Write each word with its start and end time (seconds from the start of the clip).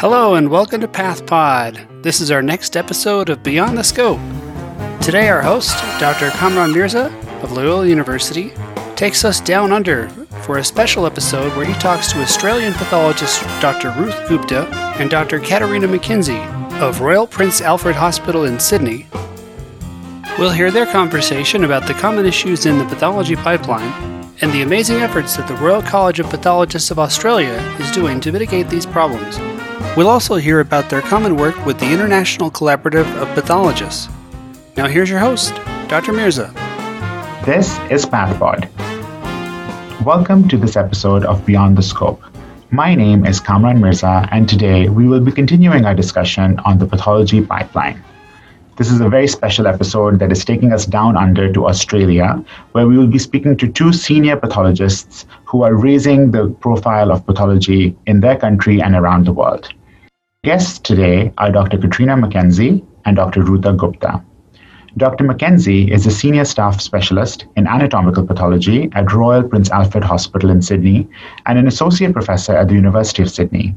Hello 0.00 0.34
and 0.34 0.48
welcome 0.48 0.80
to 0.80 0.88
PathPod. 0.88 2.02
This 2.02 2.22
is 2.22 2.30
our 2.30 2.40
next 2.40 2.74
episode 2.74 3.28
of 3.28 3.42
Beyond 3.42 3.76
the 3.76 3.84
Scope. 3.84 4.18
Today, 5.02 5.28
our 5.28 5.42
host, 5.42 5.76
Dr. 6.00 6.30
Kamran 6.30 6.72
Mirza 6.72 7.14
of 7.42 7.52
Loyola 7.52 7.86
University, 7.86 8.54
takes 8.96 9.26
us 9.26 9.42
down 9.42 9.72
under 9.72 10.08
for 10.40 10.56
a 10.56 10.64
special 10.64 11.04
episode 11.04 11.54
where 11.54 11.66
he 11.66 11.74
talks 11.74 12.10
to 12.10 12.22
Australian 12.22 12.72
pathologist 12.72 13.42
Dr. 13.60 13.90
Ruta 13.90 14.24
Gupta 14.26 14.66
and 14.98 15.10
Dr. 15.10 15.38
Catriona 15.38 15.86
McKenzie 15.86 16.80
of 16.80 17.02
Royal 17.02 17.26
Prince 17.26 17.60
Alfred 17.60 17.94
Hospital 17.94 18.46
in 18.46 18.58
Sydney. 18.58 19.06
We'll 20.38 20.50
hear 20.50 20.70
their 20.70 20.86
conversation 20.86 21.64
about 21.64 21.86
the 21.86 21.92
common 21.92 22.24
issues 22.24 22.64
in 22.64 22.78
the 22.78 22.86
pathology 22.86 23.36
pipeline 23.36 23.92
and 24.40 24.50
the 24.50 24.62
amazing 24.62 25.02
efforts 25.02 25.36
that 25.36 25.46
the 25.46 25.56
Royal 25.56 25.82
College 25.82 26.20
of 26.20 26.30
Pathologists 26.30 26.90
of 26.90 26.98
Australasia 26.98 27.60
is 27.78 27.90
doing 27.90 28.18
to 28.20 28.32
mitigate 28.32 28.70
these 28.70 28.86
problems. 28.86 29.38
We'll 29.96 30.08
also 30.08 30.36
hear 30.36 30.60
about 30.60 30.88
their 30.88 31.00
common 31.00 31.36
work 31.36 31.66
with 31.66 31.78
the 31.78 31.90
International 31.92 32.50
Collaborative 32.50 33.06
of 33.20 33.28
Pathologists. 33.34 34.08
Now, 34.76 34.86
here's 34.86 35.10
your 35.10 35.18
host, 35.18 35.54
Dr. 35.88 36.12
Mirza. 36.12 36.52
This 37.44 37.78
is 37.90 38.06
PathPod. 38.06 38.68
Welcome 40.04 40.48
to 40.48 40.56
this 40.56 40.76
episode 40.76 41.24
of 41.24 41.44
Beyond 41.44 41.76
the 41.76 41.82
Scope. 41.82 42.22
My 42.70 42.94
name 42.94 43.26
is 43.26 43.40
Kamran 43.40 43.80
Mirza, 43.80 44.28
and 44.30 44.48
today 44.48 44.88
we 44.88 45.08
will 45.08 45.20
be 45.20 45.32
continuing 45.32 45.84
our 45.84 45.94
discussion 45.94 46.58
on 46.60 46.78
the 46.78 46.86
pathology 46.86 47.44
pipeline. 47.44 48.02
This 48.80 48.90
is 48.90 49.02
a 49.02 49.10
very 49.10 49.28
special 49.28 49.66
episode 49.66 50.18
that 50.20 50.32
is 50.32 50.42
taking 50.42 50.72
us 50.72 50.86
down 50.86 51.14
under 51.14 51.52
to 51.52 51.66
Australia, 51.66 52.42
where 52.72 52.88
we 52.88 52.96
will 52.96 53.08
be 53.08 53.18
speaking 53.18 53.54
to 53.58 53.68
two 53.68 53.92
senior 53.92 54.36
pathologists 54.36 55.26
who 55.44 55.64
are 55.64 55.74
raising 55.74 56.30
the 56.30 56.48
profile 56.62 57.12
of 57.12 57.26
pathology 57.26 57.94
in 58.06 58.20
their 58.20 58.38
country 58.38 58.80
and 58.80 58.94
around 58.94 59.26
the 59.26 59.34
world. 59.34 59.70
Guests 60.44 60.78
today 60.78 61.30
are 61.36 61.52
Dr. 61.52 61.76
Catriona 61.76 62.16
McKenzie 62.16 62.82
and 63.04 63.16
Dr. 63.16 63.42
Ruta 63.42 63.74
Gupta. 63.74 64.24
Dr. 64.96 65.24
McKenzie 65.24 65.92
is 65.92 66.06
a 66.06 66.10
senior 66.10 66.46
staff 66.46 66.80
specialist 66.80 67.44
in 67.56 67.66
anatomical 67.66 68.26
pathology 68.26 68.88
at 68.94 69.12
Royal 69.12 69.42
Prince 69.42 69.70
Alfred 69.70 70.04
Hospital 70.04 70.48
in 70.48 70.62
Sydney 70.62 71.06
and 71.44 71.58
an 71.58 71.66
associate 71.66 72.14
professor 72.14 72.56
at 72.56 72.68
the 72.68 72.76
University 72.76 73.22
of 73.22 73.30
Sydney. 73.30 73.76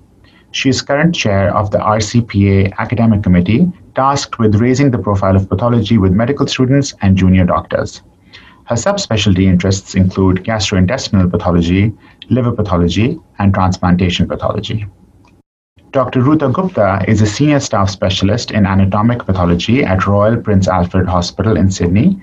She 0.52 0.70
is 0.70 0.82
current 0.82 1.14
chair 1.14 1.54
of 1.54 1.72
the 1.72 1.80
RCPA 1.80 2.78
Academic 2.78 3.22
Committee 3.22 3.70
tasked 3.96 4.40
with 4.40 4.56
raising 4.56 4.92
the 4.92 4.98
profile 4.98 5.36
of 5.36 5.50
pathology 5.50 5.98
with 5.98 6.12
medical 6.12 6.48
students 6.48 6.94
and 7.02 7.18
junior 7.18 7.46
doctors. 7.46 8.02
Her 8.66 8.76
subspecialty 8.76 9.44
interests 9.44 9.94
include 9.94 10.44
gastrointestinal 10.44 11.30
pathology, 11.30 11.94
liver 12.30 12.54
pathology, 12.54 13.20
and 13.40 13.54
transplantation 13.54 14.28
pathology. 14.28 14.86
Dr. 15.92 16.22
Ruta 16.22 16.50
Gupta 16.50 17.04
is 17.08 17.22
a 17.22 17.28
senior 17.28 17.60
staff 17.60 17.90
specialist 17.90 18.52
in 18.52 18.66
anatomic 18.66 19.26
pathology 19.26 19.84
at 19.84 20.08
Royal 20.08 20.38
Prince 20.38 20.68
Alfred 20.68 21.08
Hospital 21.08 21.56
in 21.56 21.70
Sydney 21.70 22.20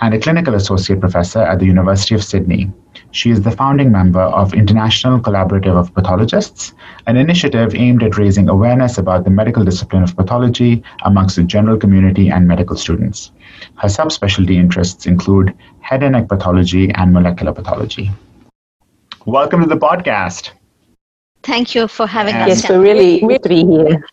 and 0.00 0.12
a 0.12 0.18
clinical 0.18 0.54
associate 0.54 1.00
professor 1.00 1.40
at 1.40 1.58
the 1.58 1.66
University 1.66 2.14
of 2.14 2.24
Sydney. 2.24 2.72
She 3.16 3.30
is 3.30 3.40
the 3.40 3.50
founding 3.50 3.90
member 3.90 4.20
of 4.20 4.52
International 4.52 5.18
Collaborative 5.18 5.74
of 5.74 5.94
Pathologists, 5.94 6.74
an 7.06 7.16
initiative 7.16 7.74
aimed 7.74 8.02
at 8.02 8.18
raising 8.18 8.50
awareness 8.50 8.98
about 8.98 9.24
the 9.24 9.30
medical 9.30 9.64
discipline 9.64 10.02
of 10.02 10.14
pathology 10.14 10.82
amongst 11.02 11.36
the 11.36 11.42
general 11.42 11.78
community 11.78 12.28
and 12.28 12.46
medical 12.46 12.76
students. 12.76 13.30
Her 13.76 13.88
subspecialty 13.88 14.56
interests 14.56 15.06
include 15.06 15.56
head 15.80 16.02
and 16.02 16.12
neck 16.12 16.28
pathology 16.28 16.90
and 16.90 17.14
molecular 17.14 17.54
pathology. 17.54 18.10
Welcome 19.24 19.62
to 19.62 19.66
the 19.66 19.78
podcast. 19.78 20.50
Thank 21.42 21.74
you 21.74 21.88
for 21.88 22.06
having 22.06 22.34
us. 22.34 22.48
Yes, 22.48 22.68
we're 22.68 22.82
really 22.82 23.20
great 23.20 23.42
to 23.44 23.48
be 23.48 23.64
here. 23.64 24.04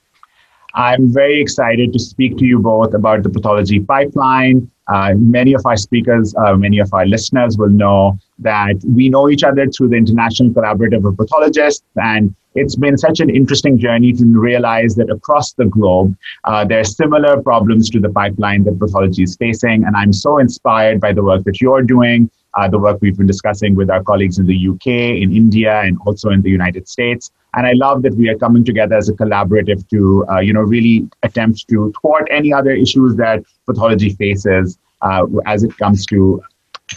I'm 0.76 1.12
very 1.12 1.42
excited 1.42 1.92
to 1.92 2.00
speak 2.00 2.38
to 2.38 2.46
you 2.46 2.58
both 2.60 2.94
about 2.94 3.24
the 3.24 3.30
pathology 3.30 3.82
pipeline. 3.82 4.72
Uh, 4.88 5.14
many 5.18 5.54
of 5.54 5.66
our 5.66 5.78
speakers, 5.78 6.34
uh, 6.46 6.56
many 6.56 6.80
of 6.80 6.94
our 6.94 7.06
listeners 7.06 7.58
will 7.58 7.70
know 7.70 8.18
that 8.40 8.76
we 8.86 9.10
know 9.10 9.30
each 9.30 9.44
other 9.44 9.68
through 9.68 9.90
the 9.90 9.96
International 9.96 10.50
Collaborative 10.50 11.08
of 11.08 11.18
Pathologists, 11.18 11.84
and 11.96 12.36
it's 12.56 12.76
been 12.76 12.98
such 12.98 13.20
an 13.20 13.30
interesting 13.30 13.80
journey 13.80 14.14
to 14.14 14.26
realize 14.26 14.96
that 14.96 15.10
across 15.10 15.54
the 15.54 15.66
globe, 15.66 16.16
uh, 16.44 16.64
there 16.64 16.80
are 16.80 16.84
similar 16.84 17.42
problems 17.42 17.90
to 17.90 18.00
the 18.00 18.10
pipeline 18.10 18.64
that 18.66 18.78
pathology 18.80 19.24
is 19.24 19.36
facing. 19.38 19.84
And 19.86 19.96
I'm 19.96 20.14
so 20.14 20.38
inspired 20.38 21.02
by 21.02 21.14
the 21.14 21.24
work 21.24 21.44
that 21.46 21.62
you're 21.62 21.82
doing 21.82 22.30
uh, 22.56 22.68
the 22.68 22.80
work 22.80 23.00
we've 23.02 23.18
been 23.18 23.28
discussing 23.28 23.76
with 23.76 23.90
our 23.90 24.04
colleagues 24.04 24.40
in 24.40 24.46
the 24.46 24.70
UK, 24.70 24.88
in 24.88 25.36
India, 25.36 25.82
and 25.82 25.98
also 26.06 26.30
in 26.30 26.42
the 26.42 26.50
United 26.50 26.88
States. 26.88 27.32
And 27.56 27.68
I 27.68 27.74
love 27.74 28.02
that 28.04 28.16
we 28.16 28.30
are 28.30 28.38
coming 28.38 28.64
together 28.64 28.96
as 28.96 29.10
a 29.10 29.14
collaborative 29.14 29.88
to, 29.90 30.26
uh, 30.30 30.40
you 30.40 30.54
know, 30.54 30.62
really 30.62 31.08
attempt 31.22 31.68
to 31.70 31.94
thwart 32.02 32.28
any 32.32 32.52
other 32.52 32.72
issues 32.72 33.16
that 33.18 33.44
pathology 33.66 34.10
faces 34.10 34.78
uh, 35.02 35.26
as 35.46 35.64
it 35.64 35.78
comes 35.78 36.06
to 36.08 36.42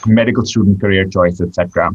medical 0.07 0.45
student 0.45 0.81
career 0.81 1.07
choice, 1.07 1.41
etc. 1.41 1.91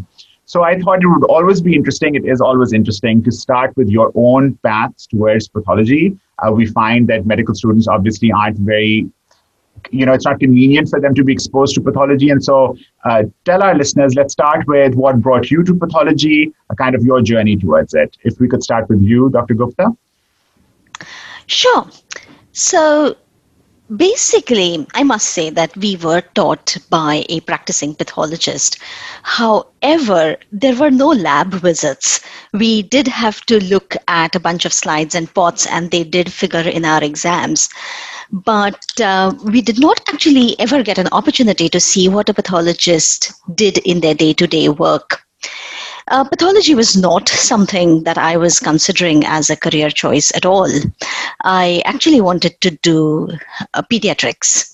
So 0.46 0.64
I 0.64 0.80
thought 0.80 1.02
it 1.02 1.08
would 1.08 1.24
always 1.26 1.62
be 1.62 1.76
interesting. 1.76 2.16
It 2.16 2.26
is 2.26 2.42
always 2.42 2.74
interesting 2.74 3.24
to 3.24 3.32
start 3.32 3.76
with 3.78 3.90
your 3.90 4.12
own 4.16 4.56
paths 4.64 5.08
towards 5.08 5.48
pathology. 5.48 6.18
Uh, 6.40 6.52
we 6.52 6.66
find 6.66 7.08
that 7.08 7.26
medical 7.26 7.56
students 7.56 7.88
obviously 7.88 8.32
aren't 8.32 8.58
very 8.58 9.10
you 9.92 10.06
know, 10.06 10.14
it's 10.14 10.26
not 10.26 10.40
convenient 10.40 10.90
for 10.90 11.00
them 11.00 11.14
to 11.16 11.24
be 11.24 11.34
exposed 11.34 11.76
to 11.76 11.82
pathology. 11.82 12.30
And 12.30 12.44
so, 12.44 12.78
uh, 13.04 13.24
tell 13.46 13.64
our 13.64 13.76
listeners, 13.76 14.16
let's 14.16 14.34
start 14.34 14.68
with 14.68 14.96
what 14.96 15.22
brought 15.22 15.50
you 15.52 15.64
to 15.64 15.76
pathology, 15.76 16.54
kind 16.78 16.96
of 16.96 17.04
your 17.04 17.22
journey 17.22 17.58
towards 17.58 17.94
it. 17.94 18.18
If 18.24 18.40
we 18.40 18.48
could 18.48 18.64
start 18.64 18.90
with 18.90 19.02
you, 19.02 19.30
Dr. 19.30 19.54
Gupta. 19.56 19.96
Sure. 21.48 21.88
So, 22.54 23.16
basically, 23.96 24.86
I 24.94 25.04
must 25.04 25.28
say 25.28 25.50
that 25.50 25.76
we 25.76 25.98
were 25.98 26.22
taught 26.34 26.78
by 26.90 27.26
a 27.30 27.42
practicing 27.42 27.96
pathologist. 27.96 28.80
However, 29.24 30.38
there 30.52 30.76
were 30.76 30.92
no 30.92 31.10
lab 31.10 31.54
visits. 31.54 32.22
We 32.54 32.84
did 32.84 33.08
have 33.08 33.42
to 33.48 33.64
look 33.64 33.96
at 34.08 34.36
a 34.36 34.40
bunch 34.40 34.66
of 34.66 34.74
slides 34.74 35.16
and 35.16 35.34
pots, 35.34 35.68
and 35.68 35.92
they 35.92 36.04
did 36.04 36.32
figure 36.32 36.60
in 36.62 36.86
our 36.86 37.04
exams 37.04 37.70
but 38.32 38.84
uh, 39.02 39.34
we 39.46 39.62
did 39.62 39.80
not 39.80 40.02
actually 40.10 40.60
ever 40.60 40.84
get 40.84 40.98
an 40.98 41.10
opportunity 41.12 41.70
to 41.70 41.80
see 41.80 42.08
what 42.08 42.30
a 42.30 42.34
pathologist 42.34 43.32
did 43.56 43.78
in 43.80 44.00
their 44.00 44.16
day 44.16 44.34
to 44.34 44.48
day 44.48 44.70
work. 44.70 45.22
Uh, 46.08 46.24
pathology 46.24 46.76
was 46.76 46.98
not 46.98 47.30
something 47.30 48.04
that 48.04 48.18
I 48.18 48.36
was 48.36 48.60
considering 48.60 49.24
as 49.26 49.50
a 49.50 49.56
career 49.56 49.90
choice 49.90 50.32
at 50.36 50.46
all. 50.46 50.70
I 51.44 51.82
actually 51.86 52.22
wanted 52.22 52.60
to 52.62 52.72
do 52.72 53.30
uh, 53.74 53.82
pediatrics. 53.84 54.74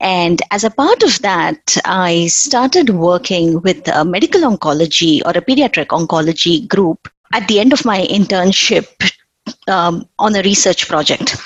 And 0.00 0.42
as 0.50 0.64
a 0.64 0.70
part 0.70 1.02
of 1.02 1.20
that, 1.22 1.76
I 1.84 2.26
started 2.26 2.90
working 2.90 3.60
with 3.62 3.88
a 3.88 4.04
medical 4.04 4.42
oncology 4.42 5.22
or 5.24 5.30
a 5.30 5.42
pediatric 5.42 5.86
oncology 5.86 6.68
group 6.68 7.08
at 7.32 7.48
the 7.48 7.58
end 7.58 7.72
of 7.72 7.84
my 7.84 8.06
internship 8.06 8.86
um, 9.68 10.08
on 10.18 10.34
a 10.34 10.42
research 10.42 10.88
project. 10.88 11.36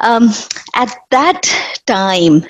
Um, 0.00 0.30
at 0.74 0.94
that 1.10 1.42
time, 1.86 2.44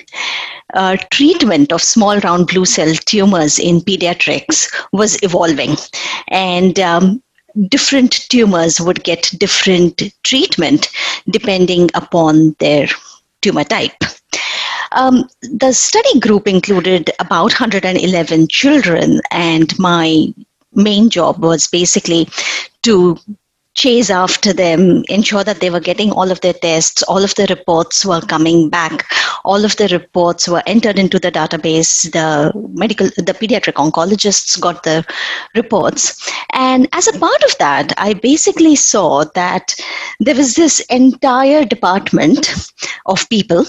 uh, 0.73 0.97
treatment 1.11 1.71
of 1.71 1.81
small 1.81 2.19
round 2.19 2.47
blue 2.47 2.65
cell 2.65 2.93
tumors 3.05 3.59
in 3.59 3.79
pediatrics 3.81 4.67
was 4.91 5.17
evolving. 5.23 5.77
And 6.29 6.79
um, 6.79 7.23
different 7.69 8.27
tumors 8.29 8.79
would 8.79 9.03
get 9.03 9.33
different 9.37 10.13
treatment 10.23 10.89
depending 11.29 11.89
upon 11.93 12.55
their 12.59 12.87
tumor 13.41 13.63
type. 13.63 13.95
Um, 14.93 15.29
the 15.41 15.73
study 15.73 16.19
group 16.19 16.47
included 16.47 17.11
about 17.19 17.59
111 17.59 18.47
children, 18.47 19.21
and 19.31 19.77
my 19.77 20.33
main 20.73 21.09
job 21.09 21.43
was 21.43 21.67
basically 21.67 22.29
to 22.83 23.17
chase 23.77 24.09
after 24.09 24.51
them, 24.51 25.03
ensure 25.07 25.43
that 25.43 25.59
they 25.59 25.69
were 25.69 25.79
getting 25.79 26.11
all 26.11 26.31
of 26.31 26.41
their 26.41 26.53
tests, 26.53 27.03
all 27.03 27.23
of 27.23 27.35
the 27.35 27.45
reports 27.47 28.03
were 28.03 28.21
coming 28.21 28.69
back, 28.69 29.05
all 29.45 29.63
of 29.63 29.77
the 29.77 29.87
reports 29.89 30.47
were 30.47 30.63
entered 30.65 30.97
into 30.97 31.19
the 31.19 31.31
database. 31.31 32.11
The 32.11 32.51
medical, 32.73 33.07
the 33.17 33.37
pediatric 33.39 33.73
oncologists 33.73 34.59
got 34.59 34.81
the 34.81 35.05
reports. 35.55 36.27
And 36.53 36.89
as 36.91 37.07
a 37.07 37.19
part 37.19 37.43
of 37.43 37.55
that, 37.59 37.93
I 37.97 38.13
basically 38.13 38.75
saw 38.75 39.25
that 39.35 39.75
there 40.19 40.35
was 40.35 40.55
this 40.55 40.79
entire 40.89 41.63
department 41.63 42.49
of 43.05 43.29
people, 43.29 43.63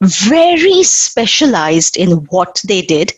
very 0.00 0.82
specialized 0.82 1.96
in 1.96 2.10
what 2.30 2.60
they 2.66 2.82
did, 2.82 3.12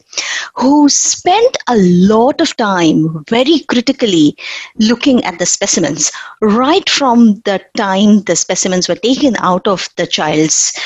who 0.55 0.89
spent 0.89 1.57
a 1.69 1.77
lot 1.77 2.41
of 2.41 2.57
time 2.57 3.25
very 3.29 3.61
critically 3.61 4.37
looking 4.79 5.25
at 5.25 5.39
the 5.39 5.47
specimens. 5.47 6.13
Right 6.41 6.89
from 6.89 7.41
the 7.45 7.61
time 7.77 8.23
the 8.23 8.37
specimens 8.37 8.89
were 8.89 8.97
taken 8.97 9.37
out 9.39 9.67
of 9.67 9.89
the 9.97 10.07
child's 10.07 10.79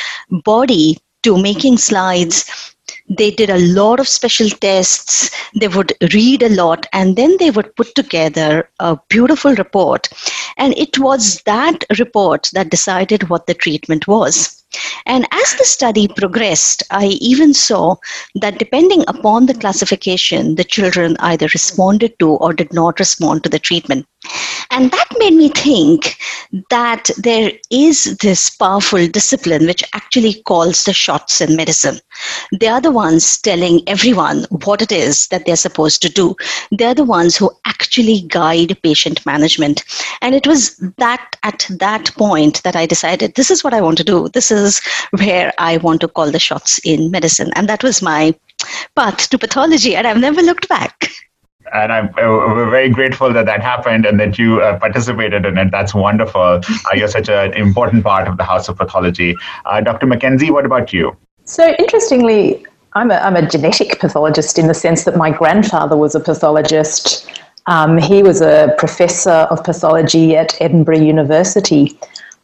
body 0.45 0.99
to 1.23 1.37
making 1.41 1.79
slides 1.79 2.75
they 3.09 3.31
did 3.31 3.51
a 3.51 3.59
lot 3.73 4.01
of 4.01 4.09
special 4.09 4.49
tests. 4.51 5.31
They 5.55 5.69
would 5.69 5.95
read 6.13 6.43
a 6.43 6.55
lot 6.55 6.87
and 6.93 7.17
then 7.17 7.37
they 7.39 7.51
would 7.51 7.75
put 7.77 7.95
together 7.95 8.69
a 8.81 8.99
beautiful 9.09 9.55
report. 9.55 10.09
And 10.57 10.77
it 10.77 10.99
was 10.99 11.41
that 11.43 11.85
report 11.99 12.51
that 12.53 12.71
decided 12.71 13.29
what 13.29 13.47
the 13.47 13.55
treatment 13.55 14.07
was. 14.07 14.58
And 15.07 15.27
as 15.33 15.55
the 15.55 15.65
study 15.65 16.09
progressed, 16.09 16.83
I 16.91 17.07
even 17.21 17.55
saw 17.55 17.97
that 18.37 18.59
depending 18.59 19.05
upon 19.09 19.47
the 19.47 19.55
classification, 19.55 20.57
the 20.57 20.65
children 20.65 21.17
either 21.21 21.49
responded 21.55 22.19
to 22.19 22.31
or 22.31 22.53
did 22.53 22.73
not 22.73 22.99
respond 22.99 23.45
to 23.45 23.49
the 23.49 23.59
treatment. 23.59 24.07
And 24.71 24.91
that 24.91 25.07
made 25.19 25.35
me 25.35 25.49
think 25.49 26.19
that 26.71 27.11
there 27.17 27.53
is 27.71 28.17
this 28.19 28.51
powerful 28.51 29.07
discipline 29.07 29.67
which 29.67 29.85
actually 29.95 30.43
calls 30.43 30.85
the 30.85 30.93
shots 30.93 31.41
in 31.41 31.57
medicine. 31.57 32.01
They 32.61 32.67
are 32.67 32.81
the 32.81 32.91
ones 32.91 33.41
telling 33.41 33.83
everyone 33.89 34.45
what 34.65 34.83
it 34.83 34.93
is 34.93 35.29
that 35.29 35.47
they're 35.47 35.57
supposed 35.57 36.03
to 36.03 36.09
do. 36.09 36.37
They're 36.73 36.95
the 36.95 37.05
ones 37.05 37.37
who 37.37 37.51
actually 37.65 38.23
guide 38.23 38.77
patient 38.83 39.25
management. 39.25 39.85
And 40.21 40.35
it 40.35 40.47
was 40.47 40.77
that 40.99 41.37
at 41.45 41.67
that 41.71 42.13
point 42.17 42.63
that 42.65 42.77
I 42.77 42.87
decided 42.87 43.35
this 43.35 43.51
is 43.51 43.63
what 43.63 43.75
I 43.75 43.81
want 43.81 43.99
to 43.99 44.05
do. 44.05 44.29
This 44.29 44.51
is 44.51 44.58
where 45.19 45.53
I 45.59 45.77
want 45.79 46.01
to 46.03 46.09
call 46.09 46.31
the 46.31 46.39
shots 46.39 46.79
in 46.85 47.11
medicine. 47.11 47.51
And 47.55 47.69
that 47.69 47.83
was 47.83 48.03
my 48.03 48.35
path 48.97 49.31
to 49.31 49.39
pathology. 49.39 49.97
And 49.97 50.07
I've 50.07 50.19
never 50.19 50.43
looked 50.43 50.69
back 50.69 51.11
and 51.73 51.93
I'm 51.93 52.07
uh, 52.11 52.55
we're 52.55 52.71
very 52.71 52.91
grateful 52.91 53.33
that 53.33 53.47
that 53.47 53.63
happened 53.63 54.07
and 54.07 54.19
that 54.21 54.39
you 54.39 54.61
uh, 54.61 54.79
participated 54.79 55.45
in 55.45 55.59
it. 55.59 55.71
That's 55.71 55.95
wonderful. 55.95 56.41
Uh, 56.41 56.61
you're 56.95 57.09
such 57.09 57.29
an 57.29 57.53
important 57.55 58.05
part 58.05 58.29
of 58.29 58.37
the 58.37 58.45
House 58.45 58.69
of 58.69 58.77
Pathology. 58.77 59.37
Uh, 59.65 59.81
Dr. 59.81 60.07
McKenzie, 60.07 60.51
what 60.51 60.65
about 60.65 60.93
you? 60.93 61.17
So 61.45 61.75
interestingly, 61.79 62.65
I'm 62.95 63.11
a, 63.11 63.15
I'm 63.17 63.37
a 63.37 63.49
genetic 63.49 63.99
pathologist 64.01 64.59
in 64.59 64.67
the 64.67 64.75
sense 64.75 65.05
that 65.05 65.17
my 65.17 65.31
grandfather 65.31 65.97
was 65.97 66.15
a 66.15 66.21
pathologist. 66.21 67.31
Um, 67.67 67.99
he 67.99 68.23
was 68.23 68.41
a 68.41 68.75
professor 68.79 69.47
of 69.51 69.63
pathology 69.63 70.37
at 70.37 70.61
Edinburgh 70.61 71.01
University. 71.01 71.99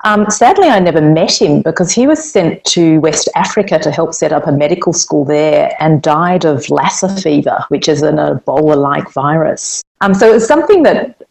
Um, 0.04 0.28
sadly, 0.28 0.68
I 0.68 0.80
never 0.80 1.00
met 1.00 1.40
him 1.40 1.62
because 1.62 1.90
he 1.90 2.06
was 2.06 2.22
sent 2.22 2.62
to 2.64 2.98
West 2.98 3.26
Africa 3.34 3.78
to 3.78 3.90
help 3.90 4.12
set 4.12 4.32
up 4.32 4.46
a 4.46 4.52
medical 4.52 4.92
school 4.92 5.24
there 5.24 5.74
and 5.80 6.02
died 6.02 6.44
of 6.44 6.68
Lassa 6.68 7.08
fever, 7.22 7.64
which 7.68 7.88
is 7.88 8.02
an 8.02 8.16
Ebola 8.16 8.76
like 8.76 9.10
virus. 9.12 9.82
Um, 10.02 10.12
so 10.12 10.30
it 10.30 10.34
was 10.34 10.46
something 10.46 10.82
that, 10.82 11.22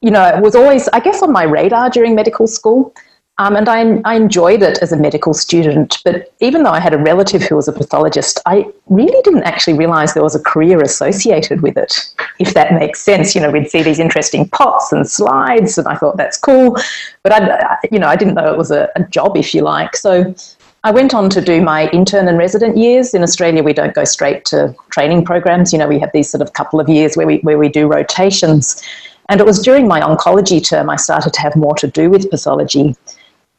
you 0.00 0.10
know, 0.10 0.40
was 0.42 0.56
always, 0.56 0.88
I 0.88 0.98
guess, 0.98 1.22
on 1.22 1.30
my 1.30 1.44
radar 1.44 1.88
during 1.88 2.16
medical 2.16 2.48
school. 2.48 2.92
Um, 3.38 3.54
and 3.54 3.68
I, 3.68 4.00
I 4.06 4.14
enjoyed 4.14 4.62
it 4.62 4.78
as 4.80 4.92
a 4.92 4.96
medical 4.96 5.34
student. 5.34 5.98
But 6.04 6.32
even 6.40 6.62
though 6.62 6.70
I 6.70 6.80
had 6.80 6.94
a 6.94 6.98
relative 6.98 7.42
who 7.42 7.56
was 7.56 7.68
a 7.68 7.72
pathologist, 7.72 8.40
I 8.46 8.66
really 8.86 9.20
didn't 9.22 9.42
actually 9.42 9.76
realize 9.76 10.14
there 10.14 10.22
was 10.22 10.34
a 10.34 10.42
career 10.42 10.80
associated 10.80 11.60
with 11.60 11.76
it, 11.76 12.14
if 12.38 12.54
that 12.54 12.72
makes 12.72 13.02
sense. 13.02 13.34
You 13.34 13.42
know, 13.42 13.50
we'd 13.50 13.68
see 13.68 13.82
these 13.82 13.98
interesting 13.98 14.48
pots 14.48 14.90
and 14.90 15.06
slides, 15.06 15.76
and 15.76 15.86
I 15.86 15.96
thought 15.96 16.16
that's 16.16 16.38
cool. 16.38 16.76
But 17.22 17.32
I, 17.32 17.76
you 17.92 17.98
know, 17.98 18.08
I 18.08 18.16
didn't 18.16 18.34
know 18.34 18.50
it 18.50 18.56
was 18.56 18.70
a, 18.70 18.88
a 18.96 19.04
job, 19.04 19.36
if 19.36 19.54
you 19.54 19.60
like. 19.60 19.96
So 19.96 20.34
I 20.82 20.90
went 20.90 21.12
on 21.12 21.28
to 21.30 21.42
do 21.42 21.60
my 21.60 21.90
intern 21.90 22.28
and 22.28 22.38
resident 22.38 22.78
years. 22.78 23.12
In 23.12 23.22
Australia, 23.22 23.62
we 23.62 23.74
don't 23.74 23.94
go 23.94 24.04
straight 24.04 24.46
to 24.46 24.74
training 24.90 25.26
programs. 25.26 25.74
You 25.74 25.78
know, 25.78 25.88
we 25.88 25.98
have 25.98 26.10
these 26.14 26.30
sort 26.30 26.40
of 26.40 26.54
couple 26.54 26.80
of 26.80 26.88
years 26.88 27.16
where 27.16 27.26
we, 27.26 27.38
where 27.38 27.58
we 27.58 27.68
do 27.68 27.86
rotations. 27.86 28.82
And 29.28 29.40
it 29.40 29.46
was 29.46 29.60
during 29.60 29.88
my 29.88 30.00
oncology 30.00 30.64
term 30.64 30.88
I 30.88 30.96
started 30.96 31.32
to 31.32 31.40
have 31.40 31.56
more 31.56 31.74
to 31.76 31.88
do 31.88 32.08
with 32.08 32.30
pathology. 32.30 32.94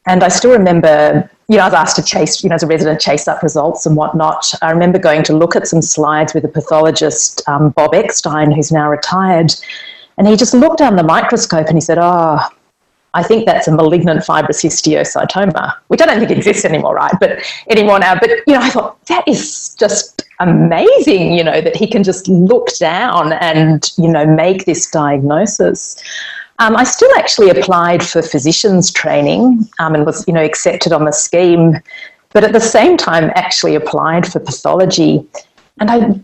And 0.08 0.24
I 0.24 0.28
still 0.28 0.52
remember, 0.52 1.30
you 1.48 1.58
know, 1.58 1.64
I 1.64 1.66
was 1.66 1.74
asked 1.74 1.96
to 1.96 2.02
chase, 2.02 2.42
you 2.42 2.48
know, 2.48 2.54
as 2.54 2.62
a 2.62 2.66
resident, 2.66 2.98
chase 2.98 3.28
up 3.28 3.42
results 3.42 3.84
and 3.84 3.94
whatnot. 3.94 4.52
I 4.62 4.70
remember 4.70 4.98
going 4.98 5.22
to 5.24 5.36
look 5.36 5.54
at 5.54 5.68
some 5.68 5.82
slides 5.82 6.32
with 6.32 6.44
a 6.44 6.48
pathologist, 6.48 7.46
um, 7.46 7.70
Bob 7.70 7.94
Eckstein, 7.94 8.50
who's 8.50 8.72
now 8.72 8.88
retired. 8.88 9.54
And 10.16 10.26
he 10.26 10.34
just 10.34 10.54
looked 10.54 10.78
down 10.78 10.96
the 10.96 11.02
microscope 11.02 11.66
and 11.66 11.76
he 11.76 11.82
said, 11.82 11.98
Oh, 12.00 12.38
I 13.14 13.22
think 13.22 13.46
that's 13.46 13.68
a 13.68 13.72
malignant 13.72 14.24
fibrous 14.24 14.62
histiocytoma, 14.62 15.74
which 15.88 16.00
I 16.00 16.06
don't 16.06 16.18
think 16.18 16.30
exists 16.30 16.64
anymore, 16.64 16.94
right? 16.94 17.14
But 17.20 17.40
anymore 17.68 17.98
now. 17.98 18.18
But 18.18 18.30
you 18.46 18.54
know, 18.54 18.60
I 18.60 18.70
thought 18.70 19.04
that 19.06 19.28
is 19.28 19.74
just 19.78 20.22
amazing, 20.40 21.34
you 21.34 21.44
know, 21.44 21.60
that 21.60 21.76
he 21.76 21.86
can 21.86 22.02
just 22.02 22.28
look 22.28 22.68
down 22.78 23.34
and, 23.34 23.90
you 23.98 24.08
know, 24.08 24.24
make 24.24 24.64
this 24.64 24.90
diagnosis. 24.90 25.96
Um, 26.60 26.76
I 26.76 26.84
still 26.84 27.10
actually 27.16 27.50
applied 27.50 28.02
for 28.02 28.20
physicians 28.20 28.90
training 28.90 29.68
um, 29.78 29.94
and 29.94 30.04
was, 30.04 30.26
you 30.26 30.34
know, 30.34 30.42
accepted 30.42 30.92
on 30.92 31.04
the 31.04 31.12
scheme, 31.12 31.76
but 32.32 32.42
at 32.42 32.52
the 32.52 32.60
same 32.60 32.96
time 32.96 33.30
actually 33.36 33.76
applied 33.76 34.30
for 34.30 34.40
pathology. 34.40 35.24
And 35.78 35.90
I, 35.90 36.20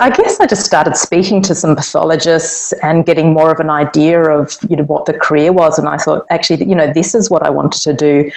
I 0.00 0.10
guess 0.10 0.38
I 0.40 0.46
just 0.46 0.66
started 0.66 0.96
speaking 0.96 1.40
to 1.42 1.54
some 1.54 1.74
pathologists 1.74 2.74
and 2.82 3.06
getting 3.06 3.32
more 3.32 3.50
of 3.50 3.60
an 3.60 3.70
idea 3.70 4.22
of, 4.22 4.56
you 4.68 4.76
know, 4.76 4.84
what 4.84 5.06
the 5.06 5.14
career 5.14 5.52
was. 5.52 5.78
And 5.78 5.88
I 5.88 5.96
thought, 5.96 6.26
actually, 6.30 6.66
you 6.66 6.74
know, 6.74 6.92
this 6.92 7.14
is 7.14 7.30
what 7.30 7.42
I 7.42 7.50
wanted 7.50 7.80
to 7.82 7.94
do. 7.94 8.30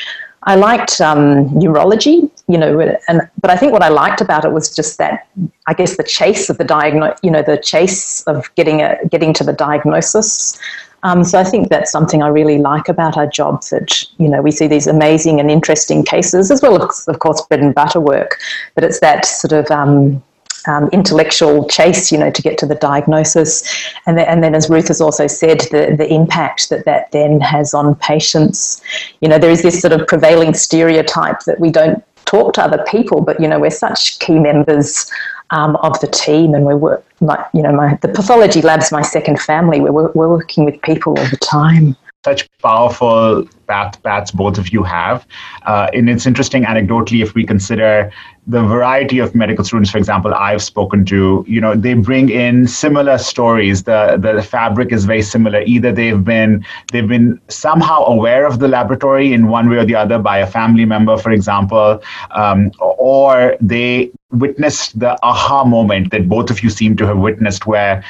I 0.48 0.56
liked 0.56 1.02
um, 1.02 1.54
neurology, 1.60 2.32
you 2.48 2.58
know, 2.58 2.80
and 3.10 3.30
but 3.42 3.52
I 3.52 3.58
think 3.58 3.74
what 3.74 3.84
I 3.84 3.90
liked 3.90 4.22
about 4.22 4.46
it 4.46 4.54
was 4.54 4.74
just 4.74 4.98
that, 4.98 5.28
I 5.68 5.74
guess, 5.74 5.98
the 5.98 6.04
chase 6.04 6.50
of 6.50 6.58
the 6.58 6.64
diagnosis, 6.64 7.20
you 7.22 7.30
know, 7.30 7.42
the 7.42 7.58
chase 7.58 8.24
of 8.24 8.50
getting 8.56 8.82
a 8.82 8.98
getting 9.10 9.34
to 9.34 9.44
the 9.44 9.52
diagnosis. 9.52 10.58
Um, 11.04 11.26
so 11.26 11.38
I 11.38 11.44
think 11.44 11.68
that's 11.68 11.92
something 11.92 12.24
I 12.24 12.30
really 12.30 12.60
like 12.60 12.88
about 12.88 13.18
our 13.18 13.28
job. 13.28 13.62
That 13.72 14.06
you 14.20 14.30
know, 14.30 14.42
we 14.42 14.52
see 14.52 14.68
these 14.68 14.88
amazing 14.88 15.42
and 15.42 15.52
interesting 15.52 16.06
cases, 16.06 16.50
as 16.50 16.62
well 16.62 16.82
as, 16.82 17.06
of 17.10 17.20
course, 17.20 17.42
bread 17.42 17.60
and 17.60 17.76
butter 17.76 18.00
work. 18.00 18.40
But 18.74 18.86
it's 18.86 19.02
that 19.02 19.26
sort 19.26 19.52
of 19.52 19.70
um, 19.70 20.24
um, 20.68 20.90
intellectual 20.90 21.68
chase, 21.68 22.12
you 22.12 22.18
know, 22.18 22.30
to 22.30 22.42
get 22.42 22.58
to 22.60 22.66
the 22.66 22.76
diagnosis. 22.76 23.64
And, 24.06 24.18
the, 24.18 24.30
and 24.30 24.44
then, 24.44 24.56
as 24.56 24.70
Ruta 24.70 24.90
has 24.90 25.02
also 25.02 25.28
said, 25.28 25.62
the, 25.72 25.96
the 25.98 26.08
impact 26.12 26.70
that 26.70 26.86
that 26.86 27.12
then 27.12 27.40
has 27.40 27.74
on 27.74 27.96
patients. 27.96 28.82
You 29.22 29.30
know, 29.30 29.40
there 29.40 29.52
is 29.52 29.62
this 29.62 29.82
sort 29.82 29.94
of 29.94 30.08
prevailing 30.08 30.54
stereotype 30.54 31.42
that 31.42 31.60
we 31.60 31.72
don't 31.72 32.04
talk 32.26 32.54
to 32.54 32.64
other 32.64 32.84
people, 32.88 33.22
but, 33.22 33.40
you 33.40 33.48
know, 33.48 33.60
we're 33.60 33.70
such 33.70 34.20
key 34.20 34.38
members 34.38 35.10
um, 35.52 35.78
of 35.78 36.00
the 36.02 36.08
team 36.08 36.54
and 36.54 36.66
we 36.66 36.76
work, 36.76 37.06
like, 37.22 37.40
you 37.54 37.62
know, 37.62 37.72
my, 37.72 37.98
the 38.02 38.10
pathology 38.10 38.62
lab's 38.62 38.92
my 38.92 39.02
second 39.02 39.40
family. 39.40 39.80
We're, 39.80 40.12
we're 40.12 40.28
working 40.28 40.66
with 40.66 40.82
people 40.82 41.18
all 41.18 41.30
the 41.30 41.38
time 41.38 41.96
such 42.28 42.50
powerful 42.62 43.48
path, 43.68 44.02
paths 44.04 44.32
both 44.32 44.58
of 44.58 44.66
you 44.74 44.84
have. 44.84 45.26
Uh, 45.66 45.88
and 45.94 46.10
it's 46.10 46.26
interesting 46.32 46.64
anecdotally 46.72 47.22
if 47.24 47.34
we 47.34 47.46
consider 47.46 48.12
the 48.48 48.64
variety 48.64 49.20
of 49.20 49.36
medical 49.36 49.64
students, 49.64 49.92
for 49.92 49.98
example, 49.98 50.34
I've 50.34 50.64
spoken 50.64 51.06
to, 51.06 51.46
you 51.48 51.60
know, 51.60 51.74
they 51.76 51.94
bring 51.94 52.30
in 52.30 52.68
similar 52.68 53.18
stories. 53.18 53.84
The 53.84 54.18
the 54.26 54.42
fabric 54.42 54.92
is 54.98 55.04
very 55.06 55.22
similar. 55.22 55.60
Either 55.74 55.92
they've 55.92 56.24
been 56.34 56.66
they've 56.92 57.12
been 57.16 57.40
somehow 57.50 58.00
aware 58.16 58.46
of 58.46 58.60
the 58.60 58.70
laboratory 58.78 59.34
in 59.34 59.42
one 59.58 59.70
way 59.70 59.78
or 59.78 59.86
the 59.86 59.96
other 59.96 60.20
by 60.20 60.38
a 60.40 60.48
family 60.48 60.86
member, 60.86 61.18
for 61.18 61.32
example, 61.32 62.02
um, 62.32 62.72
or 62.80 63.58
they 63.60 64.12
witnessed 64.32 65.00
the 65.00 65.18
aha 65.24 65.64
moment 65.64 66.12
that 66.12 66.28
both 66.28 66.50
of 66.50 66.62
you 66.64 66.70
seem 66.70 66.96
to 66.98 67.06
have 67.06 67.20
witnessed, 67.30 67.66
where 67.66 68.04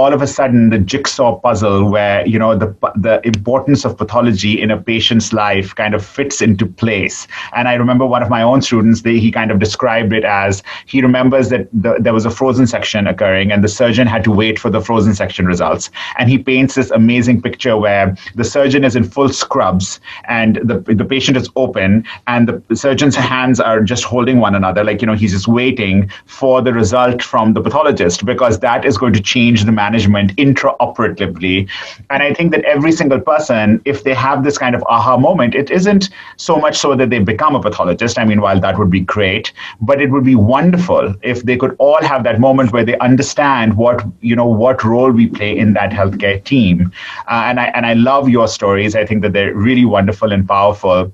all 0.00 0.14
of 0.14 0.22
a 0.22 0.26
sudden 0.26 0.70
the 0.70 0.78
jigsaw 0.78 1.38
puzzle 1.38 1.90
where 1.90 2.26
you 2.26 2.38
know 2.38 2.56
the 2.56 2.68
the 2.96 3.20
importance 3.24 3.84
of 3.84 3.96
pathology 3.98 4.60
in 4.60 4.70
a 4.70 4.78
patient's 4.80 5.32
life 5.32 5.74
kind 5.74 5.94
of 5.94 6.04
fits 6.04 6.40
into 6.40 6.66
place. 6.66 7.26
And 7.54 7.68
i 7.68 7.74
remember 7.74 8.06
one 8.06 8.22
of 8.22 8.30
my 8.30 8.42
own 8.42 8.62
students 8.62 9.02
they, 9.02 9.18
he 9.18 9.30
kind 9.30 9.50
of 9.50 9.58
described 9.58 10.12
it 10.12 10.24
as 10.24 10.62
he 10.86 11.02
remembers 11.02 11.50
that 11.50 11.68
the, 11.72 11.96
there 12.00 12.14
was 12.14 12.24
a 12.24 12.30
frozen 12.30 12.66
section 12.66 13.06
occurring 13.06 13.52
and 13.52 13.62
the 13.62 13.68
surgeon 13.68 14.06
had 14.06 14.24
to 14.24 14.30
wait 14.30 14.58
for 14.58 14.70
the 14.70 14.80
frozen 14.80 15.14
section 15.14 15.46
results. 15.46 15.90
And 16.18 16.30
he 16.30 16.38
paints 16.38 16.74
this 16.74 16.90
amazing 16.90 17.42
picture 17.42 17.76
where 17.76 18.16
the 18.36 18.44
surgeon 18.44 18.84
is 18.84 18.96
in 18.96 19.04
full 19.04 19.28
scrubs 19.28 20.00
and 20.28 20.56
the 20.70 20.78
the 21.00 21.04
patient 21.04 21.36
is 21.36 21.50
open 21.56 22.04
and 22.26 22.48
the 22.48 22.76
surgeon's 22.76 23.16
hands 23.16 23.60
are 23.60 23.82
just 23.82 24.04
holding 24.04 24.40
one 24.40 24.54
another. 24.54 24.82
Like 24.84 25.00
you 25.02 25.06
know 25.06 25.18
he's 25.22 25.32
just 25.32 25.48
waiting 25.48 26.10
for 26.26 26.62
the 26.62 26.72
result 26.72 27.22
from 27.22 27.52
the 27.52 27.60
pathologist 27.60 28.24
because 28.24 28.60
that 28.60 28.84
is 28.84 28.96
going 28.96 29.12
to 29.20 29.20
change 29.20 29.64
the 29.64 29.72
management 29.90 30.36
intraoperatively. 30.36 31.68
And 32.10 32.22
I 32.22 32.32
think 32.34 32.52
that 32.52 32.64
every 32.64 32.92
single 32.92 33.20
person, 33.20 33.80
if 33.84 34.04
they 34.04 34.14
have 34.14 34.44
this 34.44 34.58
kind 34.58 34.74
of 34.74 34.82
aha 34.88 35.16
moment, 35.16 35.54
it 35.54 35.70
isn't 35.70 36.10
so 36.36 36.56
much 36.56 36.76
so 36.76 36.94
that 36.96 37.10
they 37.10 37.18
become 37.18 37.54
a 37.54 37.60
pathologist. 37.60 38.18
I 38.18 38.24
mean, 38.24 38.40
while 38.40 38.60
that 38.60 38.78
would 38.78 38.90
be 38.90 39.00
great, 39.00 39.52
but 39.80 40.00
it 40.00 40.10
would 40.10 40.24
be 40.24 40.34
wonderful 40.34 41.14
if 41.22 41.42
they 41.42 41.56
could 41.56 41.76
all 41.78 42.02
have 42.02 42.24
that 42.24 42.40
moment 42.40 42.72
where 42.72 42.84
they 42.84 42.98
understand 42.98 43.76
what 43.76 44.04
you 44.20 44.36
know 44.36 44.46
what 44.46 44.84
role 44.84 45.10
we 45.10 45.26
play 45.26 45.56
in 45.56 45.72
that 45.74 45.90
healthcare 45.90 46.42
team. 46.44 46.92
Uh, 47.28 47.42
and 47.46 47.60
I 47.60 47.66
and 47.80 47.86
I 47.86 47.94
love 47.94 48.28
your 48.28 48.48
stories. 48.48 48.94
I 48.94 49.04
think 49.06 49.22
that 49.22 49.32
they're 49.32 49.54
really 49.54 49.84
wonderful 49.84 50.32
and 50.32 50.46
powerful. 50.46 51.12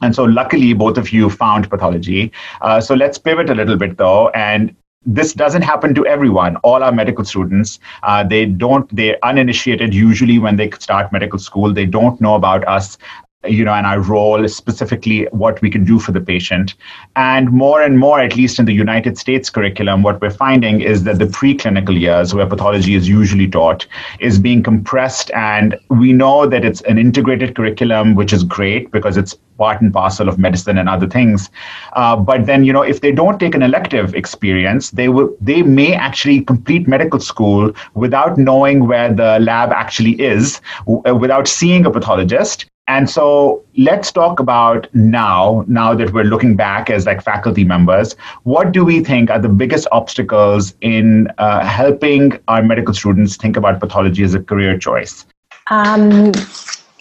And 0.00 0.14
so, 0.14 0.24
luckily, 0.24 0.74
both 0.74 0.96
of 0.96 1.12
you 1.12 1.28
found 1.28 1.68
pathology. 1.70 2.30
Uh, 2.60 2.80
so, 2.80 2.94
let's 2.94 3.18
pivot 3.18 3.50
a 3.50 3.54
little 3.54 3.76
bit, 3.76 3.96
though, 3.96 4.28
and 4.28 4.74
this 5.08 5.32
doesn't 5.32 5.62
happen 5.62 5.94
to 5.94 6.06
everyone. 6.06 6.56
All 6.56 6.82
our 6.82 6.92
medical 6.92 7.24
students 7.24 7.80
uh, 8.02 8.22
they 8.22 8.44
don't 8.44 8.94
they're 8.94 9.18
uninitiated 9.22 9.94
usually 9.94 10.38
when 10.38 10.56
they 10.56 10.70
start 10.72 11.12
medical 11.12 11.38
school. 11.38 11.72
They 11.72 11.86
don't 11.86 12.20
know 12.20 12.34
about 12.34 12.68
us 12.68 12.98
you 13.46 13.64
know, 13.64 13.72
and 13.72 13.86
our 13.86 14.00
role, 14.00 14.48
specifically 14.48 15.26
what 15.30 15.62
we 15.62 15.70
can 15.70 15.84
do 15.84 16.00
for 16.00 16.10
the 16.10 16.20
patient. 16.20 16.74
And 17.14 17.52
more 17.52 17.80
and 17.80 17.96
more, 17.96 18.20
at 18.20 18.34
least 18.34 18.58
in 18.58 18.64
the 18.64 18.74
United 18.74 19.16
States 19.16 19.48
curriculum, 19.48 20.02
what 20.02 20.20
we're 20.20 20.30
finding 20.30 20.80
is 20.80 21.04
that 21.04 21.20
the 21.20 21.26
preclinical 21.26 21.98
years, 21.98 22.34
where 22.34 22.46
pathology 22.46 22.96
is 22.96 23.08
usually 23.08 23.46
taught, 23.46 23.86
is 24.18 24.40
being 24.40 24.64
compressed. 24.64 25.30
And 25.32 25.78
we 25.88 26.12
know 26.12 26.46
that 26.46 26.64
it's 26.64 26.80
an 26.82 26.98
integrated 26.98 27.54
curriculum, 27.54 28.16
which 28.16 28.32
is 28.32 28.42
great 28.42 28.90
because 28.90 29.16
it's 29.16 29.34
part 29.56 29.80
and 29.80 29.92
parcel 29.92 30.28
of 30.28 30.36
medicine 30.36 30.76
and 30.76 30.88
other 30.88 31.06
things. 31.06 31.48
Uh, 31.92 32.16
but 32.16 32.46
then, 32.46 32.64
you 32.64 32.72
know, 32.72 32.82
if 32.82 33.02
they 33.02 33.12
don't 33.12 33.38
take 33.38 33.54
an 33.54 33.62
elective 33.62 34.16
experience, 34.16 34.90
they 34.90 35.08
will 35.08 35.36
they 35.40 35.62
may 35.62 35.94
actually 35.94 36.40
complete 36.40 36.88
medical 36.88 37.20
school 37.20 37.72
without 37.94 38.36
knowing 38.36 38.88
where 38.88 39.12
the 39.12 39.38
lab 39.40 39.70
actually 39.70 40.20
is, 40.20 40.60
w- 40.86 41.14
without 41.14 41.46
seeing 41.46 41.86
a 41.86 41.90
pathologist 41.90 42.66
and 42.88 43.08
so 43.08 43.62
let's 43.76 44.10
talk 44.10 44.40
about 44.40 44.88
now, 44.94 45.62
now 45.68 45.94
that 45.94 46.14
we're 46.14 46.24
looking 46.24 46.56
back 46.56 46.88
as 46.88 47.04
like 47.04 47.22
faculty 47.22 47.62
members, 47.62 48.16
what 48.44 48.72
do 48.72 48.82
we 48.82 49.04
think 49.04 49.30
are 49.30 49.38
the 49.38 49.48
biggest 49.50 49.86
obstacles 49.92 50.74
in 50.80 51.28
uh, 51.36 51.64
helping 51.64 52.40
our 52.48 52.62
medical 52.62 52.94
students 52.94 53.36
think 53.36 53.58
about 53.58 53.78
pathology 53.78 54.24
as 54.24 54.32
a 54.32 54.42
career 54.42 54.78
choice? 54.78 55.26
Um, 55.70 56.32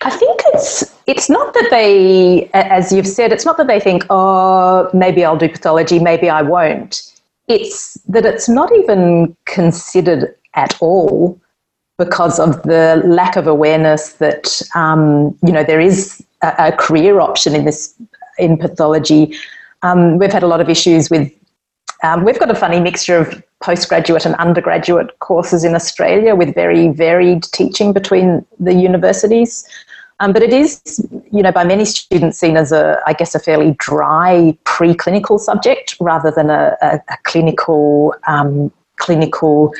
I 0.01 0.09
think 0.09 0.41
it's 0.47 0.93
it's 1.07 1.29
not 1.29 1.53
that 1.53 1.69
they, 1.71 2.49
as 2.53 2.91
you've 2.91 3.07
said, 3.07 3.31
it's 3.31 3.45
not 3.45 3.55
that 3.55 3.67
they 3.67 3.79
think, 3.79 4.05
oh, 4.09 4.89
maybe 4.93 5.23
I'll 5.23 5.37
do 5.37 5.47
pathology, 5.47 5.99
maybe 5.99 6.29
I 6.29 6.41
won't. 6.41 7.13
It's 7.47 7.93
that 8.09 8.25
it's 8.25 8.49
not 8.49 8.75
even 8.75 9.37
considered 9.45 10.35
at 10.53 10.77
all 10.81 11.39
because 11.97 12.39
of 12.39 12.61
the 12.63 13.01
lack 13.05 13.35
of 13.35 13.47
awareness 13.47 14.13
that 14.13 14.61
um, 14.75 15.37
you 15.45 15.51
know 15.51 15.63
there 15.63 15.79
is 15.79 16.23
a, 16.41 16.53
a, 16.59 16.71
career 16.71 17.19
option 17.19 17.55
in 17.55 17.65
this 17.65 17.95
in 18.37 18.57
pathology. 18.57 19.35
Um, 19.81 20.17
we've 20.17 20.31
had 20.31 20.43
a 20.43 20.47
lot 20.47 20.61
of 20.61 20.69
issues 20.69 21.09
with. 21.09 21.31
Um, 22.03 22.23
we've 22.23 22.39
got 22.39 22.51
a 22.51 22.55
funny 22.55 22.79
mixture 22.79 23.17
of 23.17 23.43
postgraduate 23.63 24.23
and 24.23 24.35
undergraduate 24.35 25.17
courses 25.17 25.63
in 25.63 25.73
Australia 25.73 26.35
with 26.35 26.53
very 26.53 26.89
varied 26.89 27.43
teaching 27.45 27.91
between 27.91 28.45
the 28.59 28.73
universities. 28.73 29.67
Um, 30.19 30.33
but 30.33 30.43
it 30.43 30.53
is, 30.53 30.81
you 31.31 31.43
know, 31.43 31.51
by 31.51 31.63
many 31.63 31.85
students 31.85 32.39
seen 32.39 32.55
as 32.57 32.71
a, 32.71 32.99
I 33.05 33.13
guess, 33.13 33.33
a 33.35 33.39
fairly 33.39 33.75
dry 33.79 34.57
preclinical 34.63 35.39
subject 35.39 35.95
rather 35.99 36.31
than 36.31 36.49
a, 36.49 36.75
a, 36.81 36.99
a 37.09 37.17
clinical 37.23 38.13
um, 38.27 38.71
clinical 38.97 39.73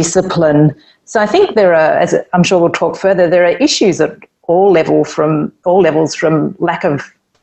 discipline. 0.00 0.74
So 1.04 1.20
I 1.20 1.26
think 1.26 1.54
there 1.54 1.72
are, 1.74 1.92
as 2.04 2.14
I'm 2.34 2.44
sure 2.44 2.60
we'll 2.60 2.80
talk 2.82 2.96
further, 2.96 3.24
there 3.30 3.46
are 3.48 3.56
issues 3.68 4.00
at 4.00 4.12
all 4.42 4.70
level 4.70 5.04
from 5.04 5.52
all 5.64 5.80
levels 5.80 6.14
from 6.14 6.54
lack 6.58 6.84
of 6.84 6.94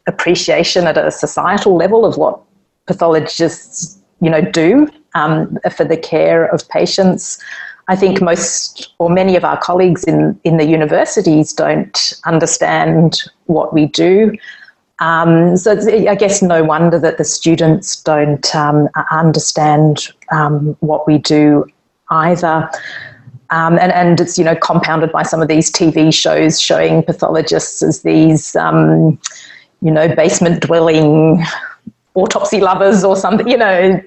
appreciation 0.07 0.85
at 0.85 0.97
a 0.97 1.11
societal 1.11 1.75
level 1.75 2.05
of 2.05 2.17
what 2.17 2.39
pathologists, 2.85 3.97
you 4.21 4.29
know, 4.29 4.41
do 4.41 4.87
um, 5.15 5.57
for 5.75 5.85
the 5.85 5.97
care 5.97 6.45
of 6.53 6.67
patients. 6.69 7.41
I 7.87 7.95
think 7.95 8.21
most 8.21 8.93
or 8.99 9.09
many 9.09 9.35
of 9.35 9.43
our 9.43 9.59
colleagues 9.59 10.03
in, 10.03 10.39
in 10.43 10.57
the 10.57 10.65
universities 10.65 11.53
don't 11.53 12.13
understand 12.25 13.21
what 13.47 13.73
we 13.73 13.87
do. 13.87 14.37
Um, 14.99 15.57
so 15.57 15.71
I 16.13 16.15
guess 16.15 16.41
no 16.41 16.63
wonder 16.63 16.99
that 16.99 17.17
the 17.17 17.25
students 17.25 18.01
don't 18.03 18.47
um, 18.55 18.87
understand 19.11 20.07
um, 20.31 20.77
what 20.79 21.07
we 21.07 21.17
do 21.17 21.65
either. 22.13 22.69
Um, 23.49 23.77
and, 23.77 23.91
and 23.91 24.19
it's 24.19 24.37
you 24.37 24.43
know 24.43 24.55
compounded 24.55 25.11
by 25.11 25.23
some 25.23 25.41
of 25.41 25.47
these 25.47 25.71
TV 25.71 26.13
shows 26.13 26.59
showing 26.59 27.03
pathologists 27.03 27.83
as 27.83 28.01
these 28.01 28.55
um, 28.55 29.19
you 29.81 29.91
know 29.91 30.13
basement 30.15 30.61
dwelling 30.61 31.43
autopsy 32.15 32.59
lovers 32.59 33.03
or 33.03 33.15
something 33.15 33.47
you 33.47 33.57
know 33.57 34.01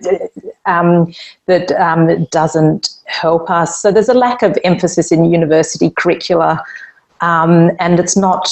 um, 0.66 1.12
that 1.46 1.70
um, 1.72 2.24
doesn't 2.26 2.90
help 3.04 3.50
us. 3.50 3.80
So 3.80 3.92
there's 3.92 4.08
a 4.08 4.14
lack 4.14 4.42
of 4.42 4.58
emphasis 4.64 5.12
in 5.12 5.30
university 5.30 5.90
curricula, 5.90 6.64
um, 7.20 7.70
and 7.78 8.00
it's 8.00 8.16
not 8.16 8.48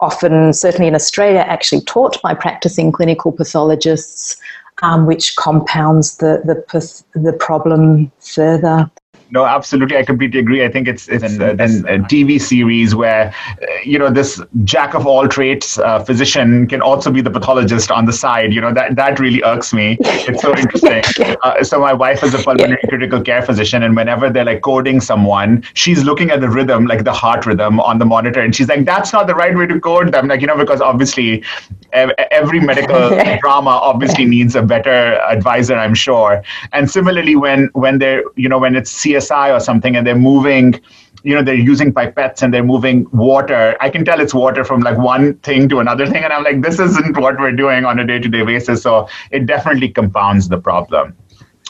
often, 0.00 0.52
certainly 0.52 0.86
in 0.86 0.94
Australia, 0.94 1.40
actually 1.40 1.80
taught 1.82 2.20
by 2.22 2.34
practicing 2.34 2.92
clinical 2.92 3.32
pathologists. 3.32 4.36
Um, 4.80 5.06
which 5.06 5.34
compounds 5.34 6.18
the, 6.18 6.40
the, 6.44 7.20
the 7.20 7.32
problem 7.32 8.12
further. 8.20 8.88
No, 9.30 9.44
absolutely. 9.44 9.96
I 9.96 10.04
completely 10.04 10.40
agree. 10.40 10.64
I 10.64 10.70
think 10.70 10.88
it's 10.88 11.08
it's 11.08 11.22
a, 11.38 11.50
a 11.50 11.98
TV 12.08 12.40
series 12.40 12.94
where 12.94 13.34
uh, 13.60 13.66
you 13.84 13.98
know 13.98 14.10
this 14.10 14.40
jack 14.64 14.94
of 14.94 15.06
all 15.06 15.28
trades 15.28 15.78
uh, 15.78 16.02
physician 16.02 16.66
can 16.66 16.80
also 16.80 17.10
be 17.10 17.20
the 17.20 17.30
pathologist 17.30 17.90
on 17.90 18.06
the 18.06 18.12
side. 18.12 18.54
You 18.54 18.62
know 18.62 18.72
that 18.72 18.96
that 18.96 19.18
really 19.18 19.42
irks 19.42 19.74
me. 19.74 19.98
It's 20.00 20.40
so 20.40 20.56
interesting. 20.56 21.02
Uh, 21.42 21.62
so 21.62 21.78
my 21.78 21.92
wife 21.92 22.24
is 22.24 22.32
a 22.32 22.38
pulmonary 22.38 22.78
yeah. 22.82 22.88
critical 22.88 23.20
care 23.20 23.42
physician, 23.42 23.82
and 23.82 23.94
whenever 23.94 24.30
they're 24.30 24.46
like 24.46 24.62
coding 24.62 25.00
someone, 25.00 25.62
she's 25.74 26.04
looking 26.04 26.30
at 26.30 26.40
the 26.40 26.48
rhythm, 26.48 26.86
like 26.86 27.04
the 27.04 27.12
heart 27.12 27.44
rhythm 27.44 27.80
on 27.80 27.98
the 27.98 28.06
monitor, 28.06 28.40
and 28.40 28.56
she's 28.56 28.68
like, 28.68 28.86
"That's 28.86 29.12
not 29.12 29.26
the 29.26 29.34
right 29.34 29.54
way 29.54 29.66
to 29.66 29.78
code 29.78 30.12
them." 30.12 30.28
Like 30.28 30.40
you 30.40 30.46
know, 30.46 30.56
because 30.56 30.80
obviously 30.80 31.44
every 31.92 32.60
medical 32.60 33.10
drama 33.40 33.70
obviously 33.70 34.24
needs 34.24 34.56
a 34.56 34.62
better 34.62 35.20
advisor, 35.28 35.74
I'm 35.74 35.94
sure. 35.94 36.42
And 36.72 36.90
similarly, 36.90 37.36
when 37.36 37.68
when 37.74 37.98
they're 37.98 38.22
you 38.36 38.48
know 38.48 38.58
when 38.58 38.74
it's 38.74 38.90
CS 38.90 39.17
CSI 39.18 39.54
or 39.54 39.60
something 39.60 39.96
and 39.96 40.06
they're 40.06 40.16
moving 40.16 40.80
you 41.24 41.34
know 41.34 41.42
they're 41.42 41.54
using 41.54 41.92
pipettes 41.92 42.42
and 42.42 42.54
they're 42.54 42.64
moving 42.64 43.06
water 43.12 43.76
i 43.80 43.90
can 43.90 44.04
tell 44.04 44.20
it's 44.20 44.34
water 44.34 44.64
from 44.64 44.80
like 44.80 44.98
one 44.98 45.34
thing 45.38 45.68
to 45.68 45.80
another 45.80 46.06
thing 46.06 46.22
and 46.22 46.32
i'm 46.32 46.44
like 46.44 46.62
this 46.62 46.78
isn't 46.78 47.16
what 47.16 47.38
we're 47.40 47.52
doing 47.52 47.84
on 47.84 47.98
a 47.98 48.06
day-to-day 48.06 48.44
basis 48.44 48.82
so 48.82 49.08
it 49.30 49.46
definitely 49.46 49.88
compounds 49.88 50.48
the 50.48 50.58
problem 50.58 51.16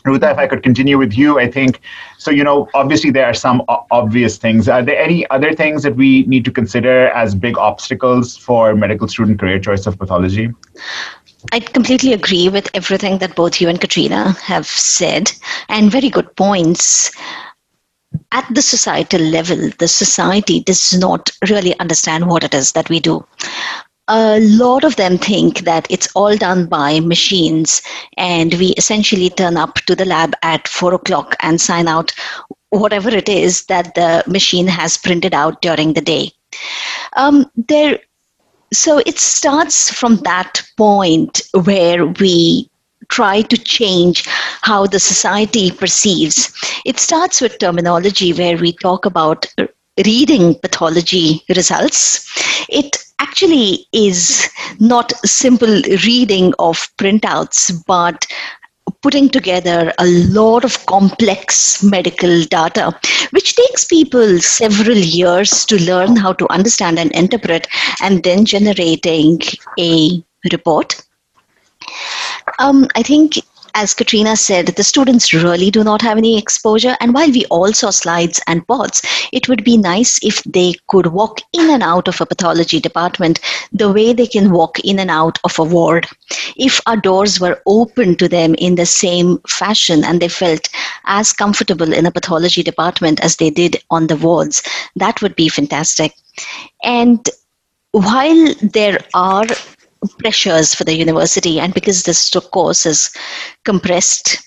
Ruta, 0.05 0.31
if 0.31 0.39
I 0.39 0.47
could 0.47 0.63
continue 0.63 0.97
with 0.97 1.19
you, 1.19 1.39
I 1.39 1.51
think 1.51 1.81
so. 2.19 2.31
You 2.31 2.45
know, 2.45 2.69
obviously 2.73 3.11
there 3.11 3.27
are 3.27 3.35
some 3.35 3.63
obvious 3.91 4.39
things. 4.39 4.69
Are 4.69 4.83
there 4.83 4.97
any 4.97 5.29
other 5.31 5.53
things 5.53 5.83
that 5.83 5.97
we 5.97 6.23
need 6.27 6.45
to 6.45 6.53
consider 6.53 7.09
as 7.09 7.35
big 7.35 7.59
obstacles 7.59 8.37
for 8.37 8.77
medical 8.77 9.09
student 9.09 9.41
career 9.41 9.59
choice 9.59 9.87
of 9.87 9.99
pathology? 9.99 10.51
I 11.53 11.61
completely 11.61 12.13
agree 12.13 12.49
with 12.49 12.69
everything 12.75 13.19
that 13.19 13.37
both 13.37 13.61
you 13.61 13.69
and 13.69 13.81
Catriona 13.81 14.33
have 14.41 14.67
said, 14.67 15.31
and 15.69 15.91
very 15.91 16.11
good 16.11 16.35
points. 16.37 17.13
At 18.33 18.47
the 18.53 18.63
societal 18.63 19.21
level, 19.21 19.71
the 19.79 19.89
society 19.89 20.61
does 20.61 20.93
not 20.99 21.31
really 21.49 21.79
understand 21.79 22.29
what 22.29 22.43
it 22.45 22.55
is 22.55 22.73
that 22.73 22.89
we 22.89 23.01
do. 23.01 23.25
A 24.09 24.41
lot 24.41 24.85
of 24.85 24.97
them 24.97 25.19
think 25.19 25.61
that 25.61 25.87
it's 25.91 26.09
all 26.15 26.37
done 26.37 26.67
by 26.67 27.01
machines, 27.01 27.83
and 28.17 28.55
we 28.55 28.69
essentially 28.79 29.31
turn 29.31 29.57
up 29.57 29.75
to 29.87 29.95
the 29.95 30.07
lab 30.07 30.35
at 30.43 30.67
four 30.67 30.95
o'clock 30.95 31.37
and 31.41 31.61
sign 31.61 31.87
out 31.87 32.13
whatever 32.71 33.11
it 33.11 33.29
is 33.29 33.67
that 33.67 33.95
the 33.95 34.25
machine 34.27 34.67
has 34.67 34.97
printed 34.97 35.35
out 35.35 35.61
during 35.63 35.93
the 35.93 36.01
day. 36.01 36.33
Um, 37.17 37.51
there 37.57 38.01
so 38.73 38.99
it 39.07 39.19
starts 39.19 39.91
from 39.93 40.17
that 40.19 40.63
point 40.77 41.41
where 41.65 42.07
we 42.07 42.71
try 43.09 43.43
to 43.43 43.57
change 43.57 44.25
how 44.63 44.87
the 44.87 45.01
society 45.01 45.71
perceives. 45.71 46.53
It 46.85 46.99
starts 46.99 47.41
with 47.41 47.59
terminology 47.59 48.33
where 48.33 48.57
we 48.57 48.73
talk 48.73 49.07
about 49.07 49.47
reading 50.05 50.55
pathology 50.57 51.43
results. 51.49 52.29
It 52.69 52.97
actually 53.19 53.87
is 53.93 54.49
not 54.79 55.13
simple 55.25 55.83
reading 56.05 56.53
of 56.59 56.89
printouts, 56.99 57.73
but 57.87 58.27
putting 59.03 59.29
together 59.29 59.93
a 59.99 60.07
lot 60.07 60.65
of 60.65 60.85
complex 60.87 61.83
medical 61.83 62.43
data, 62.45 62.99
which 63.31 63.55
takes 63.57 63.85
people 63.85 64.39
several 64.41 64.97
years 64.97 65.65
to 65.67 65.83
learn 65.83 66.17
how 66.17 66.33
to 66.33 66.51
understand 66.51 66.99
and 66.99 67.13
interpret, 67.13 67.67
and 68.03 68.23
then 68.23 68.45
generating 68.45 69.41
a 69.79 70.23
report. 70.53 71.03
Um, 72.59 72.87
I 72.95 73.03
think 73.03 73.39
as 73.79 73.95
Catriona 73.95 74.37
said, 74.37 74.67
the 74.67 74.83
students 74.83 75.33
really 75.33 75.71
do 75.71 75.85
not 75.85 76.03
have 76.03 76.19
any 76.19 76.37
exposure. 76.37 76.97
And 77.01 77.15
while 77.15 77.31
we 77.31 77.45
all 77.45 77.73
saw 77.73 77.91
slides 77.91 78.41
and 78.49 78.67
pods, 78.67 79.03
it 79.33 79.49
would 79.49 79.63
be 79.63 79.77
nice 79.77 80.19
if 80.21 80.43
they 80.43 80.75
could 80.89 81.07
walk 81.07 81.39
in 81.53 81.71
and 81.71 81.81
out 81.81 82.09
of 82.09 82.21
a 82.21 82.27
pathology 82.27 82.81
department 82.81 83.39
the 83.73 83.93
way 83.93 84.13
they 84.13 84.27
can 84.27 84.51
walk 84.51 84.81
in 84.81 84.99
and 84.99 85.13
out 85.13 85.39
of 85.45 85.57
a 85.61 85.63
ward. 85.63 86.09
If 86.57 86.81
our 86.87 86.97
doors 86.97 87.39
were 87.39 87.63
open 87.67 88.17
to 88.17 88.29
them 88.29 88.57
in 88.59 88.75
the 88.75 88.85
same 88.85 89.39
fashion 89.47 90.03
and 90.03 90.21
they 90.21 90.29
felt 90.29 90.69
as 91.05 91.33
comfortable 91.33 91.93
in 91.93 92.05
a 92.05 92.11
pathology 92.11 92.65
department 92.65 93.21
as 93.21 93.37
they 93.37 93.51
did 93.51 93.77
on 93.91 94.09
the 94.09 94.17
wards, 94.17 94.61
that 94.97 95.23
would 95.23 95.37
be 95.37 95.49
fantastic. 95.49 96.15
And 96.83 97.31
while 97.93 98.55
there 98.61 98.99
are 99.15 99.47
pressures 100.19 100.75
for 100.75 100.85
the 100.85 100.97
university, 100.97 101.61
and 101.61 101.75
because 101.75 102.03
this 102.03 102.31
course 102.31 102.87
is 102.87 103.11
compressed, 103.65 104.39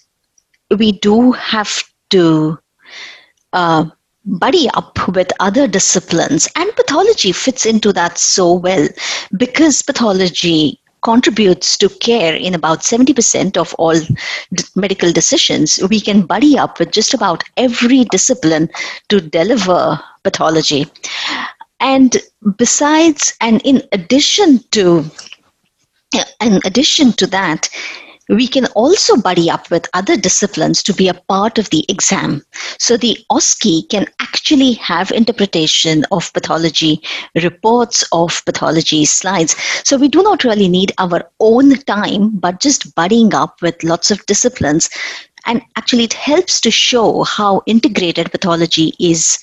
we 0.77 0.93
do 0.93 1.31
have 1.33 1.83
to 2.09 2.57
uh, 3.53 3.85
buddy 4.25 4.69
up 4.73 5.07
with 5.09 5.31
other 5.39 5.67
disciplines. 5.67 6.47
And 6.55 6.75
pathology 6.75 7.31
fits 7.31 7.65
into 7.65 7.91
that 7.93 8.17
so 8.17 8.53
well 8.53 8.87
because 9.37 9.81
pathology 9.81 10.79
contributes 11.01 11.77
to 11.77 11.89
care 11.89 12.35
in 12.35 12.53
about 12.53 12.81
70% 12.81 13.57
of 13.57 13.73
all 13.75 13.99
d- 13.99 14.63
medical 14.75 15.11
decisions. 15.11 15.79
We 15.89 15.99
can 15.99 16.25
buddy 16.25 16.57
up 16.57 16.79
with 16.79 16.91
just 16.91 17.13
about 17.13 17.43
every 17.57 18.03
discipline 18.05 18.69
to 19.09 19.19
deliver 19.19 19.99
pathology. 20.23 20.85
And 21.79 22.17
besides 22.57 23.33
and 23.41 23.61
in 23.65 23.81
addition 23.91 24.59
to 24.71 25.03
in 26.41 26.59
addition 26.65 27.13
to 27.13 27.27
that 27.27 27.69
we 28.31 28.47
can 28.47 28.65
also 28.67 29.17
buddy 29.17 29.49
up 29.49 29.69
with 29.69 29.89
other 29.93 30.15
disciplines 30.15 30.81
to 30.83 30.93
be 30.93 31.09
a 31.09 31.13
part 31.13 31.57
of 31.57 31.69
the 31.69 31.85
exam. 31.89 32.41
So 32.79 32.95
the 32.95 33.17
OSCE 33.29 33.89
can 33.89 34.05
actually 34.21 34.73
have 34.73 35.11
interpretation 35.11 36.05
of 36.11 36.31
pathology, 36.31 37.01
reports 37.35 38.05
of 38.13 38.43
pathology 38.45 39.03
slides. 39.03 39.55
So 39.83 39.97
we 39.97 40.07
do 40.07 40.23
not 40.23 40.45
really 40.45 40.69
need 40.69 40.93
our 40.97 41.29
own 41.41 41.75
time, 41.79 42.29
but 42.29 42.61
just 42.61 42.95
buddying 42.95 43.33
up 43.33 43.61
with 43.61 43.83
lots 43.83 44.11
of 44.11 44.25
disciplines. 44.27 44.89
And 45.45 45.61
actually, 45.75 46.03
it 46.03 46.13
helps 46.13 46.61
to 46.61 46.71
show 46.71 47.23
how 47.23 47.63
integrated 47.65 48.31
pathology 48.31 48.93
is 48.99 49.39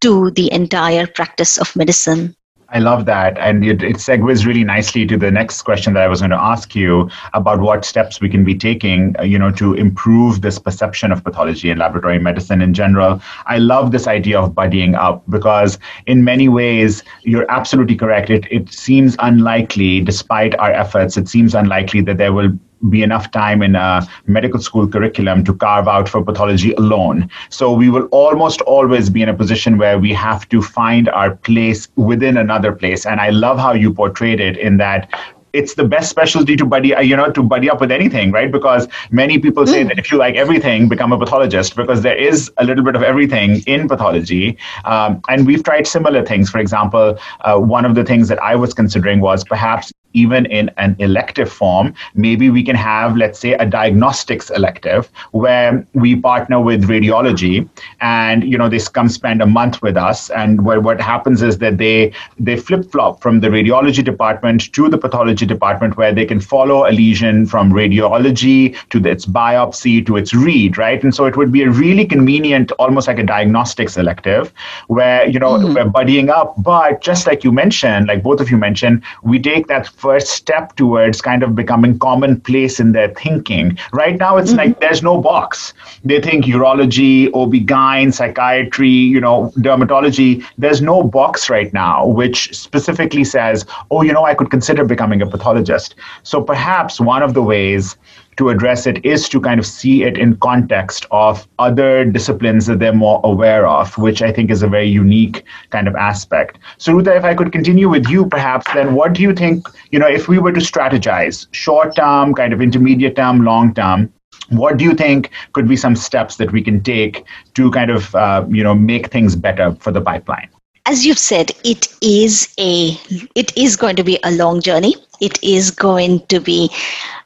to 0.00 0.30
the 0.32 0.50
entire 0.50 1.06
practice 1.06 1.58
of 1.58 1.76
medicine. 1.76 2.34
I 2.72 2.78
love 2.78 3.04
that. 3.04 3.36
And 3.36 3.64
it, 3.64 3.82
it 3.82 3.96
segues 3.96 4.46
really 4.46 4.64
nicely 4.64 5.06
to 5.06 5.18
the 5.18 5.30
next 5.30 5.62
question 5.62 5.92
that 5.92 6.02
I 6.02 6.08
was 6.08 6.20
going 6.20 6.30
to 6.30 6.40
ask 6.40 6.74
you 6.74 7.10
about 7.34 7.60
what 7.60 7.84
steps 7.84 8.20
we 8.20 8.30
can 8.30 8.44
be 8.44 8.54
taking, 8.54 9.14
uh, 9.18 9.24
you 9.24 9.38
know, 9.38 9.50
to 9.52 9.74
improve 9.74 10.40
this 10.40 10.58
perception 10.58 11.12
of 11.12 11.22
pathology 11.22 11.68
and 11.70 11.78
laboratory 11.78 12.18
medicine 12.18 12.62
in 12.62 12.72
general. 12.72 13.20
I 13.44 13.58
love 13.58 13.92
this 13.92 14.06
idea 14.06 14.40
of 14.40 14.52
buddying 14.52 14.96
up 14.96 15.22
because 15.28 15.78
in 16.06 16.24
many 16.24 16.48
ways, 16.48 17.02
you're 17.22 17.50
absolutely 17.50 17.96
correct. 17.96 18.30
It, 18.30 18.46
it 18.50 18.72
seems 18.72 19.16
unlikely, 19.18 20.00
despite 20.00 20.58
our 20.58 20.72
efforts, 20.72 21.18
it 21.18 21.28
seems 21.28 21.54
unlikely 21.54 22.00
that 22.02 22.16
there 22.16 22.32
will 22.32 22.52
be 22.88 23.02
enough 23.02 23.30
time 23.30 23.62
in 23.62 23.74
a 23.74 24.06
medical 24.26 24.60
school 24.60 24.88
curriculum 24.88 25.44
to 25.44 25.54
carve 25.54 25.88
out 25.88 26.08
for 26.08 26.24
pathology 26.24 26.72
alone. 26.74 27.28
So 27.50 27.72
we 27.72 27.90
will 27.90 28.06
almost 28.06 28.60
always 28.62 29.10
be 29.10 29.22
in 29.22 29.28
a 29.28 29.34
position 29.34 29.78
where 29.78 29.98
we 29.98 30.12
have 30.12 30.48
to 30.48 30.62
find 30.62 31.08
our 31.08 31.36
place 31.36 31.88
within 31.96 32.36
another 32.36 32.72
place. 32.72 33.06
And 33.06 33.20
I 33.20 33.30
love 33.30 33.58
how 33.58 33.72
you 33.72 33.92
portrayed 33.92 34.40
it 34.40 34.56
in 34.56 34.76
that 34.78 35.08
it's 35.52 35.74
the 35.74 35.84
best 35.84 36.08
specialty 36.08 36.56
to 36.56 36.64
buddy 36.64 36.94
you 37.02 37.16
know 37.16 37.30
to 37.30 37.42
buddy 37.42 37.68
up 37.68 37.80
with 37.80 37.90
anything 37.90 38.30
right 38.32 38.50
because 38.50 38.88
many 39.10 39.38
people 39.38 39.66
say 39.66 39.84
mm. 39.84 39.88
that 39.88 39.98
if 39.98 40.10
you 40.10 40.18
like 40.18 40.34
everything 40.34 40.88
become 40.88 41.12
a 41.12 41.18
pathologist 41.18 41.76
because 41.76 42.02
there 42.02 42.16
is 42.16 42.50
a 42.58 42.64
little 42.64 42.84
bit 42.84 42.96
of 42.96 43.02
everything 43.02 43.60
in 43.66 43.86
pathology 43.88 44.56
um, 44.84 45.20
and 45.28 45.46
we've 45.46 45.62
tried 45.62 45.86
similar 45.86 46.24
things 46.24 46.48
for 46.48 46.58
example 46.58 47.18
uh, 47.42 47.58
one 47.58 47.84
of 47.84 47.94
the 47.94 48.04
things 48.04 48.28
that 48.28 48.42
i 48.42 48.54
was 48.56 48.72
considering 48.72 49.20
was 49.20 49.44
perhaps 49.44 49.92
even 50.14 50.46
in 50.46 50.70
an 50.76 50.96
elective 50.98 51.50
form, 51.50 51.94
maybe 52.14 52.50
we 52.50 52.62
can 52.62 52.76
have, 52.76 53.16
let's 53.16 53.38
say, 53.38 53.52
a 53.54 53.66
diagnostics 53.66 54.50
elective 54.50 55.10
where 55.32 55.86
we 55.94 56.16
partner 56.16 56.60
with 56.60 56.84
radiology 56.84 57.68
and, 58.00 58.44
you 58.44 58.58
know, 58.58 58.68
they 58.68 58.78
come 58.78 59.08
spend 59.08 59.42
a 59.42 59.46
month 59.46 59.82
with 59.82 59.96
us. 59.96 60.30
And 60.30 60.64
where 60.64 60.80
what 60.80 61.00
happens 61.00 61.42
is 61.42 61.58
that 61.58 61.78
they, 61.78 62.12
they 62.38 62.56
flip 62.56 62.90
flop 62.90 63.22
from 63.22 63.40
the 63.40 63.48
radiology 63.48 64.04
department 64.04 64.72
to 64.72 64.88
the 64.88 64.98
pathology 64.98 65.46
department 65.46 65.96
where 65.96 66.12
they 66.12 66.26
can 66.26 66.40
follow 66.40 66.86
a 66.88 66.92
lesion 66.92 67.46
from 67.46 67.72
radiology 67.72 68.76
to 68.90 68.98
its 69.06 69.26
biopsy 69.26 70.04
to 70.06 70.16
its 70.16 70.34
read, 70.34 70.78
right? 70.78 71.02
And 71.02 71.14
so 71.14 71.24
it 71.26 71.36
would 71.36 71.52
be 71.52 71.62
a 71.62 71.70
really 71.70 72.04
convenient, 72.04 72.72
almost 72.72 73.08
like 73.08 73.18
a 73.18 73.22
diagnostics 73.22 73.96
elective 73.96 74.52
where, 74.88 75.26
you 75.28 75.38
know, 75.38 75.52
mm-hmm. 75.52 75.74
we're 75.74 75.84
buddying 75.84 76.28
up. 76.28 76.54
But 76.58 77.00
just 77.00 77.26
like 77.26 77.44
you 77.44 77.52
mentioned, 77.52 78.08
like 78.08 78.22
both 78.22 78.40
of 78.40 78.50
you 78.50 78.56
mentioned, 78.56 79.02
we 79.22 79.38
take 79.38 79.66
that 79.68 79.88
first 80.02 80.30
step 80.30 80.74
towards 80.74 81.20
kind 81.20 81.44
of 81.44 81.54
becoming 81.54 81.96
commonplace 81.98 82.80
in 82.80 82.90
their 82.90 83.10
thinking. 83.14 83.78
Right 83.92 84.18
now, 84.18 84.36
it's 84.36 84.50
mm-hmm. 84.50 84.58
like 84.58 84.80
there's 84.80 85.02
no 85.02 85.20
box. 85.20 85.72
They 86.04 86.20
think 86.20 86.44
urology, 86.44 87.28
OB-GYN, 87.32 88.12
psychiatry, 88.12 88.88
you 88.88 89.20
know, 89.20 89.52
dermatology. 89.56 90.44
There's 90.58 90.82
no 90.82 91.04
box 91.04 91.48
right 91.48 91.72
now 91.72 92.06
which 92.06 92.52
specifically 92.52 93.24
says, 93.24 93.64
oh, 93.92 94.02
you 94.02 94.12
know, 94.12 94.24
I 94.24 94.34
could 94.34 94.50
consider 94.50 94.84
becoming 94.84 95.22
a 95.22 95.26
pathologist. 95.26 95.94
So 96.24 96.42
perhaps 96.42 97.00
one 97.00 97.22
of 97.22 97.34
the 97.34 97.42
ways 97.42 97.96
to 98.36 98.48
address 98.48 98.86
it 98.86 99.04
is 99.04 99.28
to 99.28 99.40
kind 99.40 99.60
of 99.60 99.66
see 99.66 100.02
it 100.02 100.16
in 100.16 100.36
context 100.36 101.06
of 101.10 101.46
other 101.58 102.04
disciplines 102.04 102.66
that 102.66 102.78
they're 102.78 102.92
more 102.92 103.20
aware 103.24 103.66
of, 103.66 103.96
which 103.98 104.22
I 104.22 104.32
think 104.32 104.50
is 104.50 104.62
a 104.62 104.68
very 104.68 104.88
unique 104.88 105.44
kind 105.70 105.88
of 105.88 105.94
aspect. 105.94 106.58
So, 106.78 106.92
Ruta, 106.92 107.14
if 107.14 107.24
I 107.24 107.34
could 107.34 107.52
continue 107.52 107.88
with 107.88 108.08
you, 108.08 108.26
perhaps, 108.26 108.72
then 108.72 108.94
what 108.94 109.12
do 109.12 109.22
you 109.22 109.34
think, 109.34 109.66
you 109.90 109.98
know, 109.98 110.08
if 110.08 110.28
we 110.28 110.38
were 110.38 110.52
to 110.52 110.60
strategize 110.60 111.46
short 111.52 111.96
term, 111.96 112.34
kind 112.34 112.52
of 112.52 112.60
intermediate 112.60 113.16
term, 113.16 113.44
long 113.44 113.74
term, 113.74 114.12
what 114.48 114.76
do 114.76 114.84
you 114.84 114.94
think 114.94 115.30
could 115.52 115.68
be 115.68 115.76
some 115.76 115.96
steps 115.96 116.36
that 116.36 116.52
we 116.52 116.62
can 116.62 116.82
take 116.82 117.24
to 117.54 117.70
kind 117.70 117.90
of, 117.90 118.14
uh, 118.14 118.44
you 118.48 118.62
know, 118.62 118.74
make 118.74 119.10
things 119.10 119.36
better 119.36 119.74
for 119.80 119.92
the 119.92 120.00
pipeline? 120.00 120.48
as 120.86 121.06
you've 121.06 121.18
said 121.18 121.52
it 121.62 121.86
is 122.02 122.52
a 122.58 122.98
it 123.36 123.56
is 123.56 123.76
going 123.76 123.94
to 123.94 124.02
be 124.02 124.18
a 124.24 124.32
long 124.32 124.60
journey 124.60 124.96
it 125.20 125.40
is 125.42 125.70
going 125.70 126.18
to 126.26 126.40
be 126.40 126.68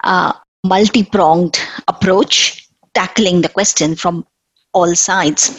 uh, 0.04 0.32
multi 0.64 1.04
pronged 1.04 1.58
approach, 1.88 2.68
tackling 2.94 3.40
the 3.42 3.48
question 3.48 3.94
from 3.94 4.26
all 4.72 4.94
sides. 4.94 5.50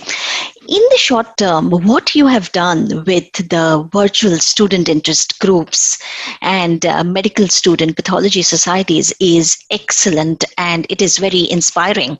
In 0.70 0.84
the 0.92 0.98
short 0.98 1.38
term, 1.38 1.70
what 1.72 2.14
you 2.14 2.28
have 2.28 2.52
done 2.52 3.04
with 3.06 3.32
the 3.50 3.88
virtual 3.94 4.38
student 4.38 4.90
interest 4.90 5.40
groups 5.40 5.98
and 6.42 6.86
uh, 6.86 7.06
medical 7.06 7.48
student 7.48 7.96
pathology 7.96 8.42
societies 8.42 9.14
is 9.22 9.58
excellent 9.72 10.44
and 10.58 10.86
it 10.90 11.02
is 11.02 11.20
very 11.20 11.50
inspiring. 11.50 12.20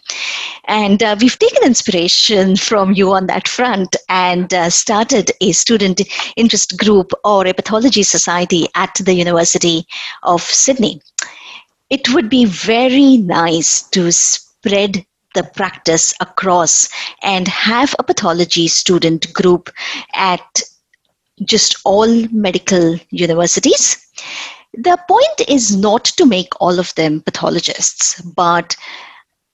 And 0.66 1.04
uh, 1.04 1.18
we've 1.20 1.38
taken 1.38 1.66
inspiration 1.66 2.56
from 2.56 2.94
you 2.94 3.12
on 3.12 3.28
that 3.28 3.50
front 3.50 3.98
and 4.08 4.54
uh, 4.54 4.70
started 4.70 5.32
a 5.42 5.52
student 5.52 6.02
interest 6.38 6.78
group 6.78 7.12
or 7.26 7.46
a 7.46 7.54
pathology 7.54 8.04
society 8.04 8.68
at 8.76 8.96
the 9.04 9.14
University 9.14 9.86
of 10.24 10.42
Sydney 10.42 11.02
it 11.90 12.14
would 12.14 12.30
be 12.30 12.46
very 12.46 13.18
nice 13.18 13.84
to 13.90 14.12
spread 14.12 15.06
the 15.34 15.44
practice 15.44 16.14
across 16.20 16.90
and 17.22 17.48
have 17.48 17.96
a 18.00 18.04
pathology 18.04 18.68
student 18.68 19.32
group 19.34 19.70
at 20.14 20.62
just 21.46 21.78
all 21.86 22.08
medical 22.32 22.98
universities. 23.12 24.04
The 24.74 24.98
point 25.08 25.50
is 25.50 25.76
not 25.76 26.06
to 26.06 26.26
make 26.26 26.50
all 26.60 26.80
of 26.80 26.94
them 26.96 27.22
pathologists, 27.22 28.22
but 28.22 28.76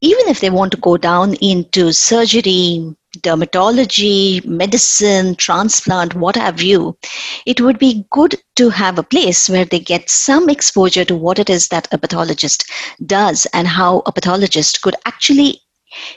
even 0.01 0.27
if 0.27 0.39
they 0.39 0.49
want 0.49 0.71
to 0.71 0.77
go 0.77 0.97
down 0.97 1.35
into 1.35 1.91
surgery, 1.93 2.95
dermatology, 3.19 4.43
medicine, 4.45 5.35
transplant, 5.35 6.15
what 6.15 6.35
have 6.35 6.61
you, 6.61 6.97
it 7.45 7.61
would 7.61 7.77
be 7.77 8.05
good 8.09 8.35
to 8.55 8.69
have 8.69 8.97
a 8.97 9.03
place 9.03 9.49
where 9.49 9.65
they 9.65 9.79
get 9.79 10.09
some 10.09 10.49
exposure 10.49 11.05
to 11.05 11.15
what 11.15 11.39
it 11.39 11.49
is 11.49 11.67
that 11.67 11.87
a 11.93 11.97
pathologist 11.97 12.69
does 13.05 13.45
and 13.53 13.67
how 13.67 14.01
a 14.05 14.11
pathologist 14.11 14.81
could 14.81 14.95
actually 15.05 15.61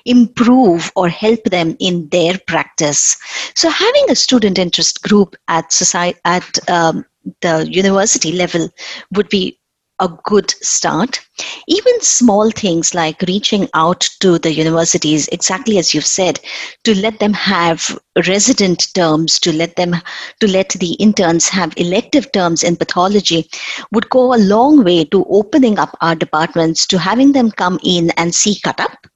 improve 0.06 0.90
or 0.96 1.09
help 1.09 1.42
them 1.44 1.76
in 1.80 2.09
their 2.09 2.38
practice. 2.46 3.16
So 3.54 3.68
having 3.68 4.11
a 4.11 4.16
student 4.16 4.59
interest 4.59 5.02
group 5.02 5.37
at 5.48 5.72
society 5.72 6.18
at 6.24 6.70
um, 6.70 7.04
the 7.42 7.66
university 7.70 8.32
level 8.32 8.68
would 9.12 9.28
be 9.28 9.59
a 9.98 10.09
good 10.24 10.50
start. 10.62 11.20
Even 11.68 12.00
small 12.00 12.50
things 12.50 12.94
like 12.94 13.20
reaching 13.22 13.68
out 13.74 14.09
to 14.20 14.38
the 14.38 14.52
universities, 14.52 15.28
exactly 15.28 15.78
as 15.78 15.94
you've 15.94 16.06
said, 16.06 16.40
to 16.85 16.94
let 16.94 17.18
them 17.18 17.32
have 17.32 17.98
resident 18.26 18.92
terms, 18.94 19.38
to 19.40 19.52
let 19.52 19.76
them 19.76 19.94
to 20.40 20.48
let 20.48 20.70
the 20.70 20.92
interns 20.94 21.48
have 21.48 21.72
elective 21.76 22.30
terms 22.32 22.62
in 22.62 22.76
pathology 22.76 23.48
would 23.92 24.09
go 24.11 24.35
a 24.35 24.38
long 24.38 24.85
way 24.85 25.04
to 25.04 25.24
opening 25.28 25.78
up 25.78 25.96
our 26.00 26.14
departments, 26.14 26.87
to 26.87 26.98
having 26.98 27.32
them 27.32 27.50
come 27.50 27.78
in 27.82 28.11
and 28.16 28.35
see 28.35 28.59
cut 28.61 28.80
up. 28.80 29.06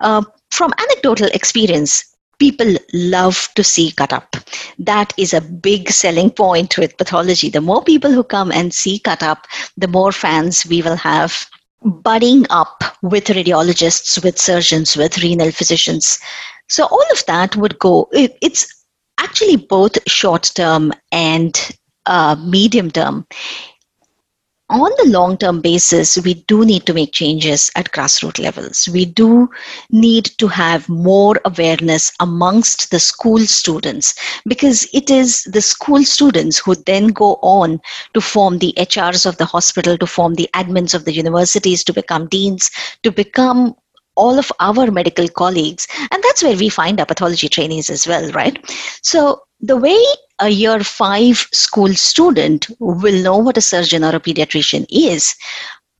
Uh, 0.00 0.22
from 0.50 0.72
anecdotal 0.78 1.28
experience, 1.28 2.16
people 2.38 2.74
love 2.92 3.48
to 3.54 3.64
see 3.64 3.90
cut 3.92 4.12
up. 4.12 4.36
That 4.78 5.12
is 5.16 5.34
a 5.34 5.40
big 5.40 5.90
selling 5.90 6.30
point 6.30 6.78
with 6.78 6.96
pathology. 6.96 7.50
The 7.50 7.60
more 7.60 7.82
people 7.82 8.12
who 8.12 8.24
come 8.24 8.52
and 8.52 8.72
see 8.72 8.98
cut 8.98 9.22
up, 9.22 9.46
the 9.76 9.88
more 9.88 10.12
fans 10.12 10.66
we 10.66 10.82
will 10.82 10.96
have 10.96 11.46
budding 11.82 12.46
up 12.50 12.82
with 13.02 13.24
radiologists, 13.26 14.22
with 14.22 14.38
surgeons, 14.38 14.96
with 14.96 15.18
renal 15.22 15.52
physicians. 15.52 16.18
So 16.68 16.86
all 16.86 17.04
of 17.12 17.24
that 17.26 17.56
would 17.56 17.78
go, 17.78 18.08
it's 18.12 18.84
actually 19.18 19.56
both 19.56 19.96
short 20.08 20.50
term 20.54 20.92
and 21.12 21.56
uh, 22.06 22.36
medium 22.36 22.90
term. 22.90 23.26
On 24.70 24.90
the 24.98 25.10
long 25.10 25.36
term 25.38 25.60
basis, 25.60 26.18
we 26.18 26.34
do 26.34 26.64
need 26.64 26.84
to 26.86 26.94
make 26.94 27.12
changes 27.12 27.70
at 27.74 27.90
grassroots 27.90 28.38
levels. 28.38 28.88
We 28.92 29.06
do 29.06 29.48
need 29.90 30.26
to 30.38 30.48
have 30.48 30.88
more 30.88 31.40
awareness 31.44 32.12
amongst 32.20 32.90
the 32.90 33.00
school 33.00 33.38
students 33.40 34.14
because 34.46 34.88
it 34.92 35.10
is 35.10 35.44
the 35.44 35.62
school 35.62 36.04
students 36.04 36.58
who 36.58 36.74
then 36.74 37.08
go 37.08 37.38
on 37.42 37.80
to 38.14 38.20
form 38.20 38.58
the 38.58 38.74
HRs 38.76 39.24
of 39.24 39.38
the 39.38 39.46
hospital, 39.46 39.96
to 39.96 40.06
form 40.06 40.34
the 40.34 40.50
admins 40.54 40.94
of 40.94 41.04
the 41.04 41.14
universities, 41.14 41.82
to 41.84 41.92
become 41.92 42.28
deans, 42.28 42.70
to 43.02 43.10
become 43.10 43.74
all 44.16 44.38
of 44.38 44.52
our 44.60 44.90
medical 44.90 45.28
colleagues. 45.28 45.86
And 46.10 46.22
that's 46.22 46.42
where 46.42 46.56
we 46.56 46.68
find 46.68 47.00
our 47.00 47.06
pathology 47.06 47.48
trainees 47.48 47.88
as 47.88 48.06
well, 48.06 48.30
right? 48.32 48.58
So 49.02 49.42
the 49.60 49.76
way 49.76 49.98
a 50.40 50.48
year 50.48 50.80
five 50.80 51.48
school 51.52 51.92
student 51.94 52.68
will 52.78 53.22
know 53.22 53.38
what 53.38 53.56
a 53.56 53.60
surgeon 53.60 54.04
or 54.04 54.14
a 54.14 54.20
pediatrician 54.20 54.86
is, 54.90 55.34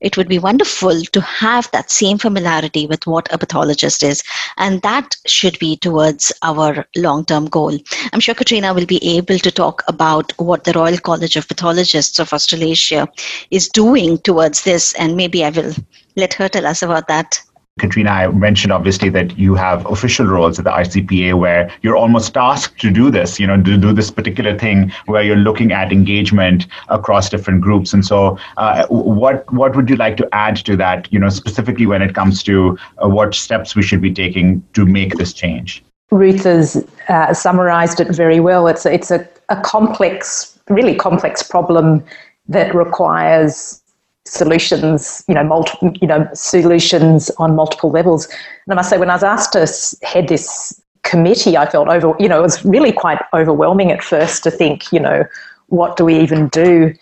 it 0.01 0.15
would 0.15 0.29
be 0.29 0.39
wonderful 0.39 1.01
to 1.01 1.21
have 1.21 1.69
that 1.71 1.91
same 1.91 2.17
familiarity 2.17 2.87
with 2.87 3.05
what 3.05 3.27
a 3.33 3.37
pathologist 3.37 4.01
is. 4.01 4.23
And 4.57 4.81
that 4.81 5.17
should 5.25 5.59
be 5.59 5.75
towards 5.75 6.31
our 6.41 6.85
long 6.95 7.25
term 7.25 7.47
goal. 7.47 7.77
I'm 8.13 8.21
sure 8.21 8.33
Catriona 8.33 8.73
will 8.73 8.85
be 8.85 9.03
able 9.17 9.39
to 9.39 9.51
talk 9.51 9.83
about 9.87 10.31
what 10.39 10.63
the 10.63 10.73
Royal 10.73 10.97
College 10.97 11.35
of 11.35 11.47
Pathologists 11.47 12.19
of 12.19 12.31
Australasia 12.31 13.09
is 13.51 13.67
doing 13.67 14.17
towards 14.19 14.63
this. 14.63 14.93
And 14.93 15.17
maybe 15.17 15.43
I 15.43 15.49
will 15.49 15.73
let 16.15 16.33
her 16.35 16.47
tell 16.47 16.65
us 16.65 16.81
about 16.81 17.09
that. 17.09 17.41
Catriona, 17.79 18.11
I 18.11 18.27
mentioned 18.27 18.71
obviously 18.71 19.09
that 19.09 19.37
you 19.37 19.55
have 19.55 19.85
official 19.85 20.25
roles 20.25 20.59
at 20.59 20.65
the 20.65 20.71
RCPA 20.71 21.37
where 21.37 21.71
you're 21.81 21.95
almost 21.95 22.33
tasked 22.33 22.79
to 22.81 22.91
do 22.91 23.09
this, 23.09 23.39
you 23.39 23.47
know, 23.47 23.55
to 23.61 23.77
do 23.77 23.93
this 23.93 24.11
particular 24.11 24.57
thing 24.57 24.91
where 25.05 25.23
you're 25.23 25.37
looking 25.37 25.71
at 25.71 25.91
engagement 25.91 26.67
across 26.89 27.29
different 27.29 27.61
groups. 27.61 27.93
And 27.93 28.05
so, 28.05 28.37
uh, 28.57 28.85
what 28.87 29.51
what 29.53 29.75
would 29.75 29.89
you 29.89 29.95
like 29.95 30.17
to 30.17 30.29
add 30.33 30.57
to 30.57 30.75
that, 30.77 31.11
you 31.11 31.19
know, 31.19 31.29
specifically 31.29 31.85
when 31.85 32.01
it 32.01 32.13
comes 32.13 32.43
to 32.43 32.77
uh, 33.03 33.09
what 33.09 33.33
steps 33.33 33.75
we 33.75 33.83
should 33.83 34.01
be 34.01 34.13
taking 34.13 34.63
to 34.73 34.85
make 34.85 35.15
this 35.15 35.33
change? 35.33 35.83
Ruta 36.11 36.49
has 36.49 36.87
uh, 37.07 37.33
summarized 37.33 37.99
it 37.99 38.09
very 38.15 38.39
well. 38.39 38.67
It's 38.67 38.85
it's 38.85 39.11
a, 39.11 39.27
a 39.49 39.61
complex, 39.61 40.59
really 40.69 40.95
complex 40.95 41.43
problem 41.43 42.03
that 42.47 42.73
requires 42.73 43.81
solutions, 44.25 45.23
you 45.27 45.33
know, 45.33 45.43
multiple, 45.43 45.91
you 46.01 46.07
know, 46.07 46.27
solutions 46.33 47.31
on 47.37 47.55
multiple 47.55 47.89
levels. 47.89 48.25
And 48.27 48.73
I 48.73 48.75
must 48.75 48.89
say, 48.89 48.97
when 48.97 49.09
I 49.09 49.15
was 49.15 49.23
asked 49.23 49.53
to 49.53 50.05
head 50.05 50.27
this 50.27 50.79
committee, 51.03 51.57
I 51.57 51.65
felt 51.69 51.87
over, 51.87 52.15
you 52.19 52.27
know, 52.27 52.39
it 52.39 52.43
was 52.43 52.63
really 52.63 52.91
quite 52.91 53.19
overwhelming 53.33 53.91
at 53.91 54.03
first 54.03 54.43
to 54.43 54.51
think, 54.51 54.91
you 54.91 54.99
know, 54.99 55.25
what 55.67 55.97
do 55.97 56.05
we 56.05 56.19
even 56.19 56.49
do? 56.49 56.93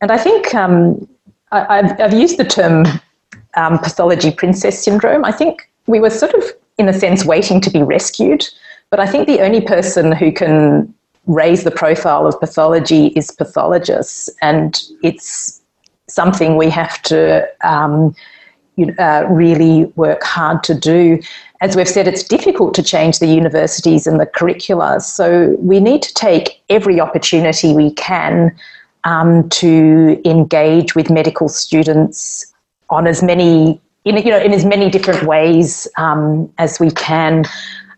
And 0.00 0.10
I 0.10 0.18
think 0.18 0.54
um, 0.54 1.08
I, 1.52 1.76
have 1.76 2.00
I've 2.00 2.14
used 2.14 2.38
the 2.38 2.44
term 2.44 2.84
um, 3.56 3.78
pathology 3.78 4.32
princess 4.32 4.82
syndrome. 4.82 5.24
I 5.24 5.32
think 5.32 5.70
we 5.86 6.00
were 6.00 6.10
sort 6.10 6.34
of, 6.34 6.44
in 6.78 6.88
a 6.88 6.92
sense, 6.92 7.24
waiting 7.24 7.60
to 7.62 7.70
be 7.70 7.82
rescued. 7.82 8.44
But 8.90 9.00
I 9.00 9.06
think 9.06 9.26
the 9.26 9.40
only 9.40 9.60
person 9.60 10.12
who 10.12 10.32
can 10.32 10.92
raise 11.26 11.64
the 11.64 11.70
profile 11.70 12.26
of 12.26 12.38
pathology 12.38 13.06
is 13.08 13.30
pathologists. 13.30 14.28
And 14.42 14.78
it's 15.02 15.62
something 16.08 16.56
we 16.56 16.70
have 16.70 17.00
to 17.02 17.48
um, 17.62 18.14
uh, 18.98 19.24
really 19.28 19.86
work 19.96 20.22
hard 20.22 20.62
to 20.64 20.74
do. 20.74 21.20
As 21.60 21.76
we've 21.76 21.88
said, 21.88 22.08
it's 22.08 22.22
difficult 22.22 22.74
to 22.74 22.82
change 22.82 23.18
the 23.18 23.26
universities 23.26 24.06
and 24.06 24.20
the 24.20 24.26
curricula, 24.26 25.00
so 25.00 25.56
we 25.58 25.80
need 25.80 26.02
to 26.02 26.12
take 26.14 26.60
every 26.68 27.00
opportunity 27.00 27.72
we 27.72 27.92
can 27.92 28.54
um, 29.04 29.48
to 29.50 30.20
engage 30.24 30.94
with 30.94 31.10
medical 31.10 31.48
students 31.48 32.52
on 32.90 33.06
as 33.06 33.22
many 33.22 33.80
in, 34.04 34.16
you 34.18 34.30
know, 34.30 34.38
in 34.38 34.52
as 34.52 34.64
many 34.64 34.90
different 34.90 35.22
ways 35.22 35.88
um, 35.96 36.52
as 36.58 36.78
we 36.78 36.90
can. 36.90 37.44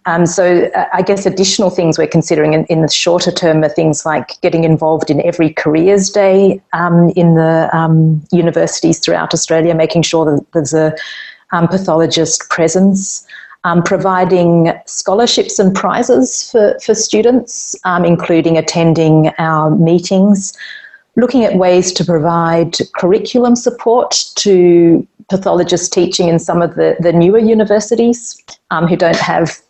Um, 0.06 0.24
so 0.24 0.70
uh, 0.74 0.86
I 0.92 1.02
guess 1.02 1.26
additional 1.26 1.68
things 1.68 1.98
we're 1.98 2.06
considering 2.06 2.54
in, 2.54 2.64
in, 2.66 2.80
the 2.80 2.88
shorter 2.88 3.32
term 3.32 3.64
are 3.64 3.68
things 3.68 4.06
like 4.06 4.40
getting 4.40 4.62
involved 4.62 5.10
in 5.10 5.20
every 5.26 5.52
careers 5.52 6.10
day 6.10 6.62
um, 6.72 7.10
in 7.16 7.34
the 7.34 7.68
um, 7.76 8.24
universities 8.30 9.00
throughout 9.00 9.34
Australia, 9.34 9.74
making 9.74 10.02
sure 10.02 10.24
that 10.24 10.46
there's 10.52 10.72
a 10.72 10.94
um, 11.50 11.66
pathologist 11.68 12.48
presence. 12.48 13.26
Um, 13.64 13.82
providing 13.82 14.72
scholarships 14.86 15.58
and 15.58 15.74
prizes 15.74 16.52
for, 16.52 16.78
for 16.78 16.94
students, 16.94 17.74
um, 17.84 18.04
including 18.04 18.56
attending 18.56 19.32
our 19.38 19.70
meetings, 19.70 20.56
looking 21.16 21.42
at 21.42 21.56
ways 21.56 21.92
to 21.94 22.04
provide 22.04 22.76
curriculum 22.94 23.56
support 23.56 24.24
to 24.36 25.04
pathologists 25.30 25.88
teaching 25.88 26.28
in 26.28 26.38
some 26.38 26.62
of 26.62 26.76
the, 26.76 26.96
the 27.00 27.12
newer 27.12 27.40
universities 27.40 28.40
um, 28.70 28.86
who 28.86 28.94
don't 28.94 29.16
have 29.16 29.60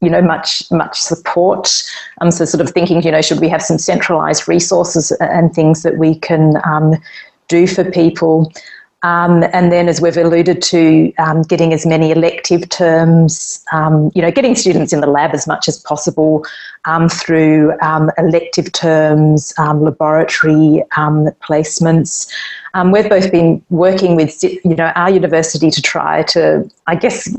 you 0.00 0.10
know 0.10 0.22
much 0.22 0.70
much 0.70 1.00
support. 1.00 1.82
Um, 2.20 2.30
so 2.30 2.44
sort 2.44 2.60
of 2.60 2.70
thinking 2.70 3.02
you 3.02 3.10
know 3.10 3.22
should 3.22 3.40
we 3.40 3.48
have 3.48 3.62
some 3.62 3.78
centralized 3.78 4.48
resources 4.48 5.10
and 5.20 5.52
things 5.54 5.82
that 5.82 5.96
we 5.98 6.14
can 6.14 6.60
um, 6.64 6.94
do 7.48 7.66
for 7.66 7.90
people? 7.90 8.52
Um, 9.02 9.44
and 9.52 9.70
then 9.70 9.88
as 9.88 10.00
we've 10.00 10.16
alluded 10.16 10.62
to 10.62 11.12
um, 11.18 11.42
getting 11.42 11.72
as 11.72 11.86
many 11.86 12.10
elective 12.10 12.68
terms 12.70 13.64
um, 13.72 14.10
you 14.14 14.22
know 14.22 14.30
getting 14.30 14.54
students 14.54 14.92
in 14.92 15.00
the 15.00 15.06
lab 15.06 15.32
as 15.32 15.46
much 15.46 15.68
as 15.68 15.78
possible 15.78 16.44
um, 16.86 17.08
through 17.08 17.72
elective 18.18 18.72
terms 18.72 19.54
laboratory 19.58 20.82
placements. 20.94 22.28
We've 22.92 23.08
both 23.08 23.32
been 23.32 23.62
working 23.70 24.16
with 24.16 24.42
you 24.42 24.74
know 24.74 24.92
our 24.94 25.10
university 25.10 25.70
to 25.70 25.80
try 25.80 26.22
to 26.24 26.68
i 26.86 26.94
guess 26.94 27.34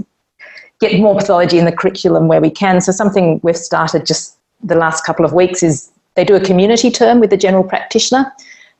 get 0.80 1.00
more 1.00 1.16
pathology 1.16 1.58
in 1.58 1.66
the 1.66 1.72
curriculum 1.72 2.28
where 2.28 2.42
we 2.42 2.50
can. 2.50 2.82
So 2.82 2.92
something 2.92 3.40
we've 3.44 3.58
started 3.58 4.06
just 4.06 4.38
the 4.63 4.76
last 4.76 5.06
couple 5.06 5.26
of 5.26 5.34
weeks 5.34 5.63
is 5.63 5.92
they 6.16 6.24
do 6.24 6.36
a 6.36 6.40
community 6.40 6.92
term 6.92 7.20
with 7.20 7.30
the 7.30 7.38
general 7.38 7.63
practitioner. 7.63 8.32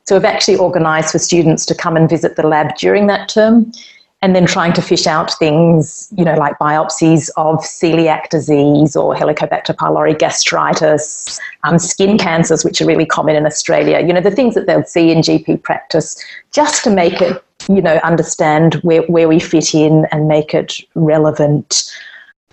So 0.04 0.16
we've 0.16 0.24
actually 0.24 0.58
organised 0.58 1.12
for 1.12 1.18
students 1.18 1.66
to 1.66 1.74
come 1.74 1.96
and 1.96 2.08
visit 2.08 2.36
the 2.36 2.46
lab 2.46 2.76
during 2.76 3.06
that 3.08 3.28
term 3.28 3.72
and 4.20 4.34
then 4.34 4.46
trying 4.46 4.72
to 4.72 4.82
fish 4.82 5.06
out 5.06 5.32
things, 5.38 6.12
you 6.16 6.24
know, 6.24 6.34
like 6.34 6.58
biopsies 6.58 7.30
of 7.36 7.58
celiac 7.60 8.28
disease 8.30 8.96
or 8.96 9.14
Helicobacter 9.14 9.76
pylori 9.76 10.18
gastritis, 10.18 11.38
um, 11.62 11.78
skin 11.78 12.18
cancers, 12.18 12.64
which 12.64 12.80
are 12.80 12.86
really 12.86 13.06
common 13.06 13.36
in 13.36 13.46
Australia, 13.46 14.00
you 14.00 14.12
know, 14.12 14.20
the 14.20 14.30
things 14.30 14.56
that 14.56 14.66
they'll 14.66 14.84
see 14.84 15.12
in 15.12 15.18
GP 15.18 15.62
practice, 15.62 16.20
just 16.52 16.82
to 16.82 16.90
make 16.90 17.20
it 17.20 17.44
you 17.68 17.82
know, 17.82 17.96
understand 18.02 18.74
where, 18.76 19.02
where 19.02 19.28
we 19.28 19.38
fit 19.38 19.74
in 19.74 20.06
and 20.10 20.28
make 20.28 20.54
it 20.54 20.80
relevant. 20.94 21.92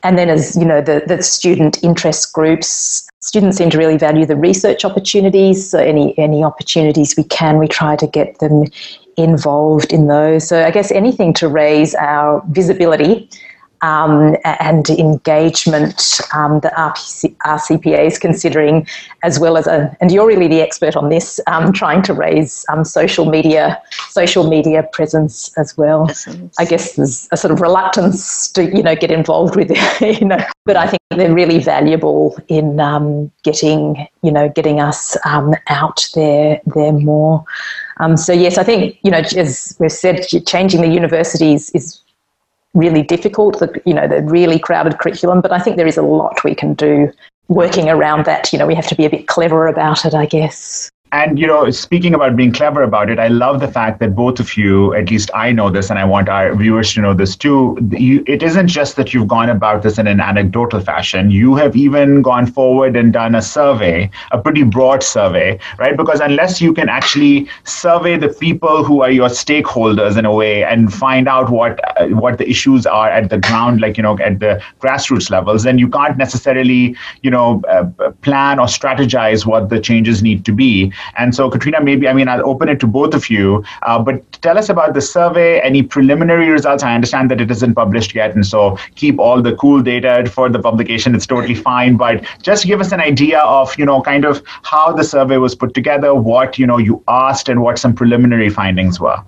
And 0.04 0.17
then, 0.17 0.30
as 0.30 0.56
you 0.56 0.65
know, 0.65 0.82
the, 0.82 1.04
the 1.08 1.23
student 1.23 1.84
interest 1.84 2.34
groups, 2.34 3.08
students 3.21 3.58
seem 3.58 3.69
to 3.71 3.78
really 3.78 3.97
value 3.97 4.25
the 4.25 4.36
research 4.36 4.86
opportunities. 4.86 5.69
So, 5.69 5.80
any, 5.80 6.17
any 6.17 6.43
opportunities 6.43 7.15
we 7.17 7.23
can, 7.23 7.58
we 7.58 7.67
try 7.67 7.95
to 7.95 8.08
get 8.08 8.38
them 8.39 8.65
involved 9.17 9.91
in 9.91 10.08
those. 10.08 10.47
So, 10.47 10.63
I 10.63 10.71
guess 10.71 10.91
anything 10.91 11.34
to 11.36 11.47
raise 11.47 11.95
our 11.95 12.43
visibility 12.49 13.30
um, 13.82 14.36
and 14.44 14.90
engagement 14.90 16.20
um, 16.34 16.60
that 16.62 16.74
RPC, 16.74 17.36
RCPA 17.38 18.08
is 18.08 18.18
considering, 18.18 18.88
as 19.24 19.40
well 19.40 19.58
as 19.58 19.68
a, 19.68 19.96
and 20.02 20.12
you're 20.12 20.28
really 20.28 20.48
the 20.48 20.62
expert 20.62 20.96
on 20.96 21.10
this, 21.10 21.40
um, 21.48 21.72
trying 21.74 22.02
to 22.04 22.14
raise 22.14 22.66
um, 22.70 22.84
social 22.84 23.26
media, 23.30 23.82
social 24.10 24.48
media 24.50 24.88
presence 24.92 25.56
as 25.58 25.78
well. 25.78 26.06
Presence. 26.06 26.56
I 26.60 26.66
guess 26.66 26.96
there's 26.96 27.28
a 27.32 27.38
sort 27.38 27.52
of 27.52 27.62
reluctance 27.62 28.52
to 28.54 28.66
you 28.66 28.84
know 28.84 28.96
get 28.96 29.12
involved 29.12 29.56
with 29.56 29.72
it, 29.72 30.20
you 30.22 30.28
know, 30.28 30.44
but 30.66 30.76
I 30.78 30.88
think 30.88 31.02
they're 31.12 31.34
really 31.34 31.60
valuable 31.60 32.38
in 32.48 32.80
um, 32.80 33.32
getting 33.44 34.08
you 34.22 34.32
know 34.32 34.50
getting 34.50 34.80
us 34.80 35.18
um, 35.26 35.54
out 35.68 36.08
there 36.16 36.62
there 36.76 36.94
more. 36.94 37.44
so 38.16 38.34
yes, 38.34 38.58
I 38.58 38.64
think 38.64 38.98
you 39.04 39.12
know 39.12 39.20
as 39.20 39.76
we've 39.80 39.92
said, 39.92 40.26
changing 40.46 40.82
the 40.82 40.90
universities 40.90 41.70
is 41.72 42.02
really 42.76 43.02
difficult, 43.02 43.60
the, 43.60 43.82
you 43.86 43.94
know, 43.94 44.08
the 44.08 44.22
really 44.22 44.60
crowded 44.60 45.00
curriculum, 45.00 45.42
but 45.42 45.52
I 45.52 45.60
think 45.60 45.78
there 45.78 45.88
is 45.88 45.98
a 45.98 46.04
lot 46.04 46.44
we 46.44 46.54
can 46.54 46.76
do 46.76 47.12
working 47.48 47.90
around 47.90 48.26
that. 48.26 48.54
You 48.54 48.60
know, 48.60 48.68
we 48.68 48.76
have 48.76 48.88
to 48.88 48.96
be 48.96 49.06
a 49.06 49.10
bit 49.10 49.28
clever 49.28 49.68
about 49.68 50.06
it, 50.06 50.14
I 50.14 50.26
guess. 50.26 50.92
And, 51.12 51.39
you 51.39 51.48
know, 51.48 51.70
speaking 51.70 52.13
about 52.13 52.36
being 52.36 52.52
clever 52.52 52.82
about 52.84 53.10
it, 53.10 53.20
I 53.20 53.28
love 53.30 53.62
the 53.62 53.70
fact 53.70 54.00
that 54.00 54.15
both 54.15 54.39
of 54.39 54.58
you, 54.58 54.94
at 54.96 55.10
least 55.10 55.30
I 55.34 55.52
know 55.52 55.70
this, 55.70 55.89
and 55.89 55.98
I 55.98 56.04
want 56.04 56.28
our 56.28 56.54
viewers 56.56 56.94
to 56.96 57.02
know 57.02 57.13
this 57.13 57.38
too. 57.38 57.78
You, 57.91 58.22
it 58.28 58.44
isn't 58.44 58.68
just 58.68 58.98
that 58.98 59.13
you've 59.13 59.28
gone 59.28 59.48
about 59.48 59.82
this 59.82 59.98
in 59.98 60.08
an 60.08 60.20
anecdotal 60.20 60.82
fashion. 60.82 61.32
You 61.32 61.56
have 61.56 61.76
even 61.76 62.22
gone 62.22 62.48
forward 62.48 62.98
and 62.98 63.13
done 63.13 63.34
a 63.34 63.41
survey, 63.41 64.10
a 64.32 64.39
pretty 64.41 64.63
broad 64.63 65.04
survey, 65.04 65.58
right? 65.78 65.96
Because 65.96 66.20
unless 66.20 66.60
you 66.60 66.74
can 66.74 66.89
actually 66.89 67.48
survey 67.63 68.18
the 68.18 68.30
people 68.30 68.84
who 68.84 69.02
are 69.02 69.12
your 69.12 69.30
stakeholders 69.30 70.18
in 70.18 70.26
a 70.26 70.34
way 70.34 70.65
and 70.65 70.91
find 70.91 71.30
out 71.30 71.50
what 71.50 71.80
uh, 71.98 72.08
what 72.08 72.39
the 72.39 72.50
issues 72.50 72.86
are 72.86 73.10
at 73.10 73.30
the 73.30 73.38
ground, 73.38 73.80
like, 73.80 73.96
you 73.96 74.04
know, 74.04 74.18
at 74.20 74.39
the 74.39 74.62
grassroots 74.82 75.30
levels, 75.30 75.63
then 75.63 75.78
you 75.78 75.88
can't 75.88 76.18
necessarily, 76.18 76.94
you 77.22 77.32
know, 77.32 77.62
uh, 77.70 77.86
plan 78.22 78.60
or 78.60 78.65
strategize 78.65 79.46
what 79.46 79.70
the 79.70 79.80
changes 79.80 80.22
need 80.22 80.44
to 80.44 80.52
be. 80.52 80.91
And 81.18 81.34
so, 81.36 81.50
Catriona, 81.50 81.84
maybe, 81.84 82.08
I 82.08 82.13
mean, 82.13 82.28
I'll 82.28 82.48
open 82.48 82.70
it 82.70 82.80
to 82.82 82.88
both 82.88 83.13
of 83.13 83.30
you, 83.30 83.63
uh, 83.84 84.00
but 84.00 84.22
tell 84.41 84.58
us 84.58 84.70
about 84.70 84.94
the 84.94 85.02
survey, 85.02 85.60
any 85.62 85.84
preliminary 85.84 86.50
results. 86.50 86.84
I 86.84 86.94
understand 86.96 87.32
that 87.32 87.41
it 87.41 87.52
isn't 87.52 87.76
published 87.76 88.15
yet, 88.15 88.36
and 88.36 88.46
so 88.46 88.78
keep 88.96 89.20
all 89.20 89.41
the 89.41 89.56
cool 89.56 89.82
data 89.82 90.30
for 90.32 90.50
the 90.50 90.60
publication. 90.60 91.15
It's 91.15 91.28
totally 91.28 91.56
fine, 91.56 91.98
but 91.98 92.24
just 92.41 92.65
give 92.65 92.82
us 92.82 92.91
an 92.91 93.00
idea 93.00 93.39
of, 93.39 93.78
you 93.78 93.86
know, 93.86 94.02
kind 94.02 94.26
of 94.26 94.41
how 94.63 94.91
the 94.91 95.04
survey 95.04 95.38
was 95.38 95.56
put 95.56 95.74
together, 95.74 96.13
what, 96.13 96.60
you 96.60 96.68
know, 96.68 96.78
you 96.78 97.04
asked, 97.08 97.50
and 97.50 97.62
what 97.62 97.80
some 97.80 97.94
preliminary 97.94 98.50
findings 98.50 99.00
were. 99.00 99.22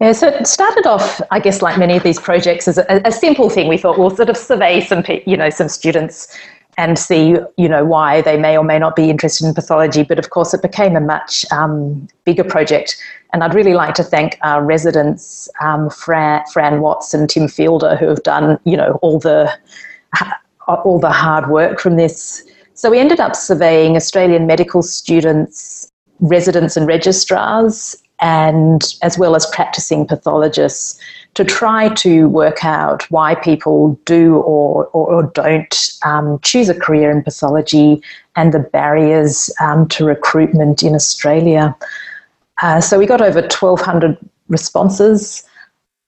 Yeah, 0.00 0.12
so 0.12 0.26
it 0.26 0.46
started 0.46 0.86
off, 0.86 1.20
I 1.30 1.38
guess, 1.38 1.62
like 1.62 1.78
many 1.78 1.96
of 1.96 2.02
these 2.02 2.18
projects, 2.18 2.66
as 2.66 2.78
a, 2.78 3.00
a 3.04 3.12
simple 3.12 3.48
thing. 3.48 3.68
We 3.68 3.78
thought 3.78 3.96
we'll 3.96 4.14
sort 4.14 4.28
of 4.28 4.36
survey 4.36 4.80
some, 4.80 5.04
you 5.24 5.36
know, 5.36 5.50
some 5.50 5.68
students 5.68 6.36
and 6.76 6.98
see, 6.98 7.36
you 7.56 7.68
know, 7.68 7.84
why 7.84 8.22
they 8.22 8.36
may 8.36 8.56
or 8.56 8.64
may 8.64 8.78
not 8.78 8.96
be 8.96 9.10
interested 9.10 9.46
in 9.46 9.54
pathology. 9.54 10.02
But 10.02 10.18
of 10.18 10.30
course, 10.30 10.54
it 10.54 10.62
became 10.62 10.96
a 10.96 11.00
much 11.00 11.44
um, 11.52 12.08
bigger 12.24 12.44
project. 12.44 12.96
And 13.32 13.42
I'd 13.42 13.54
really 13.54 13.74
like 13.74 13.94
to 13.94 14.04
thank 14.04 14.38
our 14.42 14.64
residents, 14.64 15.48
um, 15.60 15.90
Fran, 15.90 16.44
Fran 16.52 16.80
Watts 16.80 17.14
and 17.14 17.28
Tim 17.28 17.48
Fielder, 17.48 17.96
who 17.96 18.08
have 18.08 18.22
done, 18.22 18.58
you 18.64 18.76
know, 18.76 18.98
all 19.02 19.18
the 19.18 19.52
all 20.68 20.98
the 20.98 21.10
hard 21.10 21.50
work 21.50 21.78
from 21.78 21.96
this. 21.96 22.42
So 22.74 22.90
we 22.90 22.98
ended 22.98 23.20
up 23.20 23.36
surveying 23.36 23.96
Australian 23.96 24.46
medical 24.46 24.82
students, 24.82 25.90
residents, 26.20 26.76
and 26.76 26.86
registrars 26.86 27.94
and 28.20 28.94
as 29.02 29.18
well 29.18 29.34
as 29.34 29.46
practicing 29.46 30.06
pathologists 30.06 31.00
to 31.34 31.44
try 31.44 31.88
to 31.94 32.28
work 32.28 32.64
out 32.64 33.10
why 33.10 33.34
people 33.34 33.98
do 34.04 34.36
or, 34.36 34.86
or, 34.86 35.12
or 35.12 35.22
don't 35.34 35.90
um, 36.04 36.38
choose 36.40 36.68
a 36.68 36.78
career 36.78 37.10
in 37.10 37.22
pathology 37.22 38.00
and 38.36 38.54
the 38.54 38.60
barriers 38.60 39.50
um, 39.60 39.88
to 39.88 40.04
recruitment 40.04 40.82
in 40.82 40.94
Australia. 40.94 41.76
Uh, 42.62 42.80
so 42.80 42.98
we 42.98 43.06
got 43.06 43.20
over 43.20 43.40
1,200 43.40 44.16
responses. 44.48 45.42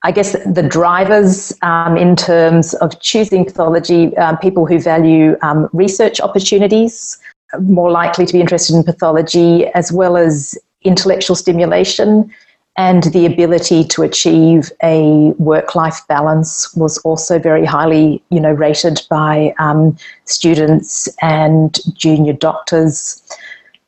I 0.04 0.12
guess 0.12 0.32
the 0.44 0.62
drivers 0.62 1.52
um, 1.62 1.96
in 1.96 2.14
terms 2.14 2.74
of 2.74 3.00
choosing 3.00 3.44
pathology, 3.44 4.16
uh, 4.16 4.36
people 4.36 4.64
who 4.64 4.78
value 4.78 5.36
um, 5.42 5.68
research 5.72 6.20
opportunities, 6.20 7.18
more 7.60 7.90
likely 7.90 8.26
to 8.26 8.32
be 8.32 8.40
interested 8.40 8.76
in 8.76 8.84
pathology, 8.84 9.66
as 9.68 9.90
well 9.90 10.16
as 10.16 10.56
intellectual 10.86 11.36
stimulation 11.36 12.32
and 12.76 13.04
the 13.04 13.24
ability 13.24 13.84
to 13.84 14.02
achieve 14.02 14.70
a 14.82 15.30
work-life 15.38 16.00
balance 16.08 16.74
was 16.76 16.98
also 16.98 17.38
very 17.38 17.64
highly, 17.64 18.22
you 18.30 18.38
know, 18.38 18.52
rated 18.52 19.00
by 19.08 19.54
um, 19.58 19.96
students 20.24 21.08
and 21.22 21.78
junior 21.94 22.34
doctors. 22.34 23.22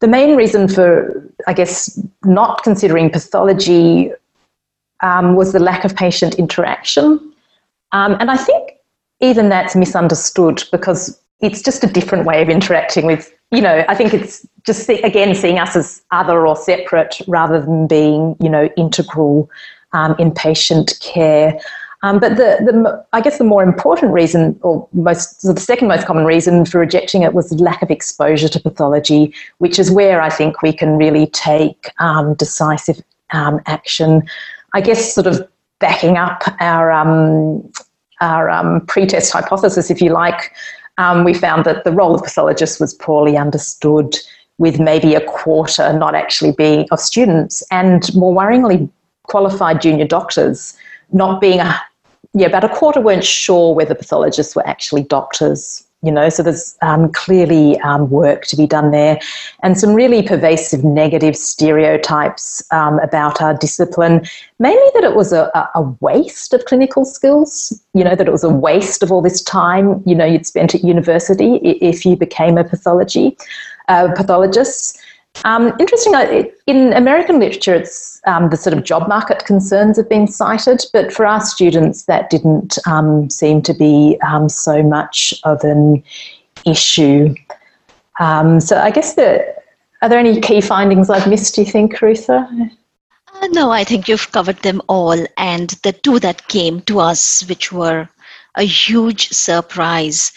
The 0.00 0.08
main 0.08 0.37
reason 0.37 0.68
for, 0.68 1.22
I 1.46 1.52
guess, 1.52 2.00
not 2.24 2.62
considering 2.62 3.11
pathology 3.11 4.11
um, 5.02 5.37
was 5.37 5.52
the 5.52 5.58
lack 5.58 5.84
of 5.84 5.94
patient 5.94 6.37
interaction, 6.37 7.32
um, 7.92 8.16
and 8.20 8.30
I 8.30 8.37
think 8.37 8.72
even 9.20 9.48
that's 9.48 9.76
misunderstood 9.76 10.64
because 10.72 11.20
it's 11.40 11.62
just 11.62 11.84
a 11.84 11.87
different 11.87 12.24
way 12.24 12.42
of 12.42 12.48
interacting 12.48 13.06
with 13.06 13.32
you 13.50 13.61
know, 13.61 13.84
I 13.88 13.94
think 13.94 14.12
it's 14.12 14.46
just 14.64 14.84
see, 14.84 15.00
again 15.02 15.34
seeing 15.34 15.58
us 15.58 15.74
as 15.74 16.02
other 16.11 16.46
or 16.46 16.56
separate 16.56 17.20
rather 17.26 17.61
than 17.61 17.87
being, 17.87 18.37
you 18.40 18.50
know, 18.50 18.68
integral 18.76 19.50
um, 19.92 20.14
in 20.18 20.32
patient 20.32 20.98
care. 21.00 21.58
Um, 22.02 22.20
but 22.20 22.37
the, 22.37 22.58
the, 22.64 23.04
I 23.12 23.20
guess 23.20 23.38
the 23.38 23.44
more 23.44 23.62
important 23.62 24.12
reason, 24.12 24.58
or 24.62 24.87
most, 24.92 25.40
so 25.40 25.52
the 25.52 25.61
second 25.61 25.88
most 25.88 26.06
common 26.06 26.24
reason 26.24 26.64
for 26.64 26.78
rejecting 26.78 27.22
it 27.22 27.34
was 27.34 27.52
lack 27.61 27.82
of 27.82 27.90
exposure 27.90 28.48
to 28.48 28.61
pathology, 28.61 29.34
which 29.58 29.78
is 29.78 29.90
where 29.90 30.20
I 30.20 30.30
think 30.30 30.62
we 30.62 30.72
can 30.72 30.96
really 30.96 31.26
take 31.28 31.90
um, 31.98 32.34
decisive 32.34 33.02
um, 33.32 33.61
action. 33.66 34.22
I 34.74 34.80
guess 34.80 35.12
sort 35.12 35.26
of 35.26 35.48
backing 35.80 36.16
up 36.16 36.42
our 36.61 36.92
um, 36.92 37.68
our 38.20 38.50
um, 38.50 38.84
pretest 38.87 39.32
hypothesis, 39.32 39.90
if 39.90 40.02
you 40.02 40.11
like, 40.11 40.52
um, 40.98 41.24
we 41.24 41.32
found 41.32 41.64
that 41.64 41.84
the 41.84 41.92
role 41.92 42.14
of 42.14 42.22
pathologist 42.22 42.80
was 42.80 42.92
poorly 42.92 43.37
understood, 43.37 44.16
with 44.58 44.80
maybe 44.80 45.14
a 45.14 45.24
quarter 45.24 45.92
not 45.96 46.16
actually 46.16 46.52
being 46.52 46.87
of 46.90 47.00
students, 47.00 47.62
and 47.70 48.12
more 48.14 48.34
worryingly, 48.34 48.90
qualified 49.22 49.80
junior 49.80 50.06
doctors 50.06 50.76
not 51.12 51.40
being 51.40 51.61
a 51.61 51.80
yeah 52.34 52.46
about 52.46 52.64
a 52.64 52.68
quarter 52.68 53.00
weren't 53.00 53.24
sure 53.24 53.74
whether 53.74 53.94
pathologists 53.94 54.56
were 54.56 54.66
actually 54.66 55.02
doctors 55.02 55.87
you 56.02 56.12
know 56.12 56.28
so 56.28 56.42
there's 56.42 56.76
um, 56.82 57.11
clearly 57.12 57.78
um, 57.80 58.08
work 58.11 58.44
to 58.46 58.56
be 58.56 58.66
done 58.66 58.90
there. 58.90 59.18
And 59.62 59.78
some 59.78 59.94
really 59.94 60.22
pervasive 60.22 60.84
negative 60.84 61.37
stereotypes 61.37 62.62
um, 62.72 62.98
about 63.00 63.42
our 63.42 63.54
discipline 63.54 64.24
mainly 64.58 64.90
that 64.94 65.04
it 65.04 65.14
was 65.14 65.32
a, 65.32 65.50
a, 65.74 65.82
waste 66.00 66.52
of 66.52 66.64
clinical 66.64 67.04
skills 67.04 67.72
you 67.94 68.04
know 68.04 68.14
that 68.14 68.28
it 68.28 68.30
was 68.30 68.44
a 68.44 68.50
waste 68.50 69.02
of 69.02 69.11
all 69.11 69.22
this 69.22 69.42
time 69.42 70.02
you 70.06 70.14
know 70.14 70.24
you'd 70.24 70.46
spent 70.46 70.74
at 70.74 70.84
university 70.84 71.56
if 71.56 72.04
you 72.04 72.16
became 72.16 72.58
a 72.58 72.64
pathology 72.64 73.37
uh, 73.88 74.12
pathologist 74.14 75.00
um, 75.44 75.72
interesting, 75.79 76.14
in 76.66 76.92
American 76.92 77.38
literature, 77.38 77.74
it's 77.74 78.20
um, 78.27 78.51
the 78.51 78.57
sort 78.57 78.77
of 78.77 78.85
job 78.85 79.09
market 79.09 79.44
concerns 79.44 79.96
have 79.96 80.09
been 80.09 80.27
cited, 80.27 80.85
but 80.92 81.12
for 81.12 81.27
our 81.27 81.40
students, 81.40 82.05
that 82.05 82.31
didn't 82.31 82.79
um, 82.87 83.31
seem 83.31 83.62
to 83.62 83.74
be 83.74 84.18
um, 84.27 84.48
so 84.48 84.83
much 84.83 85.35
of 85.44 85.62
an 85.64 86.03
issue. 86.66 87.35
Um, 88.20 88.61
so 88.61 88.79
I 88.79 88.90
guess 88.90 89.14
the, 89.14 89.55
are 90.03 90.09
there 90.09 90.18
any 90.18 90.40
key 90.40 90.61
findings 90.61 91.11
I've 91.11 91.29
missed, 91.29 91.55
do 91.55 91.62
you 91.62 91.70
think, 91.70 91.94
Carutha? 91.94 92.70
Uh, 93.40 93.46
no, 93.53 93.70
I 93.70 93.85
think 93.85 94.09
you've 94.09 94.33
covered 94.33 94.59
them 94.59 94.83
all. 94.88 95.27
And 95.37 95.70
the 95.83 95.92
two 95.92 96.18
that 96.20 96.48
came 96.48 96.81
to 96.83 97.01
us, 97.01 97.44
which 97.48 97.72
were 97.72 98.09
a 98.57 98.64
huge 98.64 99.29
surprise, 99.29 100.33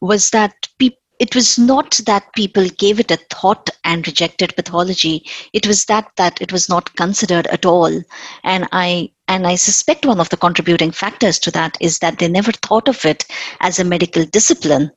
was 0.00 0.30
that 0.30 0.68
people 0.78 0.98
it 1.18 1.34
was 1.34 1.58
not 1.58 2.00
that 2.06 2.32
people 2.34 2.68
gave 2.78 3.00
it 3.00 3.10
a 3.10 3.16
thought 3.30 3.70
and 3.84 4.06
rejected 4.06 4.54
pathology. 4.56 5.24
It 5.52 5.66
was 5.66 5.84
that 5.86 6.10
that 6.16 6.40
it 6.40 6.52
was 6.52 6.68
not 6.68 6.94
considered 6.96 7.46
at 7.48 7.64
all. 7.64 8.02
And 8.44 8.68
i 8.72 9.10
and 9.28 9.46
i 9.46 9.54
suspect 9.54 10.06
one 10.06 10.20
of 10.20 10.28
the 10.28 10.36
contributing 10.36 10.90
factors 10.90 11.38
to 11.40 11.50
that 11.52 11.76
is 11.80 11.98
that 11.98 12.18
they 12.18 12.28
never 12.28 12.52
thought 12.52 12.88
of 12.88 13.04
it 13.04 13.24
as 13.60 13.78
a 13.78 13.84
medical 13.84 14.24
discipline 14.26 14.90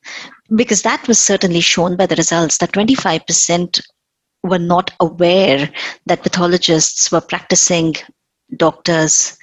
because 0.55 0.81
that 0.81 1.07
was 1.07 1.19
certainly 1.19 1.61
shown 1.61 1.95
by 1.95 2.05
the 2.05 2.15
results 2.15 2.57
that 2.57 2.71
25% 2.71 3.81
were 4.43 4.59
not 4.59 4.91
aware 4.99 5.69
that 6.05 6.23
pathologists 6.23 7.11
were 7.11 7.21
practicing 7.21 7.95
doctors. 8.57 9.37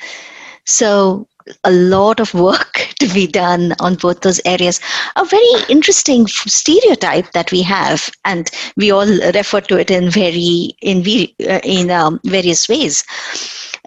So 0.65 1.29
a 1.65 1.71
lot 1.71 2.21
of 2.21 2.35
work 2.35 2.89
to 3.01 3.09
be 3.13 3.27
done 3.27 3.75
on 3.81 3.95
both 3.97 4.21
those 4.21 4.41
areas. 4.45 4.81
A 5.17 5.25
very 5.25 5.65
interesting 5.69 6.27
stereotype 6.27 7.33
that 7.33 7.53
we 7.53 7.63
have, 7.63 8.11
and 8.25 8.51
we 8.77 8.91
all 8.91 9.07
refer 9.07 9.61
to 9.63 9.79
it 9.79 9.91
in 9.91 10.11
very 10.11 10.77
in 10.81 10.99
uh, 11.49 11.61
in 11.65 11.91
um, 11.91 12.21
various 12.25 12.69
ways. 12.69 13.05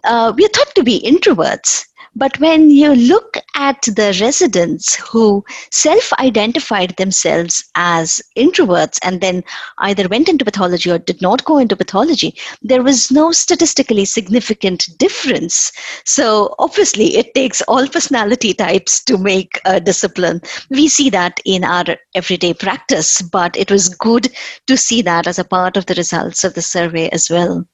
Uh, 0.04 0.34
we 0.36 0.46
are 0.46 0.50
thought 0.50 0.74
to 0.76 0.84
be 0.84 1.02
introverts, 1.02 1.86
but 2.20 2.38
when 2.40 2.70
you 2.70 2.94
look 2.94 3.38
at 3.56 3.82
the 3.84 4.16
residents 4.20 4.96
who 4.96 5.44
self 5.72 6.12
identified 6.20 6.96
themselves 6.98 7.64
as 7.76 8.22
introverts 8.38 9.00
and 9.04 9.22
then 9.22 9.42
either 9.78 10.06
went 10.10 10.28
into 10.28 10.44
pathology 10.44 10.92
or 10.92 11.00
did 11.00 11.22
not 11.22 11.46
go 11.46 11.58
into 11.58 11.78
pathology, 11.78 12.38
there 12.62 12.84
was 12.84 13.10
no 13.10 13.32
statistically 13.32 14.04
significant 14.04 14.90
difference. 14.98 15.72
So, 16.04 16.56
obviously, 16.60 17.16
it 17.16 17.34
takes 17.34 17.62
all 17.64 17.88
personality 17.88 18.54
types 18.54 19.02
to 19.06 19.18
make 19.18 19.62
a 19.64 19.80
discipline. 19.80 20.42
We 20.70 20.90
see 20.90 21.10
that 21.12 21.40
in 21.46 21.64
our 21.64 21.86
everyday 22.16 22.54
practice, 22.54 23.22
but 23.22 23.56
it 23.56 23.72
was 23.72 23.88
good 23.88 24.28
to 24.68 24.76
see 24.76 25.02
that 25.04 25.26
as 25.26 25.40
a 25.40 25.46
part 25.46 25.78
of 25.78 25.86
the 25.86 25.96
results 25.96 26.44
of 26.44 26.54
the 26.54 26.62
survey 26.62 27.08
as 27.10 27.30
well. 27.30 27.66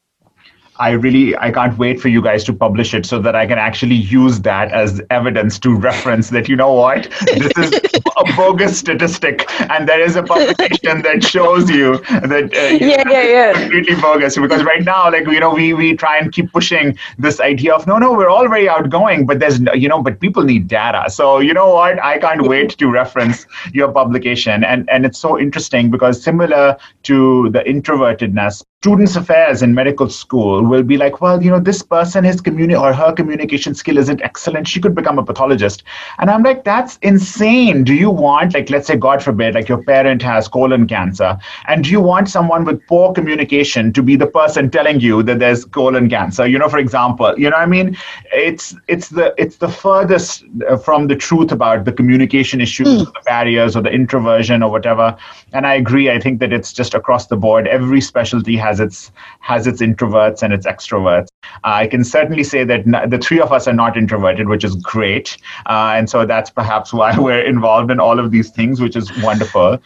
I 0.78 0.92
really 0.92 1.36
I 1.38 1.52
can't 1.52 1.78
wait 1.78 2.02
for 2.02 2.10
you 2.10 2.22
guys 2.22 2.44
to 2.46 2.54
publish 2.54 2.94
it 2.94 3.06
so 3.06 3.20
that 3.20 3.36
I 3.36 3.46
can 3.46 3.58
actually 3.58 3.96
use 3.96 4.42
that 4.42 4.72
as 4.72 5.02
evidence 5.10 5.58
to 5.60 5.74
reference 5.74 6.30
that 6.32 6.50
you 6.50 6.56
know 6.56 6.74
what? 6.74 7.10
This 7.26 7.52
is 7.58 8.02
a 8.18 8.36
bogus 8.36 8.78
statistic 8.78 9.46
and 9.72 9.88
there 9.88 10.02
is 10.02 10.16
a 10.18 10.24
publication 10.24 11.02
that 11.04 11.24
shows 11.24 11.70
you 11.70 11.98
that 12.10 12.54
uh, 12.54 12.86
yeah 12.86 13.04
yeah 13.10 13.24
yeah. 13.24 13.54
completely 13.54 13.96
bogus. 13.96 14.38
Because 14.38 14.64
right 14.64 14.84
now 14.84 15.10
like 15.10 15.26
you 15.28 15.40
know 15.40 15.54
we 15.54 15.74
we 15.74 15.96
try 15.96 16.18
and 16.18 16.32
keep 16.34 16.52
pushing 16.52 16.98
this 17.18 17.40
idea 17.40 17.74
of 17.74 17.88
no 17.88 17.98
no 17.98 18.12
we're 18.12 18.30
all 18.30 18.48
very 18.50 18.68
outgoing 18.68 19.26
but 19.26 19.40
there's 19.40 19.60
you 19.74 19.88
know 19.88 20.02
but 20.02 20.20
people 20.20 20.44
need 20.44 20.68
data. 20.68 21.10
So 21.10 21.40
you 21.40 21.54
know 21.54 21.74
what? 21.74 22.04
I 22.04 22.18
can't 22.18 22.48
wait 22.48 22.78
to 22.80 22.92
reference 22.92 23.46
your 23.72 23.92
publication. 23.92 24.64
And 24.66 24.90
and 24.90 25.06
it's 25.06 25.20
so 25.20 25.40
interesting 25.40 25.90
because 25.90 26.22
similar 26.22 26.76
to 27.04 27.50
the 27.52 27.60
introvertedness 27.60 28.64
students 28.86 29.16
affairs 29.16 29.64
in 29.64 29.74
medical 29.74 30.08
school 30.08 30.64
will 30.64 30.84
be 30.84 30.96
like 30.96 31.20
well 31.20 31.42
you 31.44 31.50
know 31.50 31.60
this 31.60 31.82
person 31.82 32.24
his 32.24 32.40
communi- 32.40 32.80
or 32.80 32.94
her 32.94 33.12
communication 33.12 33.74
skill 33.74 33.98
isn't 33.98 34.22
excellent. 34.22 34.68
She 34.68 34.80
could 34.80 34.94
become 34.94 35.18
a 35.18 35.24
pathologist. 35.26 35.82
And 36.20 36.30
i'm 36.30 36.44
like 36.44 36.64
that's 36.64 37.00
insane. 37.02 37.84
Do 37.84 37.96
you 37.96 38.12
want 38.12 38.54
like 38.54 38.70
let's 38.70 38.86
say 38.86 38.96
god 38.96 39.24
forbid 39.24 39.56
like 39.56 39.68
your 39.68 39.82
parent 39.88 40.22
has 40.22 40.48
colon 40.48 40.86
cancer 40.88 41.36
and 41.68 41.84
do 41.84 41.90
you 41.90 42.00
want 42.00 42.30
someone 42.30 42.64
with 42.64 42.86
poor 42.92 43.12
communication 43.12 43.92
to 43.94 44.04
be 44.04 44.16
the 44.16 44.28
person 44.28 44.70
telling 44.70 45.00
you 45.00 45.24
that 45.24 45.40
there's 45.40 45.66
colon 45.66 46.08
cancer? 46.08 46.46
You 46.46 46.60
know 46.60 46.70
for 46.70 46.78
example 46.78 47.34
you 47.40 47.50
know 47.50 47.58
i 47.58 47.66
mean? 47.66 47.98
It's 48.34 48.76
it's 48.88 49.10
the 49.10 49.34
it's 49.46 49.58
the 49.66 49.72
furthest 49.80 50.46
uh, 50.70 50.78
from 50.78 51.08
the 51.08 51.16
truth 51.16 51.52
about 51.52 51.86
the 51.86 51.96
communication 52.04 52.62
issues 52.62 52.88
mm. 52.88 53.12
the 53.18 53.26
barriers 53.32 53.76
or 53.76 53.82
the 53.82 53.96
introversion 54.02 54.62
or 54.62 54.70
whatever. 54.78 55.10
And 55.54 55.66
i 55.66 55.74
agree. 55.74 56.08
I 56.12 56.20
think 56.20 56.40
that 56.46 56.54
it's 56.54 56.72
just 56.84 56.94
across 56.94 57.28
the 57.34 57.42
board. 57.48 57.68
Every 57.80 58.02
specialty 58.12 58.56
has 58.68 58.75
its 58.80 59.12
has 59.40 59.68
its 59.68 59.82
introverts 59.82 60.44
and 60.44 60.54
its 60.54 60.66
extroverts. 60.66 61.28
Uh, 61.44 61.84
i 61.84 61.88
can 61.88 62.04
certainly 62.04 62.44
say 62.44 62.64
that 62.64 62.86
the 63.10 63.18
three 63.18 63.40
of 63.40 63.52
us 63.52 63.68
are 63.68 63.74
not 63.74 63.98
introverted 63.98 64.48
which 64.48 64.64
is 64.64 64.76
great. 64.76 65.38
Uh, 65.66 65.94
and 65.96 66.10
so 66.10 66.26
that's 66.26 66.50
perhaps 66.50 66.94
why 66.94 67.18
we're 67.26 67.42
involved 67.42 67.92
in 67.92 68.00
all 68.00 68.20
of 68.20 68.32
these 68.32 68.50
things 68.52 68.82
which 68.82 68.96
is 68.96 69.12
wonderful 69.22 69.80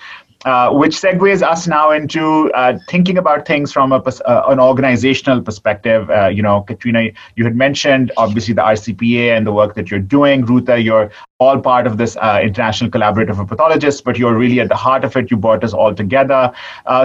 uh, 0.45 0.69
which 0.71 0.95
segues 0.95 1.41
us 1.41 1.67
now 1.67 1.91
into 1.91 2.49
uh, 2.54 2.80
thinking 2.88 3.17
about 3.17 3.45
things 3.45 3.73
from 3.73 3.91
a, 3.91 3.97
uh, 3.97 4.45
an 4.47 4.60
organizational 4.60 5.41
perspective. 5.41 6.10
Uh, 6.10 6.28
you 6.28 6.41
know, 6.41 6.62
Catriona, 6.62 7.12
you 7.36 7.43
had 7.43 7.58
mentioned 7.58 8.12
obviously 8.15 8.54
the 8.54 8.62
RCPA 8.62 9.36
and 9.36 9.45
the 9.45 9.52
work 9.52 9.75
that 9.75 9.91
you're 9.91 9.99
doing. 9.99 10.45
Ruta, 10.45 10.80
you're 10.80 11.12
all 11.39 11.60
part 11.60 11.86
of 11.86 11.97
this 11.97 12.15
uh, 12.17 12.39
international 12.41 12.89
collaborative 12.89 13.39
of 13.39 13.47
pathologists, 13.49 13.99
but 13.99 14.17
you're 14.17 14.38
really 14.38 14.62
at 14.62 14.69
the 14.69 14.75
heart 14.75 15.04
of 15.04 15.15
it. 15.17 15.30
You 15.30 15.36
brought 15.36 15.63
us 15.63 15.73
all 15.73 15.93
together. 15.93 16.54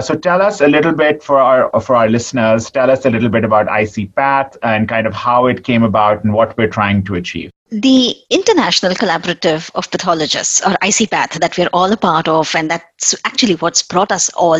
So 0.01 0.15
tell 0.15 0.41
us 0.41 0.61
a 0.61 0.67
little 0.67 0.93
bit 0.93 1.21
for 1.21 1.39
our 1.39 1.81
for 1.81 1.95
our 1.95 2.07
listeners. 2.07 2.71
Tell 2.71 2.89
us 2.89 3.05
a 3.05 3.09
little 3.09 3.29
bit 3.29 3.43
about 3.43 3.67
ICPath 3.67 4.57
and 4.63 4.87
kind 4.87 5.07
of 5.07 5.13
how 5.13 5.47
it 5.47 5.63
came 5.63 5.83
about 5.83 6.23
and 6.23 6.33
what 6.33 6.57
we're 6.57 6.69
trying 6.69 7.03
to 7.03 7.15
achieve. 7.15 7.51
The 7.71 8.15
International 8.29 8.93
Collaborative 8.93 9.71
of 9.73 9.89
Pathologists, 9.89 10.61
or 10.61 10.73
ICPath, 10.83 11.39
that 11.39 11.57
we're 11.57 11.69
all 11.73 11.91
a 11.91 11.97
part 11.97 12.27
of, 12.27 12.53
and 12.55 12.69
that's 12.69 13.15
actually 13.25 13.55
what's 13.55 13.81
brought 13.81 14.11
us 14.11 14.29
all 14.29 14.59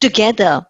together, 0.00 0.66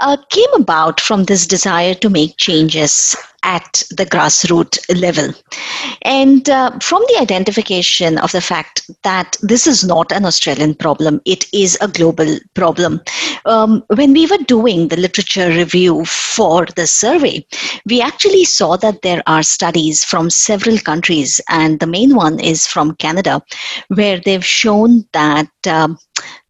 uh, 0.00 0.16
came 0.30 0.52
about 0.54 1.00
from 1.00 1.24
this 1.24 1.46
desire 1.46 1.94
to 1.94 2.10
make 2.10 2.36
changes 2.36 3.16
at 3.46 3.84
the 3.90 4.04
grassroots 4.04 4.78
level. 5.00 5.32
And 6.02 6.50
uh, 6.50 6.78
from 6.80 7.02
the 7.08 7.18
identification 7.20 8.18
of 8.18 8.32
the 8.32 8.40
fact 8.40 8.90
that 9.04 9.36
this 9.40 9.66
is 9.66 9.84
not 9.84 10.12
an 10.12 10.24
Australian 10.26 10.74
problem, 10.74 11.20
it 11.24 11.46
is 11.54 11.78
a 11.80 11.88
global 11.88 12.38
problem. 12.54 13.00
Um, 13.46 13.84
when 13.94 14.12
we 14.12 14.26
were 14.26 14.44
doing 14.48 14.88
the 14.88 14.96
literature 14.96 15.48
review 15.48 16.04
for 16.04 16.66
the 16.74 16.86
survey, 16.86 17.46
we 17.86 18.02
actually 18.02 18.44
saw 18.44 18.76
that 18.78 19.02
there 19.02 19.22
are 19.26 19.44
studies 19.44 20.04
from 20.04 20.28
several 20.28 20.78
countries, 20.78 21.40
and 21.48 21.78
the 21.78 21.86
main 21.86 22.16
one 22.16 22.40
is 22.40 22.66
from 22.66 22.96
Canada, 22.96 23.40
where 23.88 24.18
they've 24.18 24.44
shown 24.44 25.06
that 25.12 25.48
um, 25.66 25.98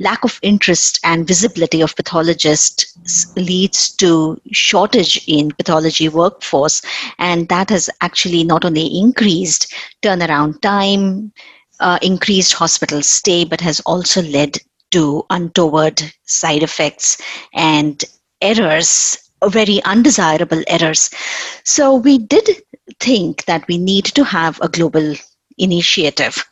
lack 0.01 0.25
of 0.25 0.39
interest 0.43 0.99
and 1.05 1.27
visibility 1.27 1.81
of 1.81 1.97
pathologists 1.97 3.33
leads 3.37 3.91
to 3.97 4.41
shortage 4.53 5.25
in 5.27 5.51
pathology 5.53 6.09
workforce. 6.09 6.83
And 7.19 7.49
that 7.49 7.71
has 7.71 7.91
actually 8.01 8.45
not 8.45 8.65
only 8.65 8.87
increased 8.87 9.73
turnaround 10.03 10.61
time 10.61 11.33
uh, 11.81 11.99
increased 12.01 12.55
hospital 12.55 13.03
stay 13.03 13.45
but 13.45 13.61
has 13.61 13.81
also 13.81 14.23
led 14.23 14.59
to 14.91 15.25
untoward 15.31 16.01
side 16.25 16.63
effects 16.63 17.21
and 17.53 18.03
errors 18.41 19.19
very 19.45 19.83
undesirable 19.85 20.63
errors. 20.67 21.11
So 21.65 21.95
we 21.95 22.19
did 22.19 22.49
think 23.01 23.45
that 23.45 23.67
we 23.69 23.79
need 23.79 24.07
to 24.07 24.25
have 24.25 24.61
a 24.61 24.69
global 24.69 25.15
initiative. 25.59 26.45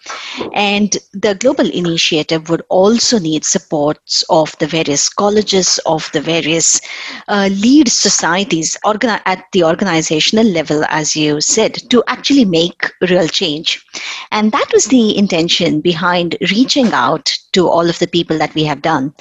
And 0.52 0.96
the 1.12 1.34
global 1.34 1.68
initiative 1.68 2.48
would 2.48 2.62
also 2.68 3.18
need 3.18 3.44
supports 3.44 4.24
of 4.30 4.56
the 4.58 4.66
various 4.66 5.08
colleges, 5.08 5.78
of 5.86 6.10
the 6.12 6.20
various 6.20 6.80
uh, 7.28 7.48
lead 7.52 7.88
societies 7.88 8.76
organi- 8.84 9.22
at 9.26 9.44
the 9.52 9.64
organizational 9.64 10.46
level, 10.46 10.84
as 10.88 11.14
you 11.16 11.40
said, 11.40 11.74
to 11.90 12.02
actually 12.06 12.44
make 12.44 12.90
real 13.08 13.28
change. 13.28 13.84
And 14.30 14.52
that 14.52 14.70
was 14.72 14.86
the 14.86 15.16
intention 15.16 15.80
behind 15.80 16.36
reaching 16.50 16.92
out 16.92 17.32
to 17.52 17.68
all 17.68 17.88
of 17.88 17.98
the 17.98 18.08
people 18.08 18.38
that 18.38 18.54
we 18.54 18.64
have 18.64 18.82
done 18.82 19.14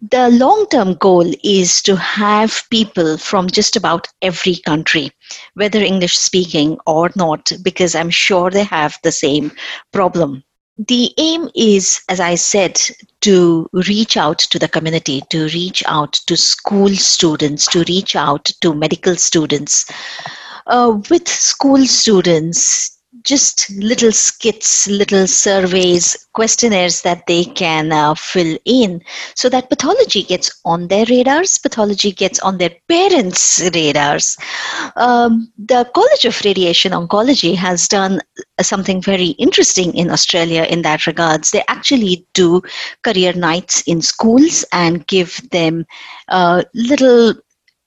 the 0.00 0.28
long 0.30 0.66
term 0.70 0.94
goal 0.94 1.30
is 1.42 1.82
to 1.82 1.96
have 1.96 2.62
people 2.70 3.18
from 3.18 3.48
just 3.48 3.76
about 3.76 4.06
every 4.22 4.56
country, 4.56 5.10
whether 5.54 5.80
English 5.80 6.16
speaking 6.16 6.78
or 6.86 7.10
not, 7.16 7.52
because 7.62 7.94
I'm 7.94 8.10
sure 8.10 8.50
they 8.50 8.64
have 8.64 8.96
the 9.02 9.12
same 9.12 9.50
problem. 9.92 10.44
The 10.86 11.12
aim 11.18 11.50
is, 11.56 12.00
as 12.08 12.20
I 12.20 12.36
said, 12.36 12.80
to 13.22 13.68
reach 13.72 14.16
out 14.16 14.38
to 14.38 14.60
the 14.60 14.68
community, 14.68 15.22
to 15.30 15.48
reach 15.48 15.82
out 15.86 16.12
to 16.26 16.36
school 16.36 16.90
students, 16.90 17.66
to 17.68 17.82
reach 17.88 18.14
out 18.14 18.44
to 18.60 18.74
medical 18.74 19.16
students. 19.16 19.90
Uh, 20.68 21.00
with 21.10 21.26
school 21.26 21.84
students, 21.86 22.97
just 23.22 23.70
little 23.70 24.12
skits, 24.12 24.88
little 24.88 25.26
surveys, 25.26 26.28
questionnaires 26.32 27.02
that 27.02 27.26
they 27.26 27.44
can 27.44 27.92
uh, 27.92 28.14
fill 28.14 28.58
in 28.64 29.02
so 29.34 29.48
that 29.48 29.68
pathology 29.68 30.22
gets 30.22 30.60
on 30.64 30.88
their 30.88 31.04
radars, 31.06 31.58
pathology 31.58 32.12
gets 32.12 32.38
on 32.40 32.58
their 32.58 32.72
parents' 32.88 33.60
radars. 33.74 34.36
Um, 34.96 35.52
the 35.58 35.90
College 35.94 36.24
of 36.24 36.40
Radiation 36.44 36.92
Oncology 36.92 37.54
has 37.54 37.88
done 37.88 38.20
something 38.60 39.02
very 39.02 39.28
interesting 39.38 39.94
in 39.94 40.10
Australia 40.10 40.64
in 40.64 40.82
that 40.82 41.06
regards. 41.06 41.50
They 41.50 41.64
actually 41.68 42.26
do 42.34 42.62
career 43.02 43.32
nights 43.32 43.82
in 43.82 44.02
schools 44.02 44.64
and 44.72 45.06
give 45.06 45.40
them 45.50 45.86
uh, 46.28 46.62
little 46.74 47.34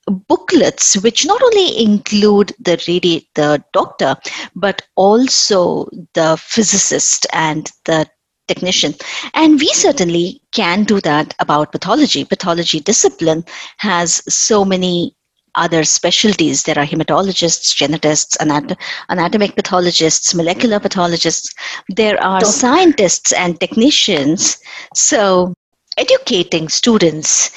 booklets 0.07 0.97
which 1.03 1.25
not 1.25 1.41
only 1.41 1.83
include 1.83 2.53
the 2.59 2.77
radi- 2.77 3.27
the 3.35 3.63
doctor 3.71 4.15
but 4.55 4.81
also 4.95 5.87
the 6.13 6.37
physicist 6.37 7.27
and 7.33 7.71
the 7.85 8.07
technician. 8.47 8.93
And 9.33 9.59
we 9.59 9.67
certainly 9.67 10.41
can 10.51 10.83
do 10.83 10.99
that 11.01 11.33
about 11.39 11.71
pathology. 11.71 12.25
Pathology 12.25 12.79
discipline 12.79 13.45
has 13.77 14.21
so 14.27 14.65
many 14.65 15.15
other 15.55 15.83
specialties. 15.83 16.63
There 16.63 16.79
are 16.79 16.85
hematologists 16.85 17.75
genetists 17.75 18.37
anat- 18.39 18.77
anatomic 19.09 19.55
pathologists 19.55 20.33
molecular 20.33 20.79
pathologists. 20.79 21.53
There 21.89 22.21
are 22.21 22.43
scientists 22.43 23.31
and 23.33 23.59
technicians. 23.59 24.57
So 24.95 25.53
educating 25.97 26.69
students 26.69 27.51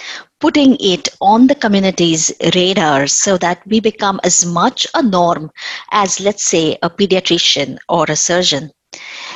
putting 0.44 0.76
it 0.78 1.08
on 1.22 1.46
the 1.46 1.54
community's 1.54 2.30
radar 2.54 3.06
so 3.06 3.38
that 3.38 3.66
we 3.66 3.80
become 3.80 4.20
as 4.24 4.44
much 4.44 4.86
a 4.92 5.02
norm 5.02 5.50
as, 5.90 6.20
let's 6.20 6.44
say, 6.44 6.76
a 6.82 6.90
pediatrician 6.90 7.78
or 7.88 8.04
a 8.10 8.14
surgeon. 8.14 8.70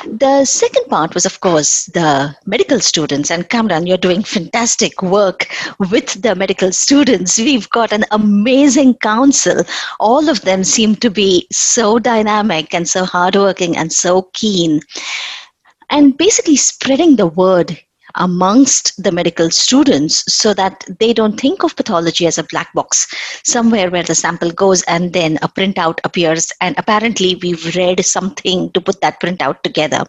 The 0.05 0.45
second 0.45 0.85
part 0.87 1.15
was, 1.15 1.25
of 1.25 1.39
course, 1.39 1.85
the 1.87 2.35
medical 2.45 2.79
students. 2.79 3.31
And 3.31 3.49
Kamran, 3.49 3.87
you're 3.87 3.97
doing 3.97 4.21
fantastic 4.21 5.01
work 5.01 5.47
with 5.79 6.21
the 6.21 6.35
medical 6.35 6.71
students. 6.71 7.39
We've 7.39 7.69
got 7.71 7.91
an 7.91 8.05
amazing 8.11 8.93
council. 8.97 9.63
All 9.99 10.29
of 10.29 10.41
them 10.41 10.63
seem 10.63 10.95
to 10.97 11.09
be 11.09 11.47
so 11.51 11.97
dynamic 11.97 12.71
and 12.71 12.87
so 12.87 13.03
hardworking 13.03 13.75
and 13.75 13.91
so 13.91 14.29
keen. 14.33 14.81
And 15.89 16.15
basically 16.15 16.55
spreading 16.55 17.15
the 17.15 17.25
word 17.25 17.79
amongst 18.19 19.01
the 19.01 19.11
medical 19.11 19.49
students 19.49 20.31
so 20.31 20.53
that 20.53 20.85
they 20.99 21.13
don't 21.13 21.39
think 21.39 21.63
of 21.63 21.75
pathology 21.75 22.27
as 22.27 22.37
a 22.37 22.43
black 22.43 22.71
box. 22.73 23.07
Somewhere 23.43 23.89
where 23.89 24.03
the 24.03 24.15
sample 24.15 24.51
goes 24.51 24.83
and 24.83 25.13
then 25.13 25.37
a 25.41 25.47
printout 25.47 25.99
appears 26.03 26.51
and 26.61 26.77
apparently 26.77 27.35
we've 27.41 27.75
read 27.75 28.05
something 28.05 28.71
to 28.73 28.81
put 28.81 29.01
that 29.01 29.19
printout 29.19 29.63
together. 29.63 30.05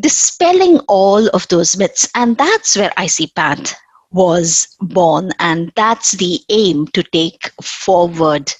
Dispelling 0.00 0.78
all 0.88 1.28
of 1.28 1.48
those 1.48 1.76
myths 1.76 2.08
and 2.14 2.36
that's 2.36 2.76
where 2.76 2.90
icpath 2.98 3.74
was 4.12 4.68
born 4.80 5.32
and 5.40 5.72
that's 5.74 6.12
the 6.12 6.40
aim 6.48 6.86
to 6.88 7.02
take 7.02 7.50
forward 7.62 8.52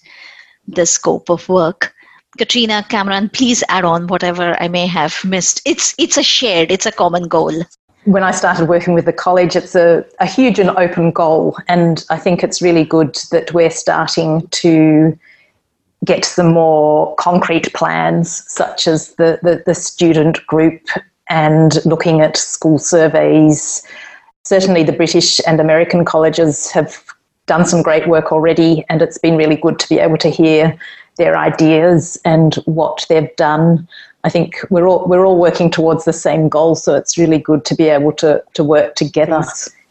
the 0.67 0.87
scope 0.87 1.31
of 1.31 1.49
work. 1.49 1.93
Catriona, 2.39 2.85
Kamran, 2.89 3.31
please 3.31 3.65
add 3.69 3.85
on 3.85 4.09
whatever 4.09 4.61
I 4.61 4.69
may 4.69 4.87
have 4.87 5.25
missed. 5.25 5.63
It's 5.65 5.95
it's 5.97 6.19
a 6.19 6.23
shared, 6.23 6.71
it's 6.71 6.85
a 6.85 6.93
common 6.93 7.29
goal 7.29 7.63
when 8.07 8.23
I 8.23 8.31
started 8.31 8.69
working 8.69 8.95
with 8.95 9.05
the 9.05 9.13
college, 9.13 9.57
it's 9.57 9.75
a, 9.75 10.05
a 10.21 10.27
huge 10.27 10.59
and 10.59 10.71
open 10.71 11.11
goal. 11.11 11.57
And 11.69 12.05
I 12.09 12.19
think 12.19 12.43
it's 12.43 12.63
really 12.63 12.85
good 12.85 13.17
that 13.33 13.53
we're 13.53 13.71
starting 13.71 14.47
to 14.49 15.19
get 16.05 16.25
some 16.25 16.53
more 16.53 17.17
concrete 17.17 17.73
plans, 17.75 18.45
such 18.51 18.87
as 18.87 19.15
the, 19.17 19.41
the, 19.43 19.63
the 19.67 19.75
student 19.75 20.47
group 20.47 20.83
and 21.29 21.85
looking 21.85 22.21
at 22.21 22.37
school 22.37 22.79
surveys. 22.79 23.83
Certainly, 24.45 24.85
the 24.85 24.93
British 24.93 25.41
and 25.45 25.59
American 25.59 26.05
colleges 26.05 26.71
have 26.71 27.03
done 27.47 27.67
some 27.67 27.83
great 27.83 28.07
work 28.09 28.31
already, 28.31 28.85
and 28.89 29.03
it's 29.03 29.19
been 29.19 29.37
really 29.37 29.57
good 29.57 29.81
to 29.81 29.89
be 29.89 29.99
able 29.99 30.19
to 30.19 30.31
hear 30.31 30.79
their 31.17 31.37
ideas 31.37 32.19
and 32.25 32.55
what 32.65 33.07
they've 33.09 33.35
done. 33.37 33.89
I 34.25 34.29
think 34.29 34.57
we're 34.71 34.87
all 34.87 35.07
we're 35.07 35.25
all 35.25 35.39
working 35.39 35.71
towards 35.71 36.05
the 36.05 36.13
same 36.13 36.49
goal, 36.49 36.75
so 36.75 36.95
it's 36.95 37.17
really 37.17 37.39
good 37.39 37.65
to 37.67 37.75
be 37.75 37.85
able 37.85 38.13
to 38.15 38.43
to 38.55 38.65
work 38.65 38.95
together. 38.95 39.43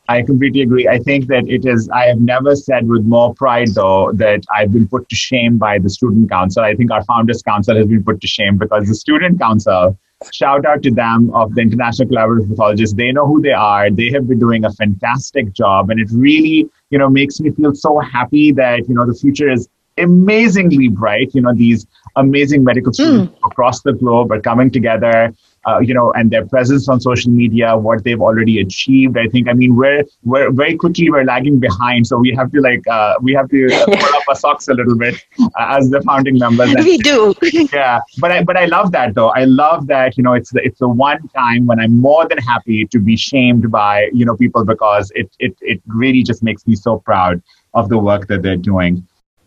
I 0.08 0.22
completely 0.22 0.62
agree. 0.62 0.88
I 0.88 1.00
think 1.00 1.28
that 1.28 1.48
it 1.48 1.66
is, 1.66 1.90
I 1.90 2.06
have 2.06 2.20
never 2.20 2.56
said 2.56 2.88
with 2.88 3.06
more 3.06 3.34
pride, 3.34 3.70
though, 3.74 4.12
that 4.14 4.44
I've 4.56 4.72
been 4.72 4.88
put 4.88 5.10
to 5.10 5.16
shame 5.16 5.58
by 5.58 5.80
the 5.80 5.90
Student 5.90 6.30
Council. 6.30 6.62
I 6.62 6.76
think 6.76 6.92
our 6.92 7.04
Founders 7.06 7.42
Council 7.42 7.76
has 7.76 7.88
been 7.88 8.04
put 8.04 8.22
to 8.22 8.28
shame 8.28 8.58
because 8.58 8.88
the 8.88 8.94
Student 8.94 9.40
Council, 9.40 9.98
shout 10.32 10.64
out 10.64 10.84
to 10.84 10.92
them 10.92 11.34
of 11.34 11.56
the 11.56 11.62
International 11.62 12.08
Collaborative 12.08 12.50
Pathologists. 12.50 12.96
They 12.96 13.12
know 13.12 13.26
who 13.26 13.42
they 13.42 13.54
are. 13.54 13.90
They 13.90 14.12
have 14.12 14.28
been 14.28 14.38
doing 14.38 14.64
a 14.64 14.72
fantastic 14.74 15.54
job. 15.54 15.90
And 15.90 16.00
it 16.00 16.10
really, 16.12 16.70
you 16.92 17.00
know, 17.00 17.10
makes 17.10 17.40
me 17.40 17.50
feel 17.50 17.74
so 17.74 18.00
happy 18.00 18.52
that, 18.52 18.88
you 18.88 18.94
know, 18.94 19.08
the 19.08 19.16
future 19.16 19.50
is 19.50 19.68
amazingly 19.98 20.90
bright. 20.90 21.34
You 21.34 21.42
know, 21.42 21.54
these 21.54 21.86
amazing 22.16 22.64
medical 22.64 22.94
students 22.94 23.34
mm. 23.34 23.48
across 23.52 23.82
the 23.82 23.94
globe 23.94 24.32
are 24.32 24.42
coming 24.42 24.72
together. 24.72 25.34
Uh, 25.68 25.80
you 25.80 25.96
know, 25.96 26.12
and 26.14 26.30
their 26.30 26.46
presence 26.46 26.88
on 26.88 27.02
social 27.02 27.32
media, 27.32 27.76
what 27.76 28.04
they've 28.04 28.22
already 28.22 28.60
achieved. 28.60 29.18
I 29.18 29.26
think, 29.26 29.50
I 29.50 29.54
mean, 29.54 29.76
we're 29.76 30.04
we're 30.24 30.52
very 30.52 30.78
quickly 30.78 31.10
we're 31.10 31.24
lagging 31.24 31.60
behind, 31.60 32.06
so 32.06 32.20
we 32.20 32.36
have 32.36 32.52
to 32.52 32.62
like 32.62 32.88
uh, 32.88 33.16
we 33.20 33.34
have 33.34 33.50
to 33.50 33.68
pull 33.86 34.16
up 34.16 34.24
our 34.28 34.36
socks 34.36 34.68
a 34.68 34.76
little 34.76 34.96
bit 34.96 35.26
uh, 35.42 35.48
as 35.58 35.90
the 35.90 36.04
founding 36.04 36.38
members. 36.38 36.72
And, 36.72 36.86
we 36.86 37.00
do. 37.00 37.34
yeah, 37.74 38.00
but 38.20 38.32
I 38.32 38.44
but 38.44 38.58
I 38.58 38.66
love 38.66 38.92
that 38.92 39.16
though. 39.16 39.30
I 39.30 39.46
love 39.46 39.88
that 39.88 40.18
you 40.18 40.22
know 40.22 40.34
it's 40.34 40.52
the, 40.52 40.64
it's 40.64 40.78
the 40.78 40.88
one 40.88 41.28
time 41.30 41.66
when 41.66 41.80
I'm 41.80 42.00
more 42.00 42.28
than 42.28 42.38
happy 42.38 42.86
to 42.86 43.00
be 43.00 43.18
shamed 43.18 43.72
by 43.72 44.12
you 44.14 44.24
know 44.24 44.36
people 44.36 44.66
because 44.66 45.12
it 45.16 45.36
it 45.40 45.58
it 45.62 45.82
really 45.88 46.22
just 46.22 46.44
makes 46.44 46.68
me 46.68 46.76
so 46.76 47.00
proud 47.00 47.42
of 47.74 47.90
the 47.90 47.98
work 47.98 48.28
that 48.28 48.44
they're 48.44 48.56
doing 48.56 49.04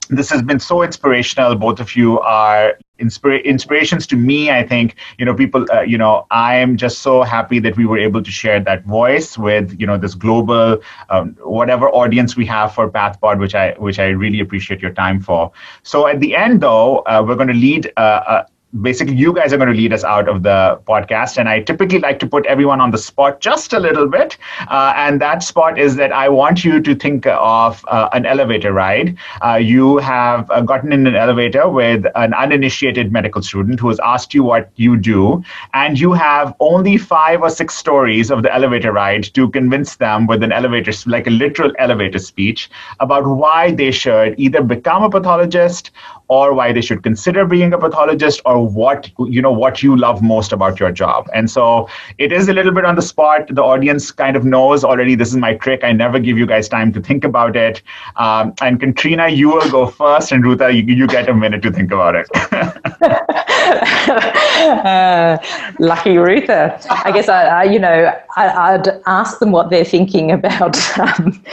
this 0.08 0.30
has 0.30 0.42
been 0.42 0.60
so 0.60 0.82
inspirational. 0.82 1.54
Both 1.54 1.80
of 1.80 1.96
you 1.96 2.20
are 2.20 2.78
inspira- 2.98 3.44
inspirations 3.44 4.06
to 4.08 4.16
me. 4.16 4.50
I 4.50 4.66
think 4.66 4.96
you 5.18 5.24
know 5.24 5.34
people. 5.34 5.66
Uh, 5.72 5.82
you 5.82 5.98
know, 5.98 6.26
I 6.30 6.56
am 6.56 6.76
just 6.76 6.98
so 7.00 7.22
happy 7.22 7.58
that 7.60 7.76
we 7.76 7.86
were 7.86 7.98
able 7.98 8.22
to 8.22 8.30
share 8.30 8.60
that 8.60 8.84
voice 8.84 9.38
with 9.38 9.78
you 9.80 9.86
know 9.86 9.98
this 9.98 10.14
global 10.14 10.80
um, 11.10 11.36
whatever 11.42 11.88
audience 11.90 12.36
we 12.36 12.46
have 12.46 12.74
for 12.74 12.90
PathPod, 12.90 13.38
which 13.38 13.54
I 13.54 13.72
which 13.78 13.98
I 13.98 14.08
really 14.08 14.40
appreciate 14.40 14.80
your 14.80 14.92
time 14.92 15.20
for. 15.20 15.52
So 15.82 16.06
at 16.06 16.20
the 16.20 16.36
end, 16.36 16.60
though, 16.60 16.98
uh, 17.00 17.22
we're 17.26 17.36
going 17.36 17.48
to 17.48 17.54
lead. 17.54 17.92
Uh, 17.96 18.44
basically 18.82 19.14
you 19.14 19.32
guys 19.32 19.52
are 19.52 19.56
going 19.56 19.68
to 19.68 19.74
lead 19.74 19.92
us 19.94 20.04
out 20.04 20.28
of 20.28 20.42
the 20.42 20.78
podcast 20.86 21.38
and 21.38 21.48
i 21.48 21.58
typically 21.60 21.98
like 21.98 22.18
to 22.18 22.26
put 22.26 22.44
everyone 22.46 22.80
on 22.80 22.90
the 22.90 22.98
spot 22.98 23.40
just 23.40 23.72
a 23.72 23.80
little 23.80 24.06
bit. 24.06 24.36
Uh, 24.68 24.92
and 24.94 25.20
that 25.20 25.42
spot 25.42 25.78
is 25.78 25.96
that 25.96 26.12
i 26.12 26.28
want 26.28 26.64
you 26.64 26.80
to 26.80 26.94
think 26.94 27.26
of 27.26 27.84
uh, 27.88 28.08
an 28.12 28.26
elevator 28.26 28.72
ride. 28.72 29.16
Uh, 29.42 29.54
you 29.54 29.96
have 29.98 30.50
uh, 30.50 30.60
gotten 30.60 30.92
in 30.92 31.06
an 31.06 31.14
elevator 31.14 31.68
with 31.68 32.04
an 32.14 32.34
uninitiated 32.34 33.10
medical 33.10 33.40
student 33.42 33.80
who 33.80 33.88
has 33.88 33.98
asked 34.00 34.34
you 34.34 34.42
what 34.42 34.70
you 34.76 34.96
do 34.96 35.42
and 35.72 35.98
you 35.98 36.12
have 36.12 36.54
only 36.60 36.98
five 36.98 37.40
or 37.40 37.48
six 37.48 37.74
stories 37.74 38.30
of 38.30 38.42
the 38.42 38.54
elevator 38.54 38.92
ride 38.92 39.24
to 39.34 39.48
convince 39.48 39.96
them 39.96 40.26
with 40.26 40.42
an 40.42 40.52
elevator 40.52 40.92
like 41.06 41.26
a 41.26 41.30
literal 41.30 41.72
elevator 41.78 42.18
speech 42.18 42.70
about 43.00 43.26
why 43.26 43.70
they 43.70 43.90
should 43.90 44.38
either 44.38 44.62
become 44.62 45.02
a 45.02 45.10
pathologist 45.10 45.90
or 46.28 46.54
why 46.54 46.72
they 46.72 46.80
should 46.80 47.02
consider 47.02 47.44
being 47.44 47.72
a 47.72 47.78
pathologist 47.78 48.40
or 48.44 48.66
what 48.66 49.10
you 49.18 49.42
know 49.42 49.52
what 49.52 49.82
you 49.82 49.96
love 49.96 50.22
most 50.22 50.52
about 50.52 50.78
your 50.78 50.92
job. 50.92 51.28
And 51.34 51.50
so 51.50 51.88
it 52.18 52.32
is 52.32 52.48
a 52.48 52.52
little 52.52 52.72
bit 52.72 52.84
on 52.84 52.94
the 52.94 53.02
spot. 53.02 53.48
The 53.48 53.62
audience 53.62 54.10
kind 54.10 54.36
of 54.36 54.44
knows 54.44 54.84
already 54.84 55.14
this 55.14 55.28
is 55.28 55.36
my 55.36 55.54
trick. 55.54 55.84
I 55.84 55.92
never 55.92 56.18
give 56.18 56.38
you 56.38 56.46
guys 56.46 56.68
time 56.68 56.92
to 56.92 57.00
think 57.00 57.24
about 57.24 57.56
it. 57.56 57.82
Um, 58.16 58.54
and 58.60 58.80
Catriona 58.80 59.28
you 59.28 59.48
will 59.48 59.70
go 59.70 59.86
first. 59.86 60.32
And 60.32 60.44
ruta 60.44 60.70
you, 60.72 60.82
you 60.82 61.06
get 61.06 61.28
a 61.28 61.34
minute 61.34 61.62
to 61.62 61.72
think 61.72 61.90
about 61.92 62.14
it 62.14 62.28
uh, 63.68 65.38
lucky 65.78 66.16
ruta 66.16 66.78
i 67.04 67.12
guess 67.12 67.28
i, 67.28 67.44
I 67.44 67.64
you 67.64 67.78
know 67.78 68.12
I, 68.36 68.76
would 68.76 68.88
ask 69.06 69.38
them 69.38 69.50
what 69.50 69.70
they're 69.70 69.84
thinking 69.84 70.30
about 70.30 70.76
um, 70.98 71.44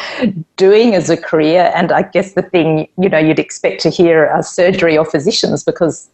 doing 0.56 0.96
as 0.96 1.10
a 1.10 1.18
career 1.18 1.72
and 1.76 1.92
i 1.92 2.02
guess 2.02 2.34
the 2.34 2.42
thing 2.42 2.88
you 2.98 3.10
know 3.10 3.18
you'd 3.18 3.40
expect 3.40 3.82
to 3.82 3.90
hear 3.90 4.26
are 4.28 4.44
surgery 4.44 4.98
or 4.98 5.06
physicians 5.06 5.64
because 5.64 6.10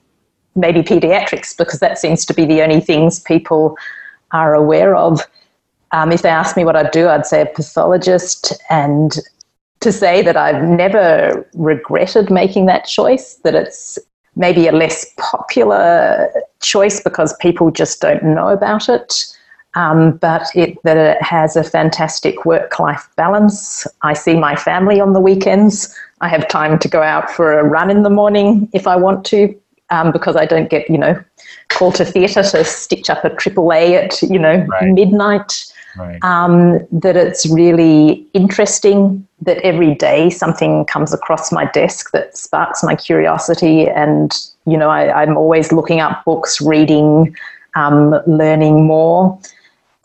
maybe 0.55 0.81
pediatrics 0.81 1.55
because 1.57 1.79
that 1.79 1.97
seems 1.97 2.25
to 2.25 2.33
be 2.33 2.45
the 2.45 2.61
only 2.61 2.81
things 2.81 3.19
people 3.19 3.77
are 4.31 4.53
aware 4.53 4.95
of. 4.95 5.21
Um, 5.91 6.11
if 6.11 6.21
they 6.21 6.29
asked 6.29 6.55
me 6.55 6.63
what 6.63 6.75
I'd 6.75 6.91
do, 6.91 7.07
I'd 7.07 7.25
say 7.25 7.41
a 7.41 7.45
pathologist. 7.45 8.53
And 8.69 9.17
to 9.81 9.91
say 9.91 10.21
that 10.21 10.37
I've 10.37 10.63
never 10.63 11.47
regretted 11.53 12.29
making 12.29 12.65
that 12.67 12.85
choice, 12.85 13.35
that 13.43 13.55
it's 13.55 13.99
maybe 14.41 14.67
a 14.67 14.73
less 14.73 15.05
popular 15.17 16.29
choice 16.59 16.99
because 16.99 17.33
people 17.37 17.71
just 17.71 18.01
don't 18.01 18.23
know 18.23 18.49
about 18.49 18.89
it. 18.89 19.25
Um, 19.75 20.17
but 20.17 20.53
it, 20.53 20.77
that 20.83 20.97
it 20.97 21.21
has 21.23 21.55
a 21.55 21.63
fantastic 21.63 22.43
work 22.43 22.77
life 22.77 23.07
balance. 23.15 23.87
I 24.01 24.11
see 24.11 24.35
my 24.35 24.57
family 24.57 24.99
on 24.99 25.13
the 25.13 25.21
weekends. 25.21 25.95
I 26.19 26.27
have 26.27 26.45
time 26.49 26.77
to 26.79 26.89
go 26.89 27.01
out 27.01 27.29
for 27.29 27.57
a 27.57 27.63
run 27.63 27.89
in 27.89 28.03
the 28.03 28.09
morning 28.09 28.67
if 28.73 28.85
I 28.85 28.97
want 28.97 29.23
to 29.27 29.55
um, 29.91 30.11
because 30.11 30.35
I 30.35 30.45
don't 30.45 30.69
get, 30.69 30.89
you 30.89 30.97
know, 30.97 31.23
called 31.69 31.95
to 31.95 32.05
theatre 32.05 32.43
to 32.43 32.65
stitch 32.65 33.09
up 33.09 33.23
a 33.23 33.29
triple 33.29 33.71
A 33.71 33.95
at, 33.95 34.21
you 34.23 34.39
know, 34.39 34.65
right. 34.69 34.91
midnight. 34.91 35.71
Right. 35.97 36.23
Um, 36.23 36.79
that 36.91 37.17
it's 37.17 37.49
really 37.49 38.25
interesting 38.33 39.27
that 39.41 39.57
every 39.59 39.95
day 39.95 40.29
something 40.29 40.85
comes 40.85 41.13
across 41.13 41.51
my 41.51 41.65
desk 41.65 42.11
that 42.11 42.37
sparks 42.37 42.83
my 42.83 42.95
curiosity. 42.95 43.87
And, 43.87 44.31
you 44.65 44.77
know, 44.77 44.89
I, 44.89 45.23
am 45.23 45.37
always 45.37 45.71
looking 45.71 45.99
up 45.99 46.23
books, 46.23 46.61
reading, 46.61 47.35
um, 47.75 48.15
learning 48.27 48.85
more. 48.85 49.37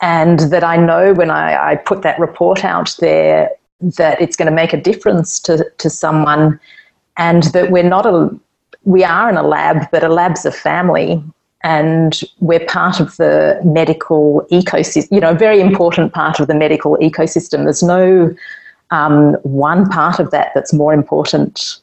And 0.01 0.39
that 0.51 0.63
I 0.63 0.77
know 0.77 1.13
when 1.13 1.31
I, 1.31 1.71
I 1.71 1.75
put 1.75 2.01
that 2.03 2.19
report 2.19 2.63
out 2.63 2.95
there 2.99 3.49
that 3.81 4.21
it's 4.21 4.35
going 4.35 4.49
to 4.49 4.55
make 4.55 4.73
a 4.73 4.81
difference 4.81 5.39
to, 5.41 5.65
to 5.77 5.89
someone 5.89 6.59
and 7.17 7.43
that 7.43 7.71
we're 7.71 7.83
not 7.83 8.05
a 8.05 8.29
we 8.87 9.03
are 9.03 9.29
in 9.29 9.35
a 9.35 9.43
lab, 9.43 9.91
but 9.91 10.01
a 10.01 10.07
lab's 10.07 10.45
a 10.45 10.51
family, 10.51 11.21
and 11.63 12.21
we're 12.39 12.65
part 12.65 12.99
of 12.99 13.17
the 13.17 13.59
medical 13.63 14.47
ecosystem. 14.51 15.11
You 15.11 15.19
know, 15.19 15.31
a 15.31 15.35
very 15.37 15.59
important 15.59 16.13
part 16.13 16.39
of 16.39 16.47
the 16.47 16.53
medical 16.53 16.97
ecosystem. 16.97 17.63
There's 17.63 17.83
no 17.83 18.33
um, 18.91 19.33
one 19.43 19.89
part 19.89 20.19
of 20.19 20.31
that 20.31 20.51
that's 20.53 20.73
more 20.73 20.93
important 20.93 21.79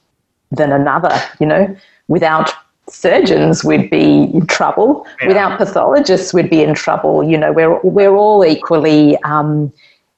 than 0.51 0.73
another. 0.73 1.15
You 1.41 1.47
know, 1.47 1.77
without 2.09 2.53
surgeons, 2.89 3.65
we'd 3.65 3.91
be 3.91 4.25
in 4.25 4.47
trouble. 4.47 5.07
Yeah. 5.21 5.29
Without 5.29 5.59
pathologists, 5.59 6.33
we'd 6.33 6.51
be 6.51 6.63
in 6.63 6.75
trouble. 6.75 7.23
You 7.25 7.39
know, 7.39 7.53
we're 7.53 7.81
we're 7.81 8.15
all 8.15 8.45
equally 8.45 9.17
um, 9.23 9.73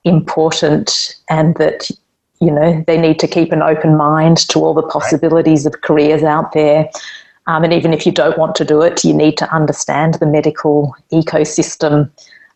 important, 0.05 1.17
and 1.29 1.55
that 1.57 1.91
you 2.41 2.51
know, 2.51 2.85
they 2.87 2.99
need 2.99 3.19
to 3.21 3.29
keep 3.29 3.53
an 3.53 3.63
open 3.63 3.97
mind 3.97 4.49
to 4.49 4.61
all 4.61 4.75
the 4.75 4.83
possibilities 4.83 5.65
right. 5.65 5.75
of 5.75 5.81
careers 5.81 6.23
out 6.23 6.53
there. 6.53 6.89
Um, 7.47 7.64
and 7.64 7.72
even 7.72 7.92
if 7.92 8.05
you 8.05 8.12
don't 8.12 8.36
want 8.36 8.55
to 8.57 8.64
do 8.64 8.82
it, 8.82 9.05
you 9.05 9.14
need 9.14 9.36
to 9.38 9.55
understand 9.55 10.14
the 10.14 10.26
medical 10.26 10.94
ecosystem 11.12 12.11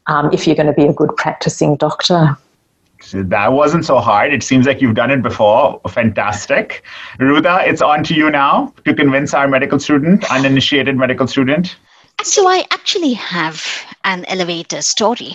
um, 0.06 0.30
if 0.32 0.46
you're 0.46 0.56
going 0.56 0.66
to 0.66 0.72
be 0.72 0.86
a 0.86 0.92
good 0.92 1.14
practicing 1.16 1.76
doctor. 1.76 2.36
That 3.12 3.52
wasn't 3.52 3.84
so 3.86 3.98
hard. 3.98 4.32
It 4.32 4.42
seems 4.42 4.66
like 4.66 4.82
you've 4.82 4.94
done 4.94 5.10
it 5.10 5.22
before. 5.22 5.80
Fantastic. 5.88 6.82
Ruta, 7.18 7.60
it's 7.62 7.80
on 7.80 8.04
to 8.04 8.14
you 8.14 8.30
now 8.30 8.74
to 8.84 8.94
convince 8.94 9.32
our 9.32 9.48
medical 9.48 9.78
student, 9.78 10.30
uninitiated 10.30 10.96
medical 10.96 11.26
student. 11.26 11.76
So 12.22 12.46
I 12.46 12.66
actually 12.70 13.14
have 13.14 13.64
an 14.04 14.26
elevator 14.26 14.82
story. 14.82 15.34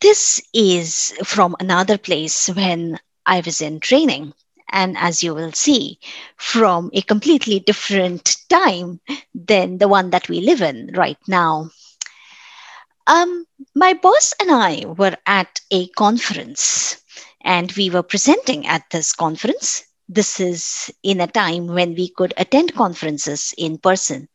This 0.00 0.40
is 0.54 1.12
from 1.24 1.56
another 1.58 1.98
place 1.98 2.48
when 2.48 3.00
I 3.26 3.40
was 3.40 3.60
in 3.60 3.80
training. 3.80 4.32
And 4.72 4.96
as 4.98 5.22
you 5.22 5.34
will 5.34 5.52
see, 5.52 6.00
from 6.36 6.90
a 6.94 7.02
completely 7.02 7.60
different 7.60 8.36
time 8.48 9.00
than 9.34 9.78
the 9.78 9.88
one 9.88 10.10
that 10.10 10.28
we 10.28 10.40
live 10.40 10.62
in 10.62 10.92
right 10.94 11.18
now. 11.28 11.70
Um, 13.06 13.46
my 13.74 13.94
boss 13.94 14.34
and 14.40 14.50
I 14.50 14.84
were 14.86 15.16
at 15.26 15.60
a 15.70 15.88
conference 15.88 16.96
and 17.42 17.70
we 17.72 17.90
were 17.90 18.02
presenting 18.02 18.66
at 18.66 18.90
this 18.90 19.12
conference. 19.12 19.84
This 20.08 20.40
is 20.40 20.90
in 21.02 21.20
a 21.20 21.26
time 21.26 21.66
when 21.66 21.94
we 21.94 22.08
could 22.08 22.34
attend 22.36 22.74
conferences 22.74 23.54
in 23.58 23.78
person. 23.78 24.28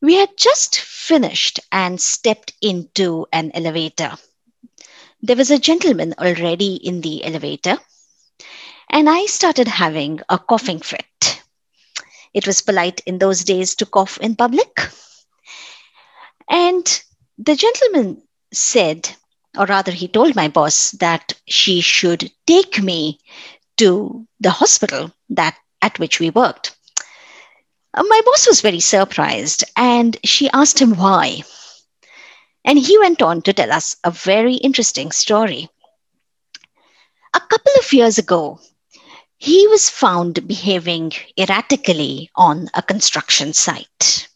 We 0.00 0.14
had 0.16 0.36
just 0.36 0.78
finished 0.80 1.60
and 1.72 2.00
stepped 2.00 2.52
into 2.60 3.26
an 3.32 3.50
elevator. 3.54 4.16
There 5.22 5.36
was 5.36 5.50
a 5.50 5.58
gentleman 5.58 6.14
already 6.18 6.74
in 6.76 7.00
the 7.00 7.24
elevator, 7.24 7.78
and 8.92 9.08
I 9.08 9.26
started 9.26 9.66
having 9.66 10.20
a 10.28 10.38
coughing 10.38 10.80
fit. 10.80 11.42
It 12.34 12.46
was 12.46 12.60
polite 12.60 13.00
in 13.06 13.18
those 13.18 13.44
days 13.44 13.74
to 13.76 13.86
cough 13.86 14.18
in 14.18 14.36
public. 14.36 14.90
And 16.48 17.02
the 17.38 17.56
gentleman 17.56 18.22
said, 18.52 19.10
or 19.56 19.64
rather, 19.66 19.92
he 19.92 20.08
told 20.08 20.36
my 20.36 20.48
boss 20.48 20.92
that 20.92 21.32
she 21.48 21.80
should 21.80 22.30
take 22.46 22.82
me 22.82 23.18
to 23.78 24.26
the 24.40 24.50
hospital 24.50 25.10
that 25.30 25.56
at 25.80 25.98
which 25.98 26.20
we 26.20 26.30
worked. 26.30 26.76
Uh, 27.94 28.04
my 28.08 28.20
boss 28.24 28.46
was 28.46 28.60
very 28.60 28.80
surprised 28.80 29.64
and 29.76 30.16
she 30.24 30.48
asked 30.50 30.78
him 30.80 30.96
why. 30.96 31.42
And 32.64 32.78
he 32.78 32.98
went 32.98 33.22
on 33.22 33.42
to 33.42 33.52
tell 33.52 33.72
us 33.72 33.96
a 34.04 34.10
very 34.10 34.54
interesting 34.54 35.10
story. 35.10 35.68
A 37.34 37.40
couple 37.40 37.72
of 37.78 37.92
years 37.92 38.18
ago, 38.18 38.60
he 39.42 39.66
was 39.66 39.90
found 39.90 40.46
behaving 40.46 41.12
erratically 41.36 42.30
on 42.36 42.70
a 42.74 42.80
construction 42.80 43.52
site. 43.52 44.28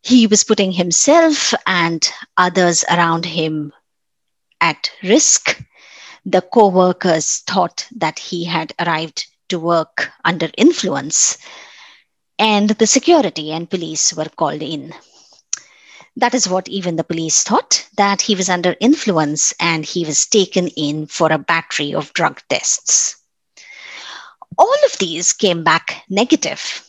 He 0.00 0.28
was 0.28 0.44
putting 0.44 0.70
himself 0.70 1.52
and 1.66 2.08
others 2.36 2.84
around 2.88 3.24
him 3.24 3.72
at 4.60 4.92
risk. 5.02 5.60
The 6.24 6.40
co 6.40 6.68
workers 6.68 7.38
thought 7.48 7.88
that 7.96 8.20
he 8.20 8.44
had 8.44 8.72
arrived 8.78 9.26
to 9.48 9.58
work 9.58 10.12
under 10.24 10.48
influence, 10.56 11.38
and 12.38 12.70
the 12.70 12.86
security 12.86 13.50
and 13.50 13.68
police 13.68 14.14
were 14.14 14.30
called 14.36 14.62
in. 14.62 14.94
That 16.14 16.34
is 16.34 16.48
what 16.48 16.68
even 16.68 16.94
the 16.94 17.02
police 17.02 17.42
thought 17.42 17.84
that 17.96 18.20
he 18.22 18.36
was 18.36 18.48
under 18.48 18.76
influence 18.78 19.52
and 19.58 19.84
he 19.84 20.04
was 20.04 20.26
taken 20.26 20.68
in 20.68 21.08
for 21.08 21.32
a 21.32 21.38
battery 21.38 21.92
of 21.92 22.12
drug 22.12 22.40
tests. 22.48 23.16
All 24.58 24.76
of 24.86 24.98
these 24.98 25.32
came 25.32 25.64
back 25.64 26.04
negative. 26.08 26.88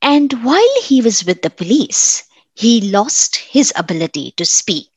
And 0.00 0.32
while 0.44 0.82
he 0.82 1.02
was 1.02 1.24
with 1.24 1.42
the 1.42 1.50
police, 1.50 2.24
he 2.54 2.80
lost 2.80 3.36
his 3.36 3.72
ability 3.76 4.32
to 4.36 4.44
speak. 4.44 4.90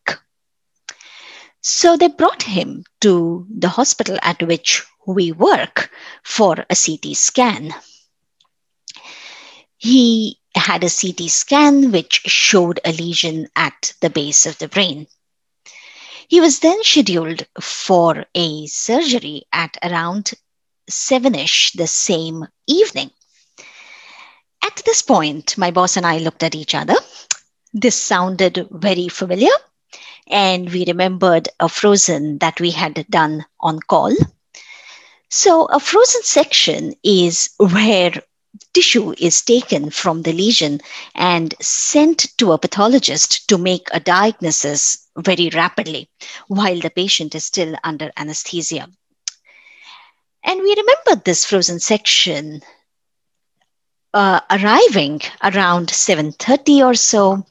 So 1.62 1.98
they 1.98 2.08
brought 2.08 2.44
him 2.44 2.84
to 3.02 3.46
the 3.50 3.70
hospital 3.70 4.18
at 4.22 4.42
which 4.42 4.84
we 5.06 5.32
work 5.32 5.92
for 6.24 6.66
a 6.70 6.76
CT 6.76 7.16
scan. 7.16 7.74
He 9.78 10.40
had 10.56 10.84
a 10.84 10.90
CT 10.90 11.30
scan 11.30 11.92
which 11.92 12.22
showed 12.26 12.80
a 12.86 12.92
lesion 12.92 13.48
at 13.56 13.94
the 14.02 14.10
base 14.10 14.46
of 14.46 14.58
the 14.58 14.68
brain. 14.68 15.08
He 16.28 16.40
was 16.40 16.60
then 16.60 16.84
scheduled 16.84 17.46
for 17.60 18.26
a 18.34 18.68
surgery 18.68 19.44
at 19.52 19.78
around 19.84 20.34
7 20.92 21.36
ish 21.36 21.72
the 21.74 21.88
same 21.88 22.48
evening. 22.68 23.12
At 24.64 24.82
this 24.86 25.02
point, 25.02 25.58
my 25.58 25.72
boss 25.72 25.98
and 25.98 26.06
I 26.06 26.20
looked 26.20 26.44
at 26.44 26.56
each 26.56 26.76
other 26.76 26.96
this 27.74 27.96
sounded 27.96 28.68
very 28.70 29.08
familiar, 29.08 29.54
and 30.28 30.72
we 30.72 30.86
remembered 30.86 31.50
a 31.60 31.70
frozen 31.70 32.38
that 32.40 32.60
we 32.60 32.72
had 32.72 33.06
done 33.10 33.46
on 33.60 33.80
call. 33.80 34.14
So, 35.30 35.66
a 35.66 35.80
frozen 35.80 36.24
section 36.24 36.96
is 37.04 37.52
where 37.58 38.12
tissue 38.74 39.14
is 39.18 39.42
taken 39.42 39.90
from 39.90 40.22
the 40.22 40.34
lesion 40.34 40.82
and 41.16 41.56
sent 41.62 42.38
to 42.38 42.52
a 42.52 42.58
pathologist 42.58 43.48
to 43.48 43.58
make 43.58 43.88
a 43.92 44.00
diagnosis 44.00 45.08
very 45.18 45.50
rapidly 45.50 46.10
while 46.48 46.80
the 46.80 46.90
patient 46.90 47.34
is 47.36 47.46
still 47.46 47.76
under 47.84 48.12
anesthesia. 48.18 48.90
And 50.44 50.60
we 50.62 50.76
remembered 50.76 51.24
this 51.26 51.46
frozen 51.46 51.80
section 51.80 52.62
uh, 54.14 54.42
arriving 54.50 55.22
around 55.44 55.88
7.30 55.90 56.86
or 56.86 56.96
so. 56.96 57.46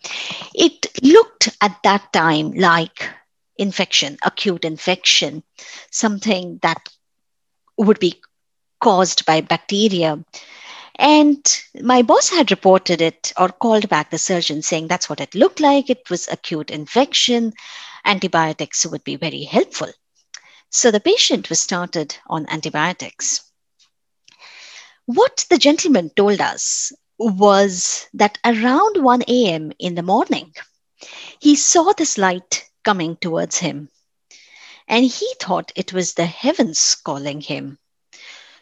It 0.55 0.87
looked 1.03 1.57
at 1.61 1.79
that 1.85 2.13
time 2.13 2.53
like 2.53 3.09
infection 3.57 4.17
acute 4.25 4.65
infection 4.65 5.43
something 5.91 6.59
that 6.63 6.89
would 7.77 7.99
be 7.99 8.21
caused 8.81 9.27
by 9.27 9.41
bacteria. 9.43 10.23
And 10.97 11.63
my 11.81 12.03
boss 12.03 12.29
had 12.31 12.51
reported 12.51 13.01
it 13.01 13.33
or 13.39 13.49
called 13.49 13.89
back 13.89 14.11
the 14.11 14.19
surgeon 14.19 14.63
saying 14.63 14.89
that's 14.89 15.09
what 15.09 15.21
it 15.21 15.35
looked 15.35 15.61
like. 15.61 15.89
It 15.89 16.11
was 16.11 16.29
acute 16.29 16.71
infection. 16.71 17.53
Antibiotics 18.05 18.85
would 18.87 19.05
be 19.05 19.17
very 19.17 19.45
helpful 19.45 19.91
so 20.71 20.91
the 20.91 21.01
patient 21.01 21.51
was 21.51 21.61
started 21.61 22.17
on 22.29 22.47
antibiotics 22.49 23.43
what 25.07 25.45
the 25.51 25.59
gentleman 25.59 26.11
told 26.15 26.41
us 26.41 26.93
was 27.19 28.07
that 28.15 28.39
around 28.45 29.03
1 29.03 29.23
a.m. 29.29 29.73
in 29.79 29.95
the 29.95 30.03
morning, 30.03 30.55
he 31.41 31.57
saw 31.57 31.93
this 31.93 32.17
light 32.17 32.65
coming 32.85 33.17
towards 33.17 33.59
him. 33.59 33.89
And 34.87 35.05
he 35.05 35.35
thought 35.41 35.73
it 35.75 35.93
was 35.93 36.15
the 36.15 36.27
heavens 36.27 36.95
calling 36.95 37.41
him. 37.41 37.79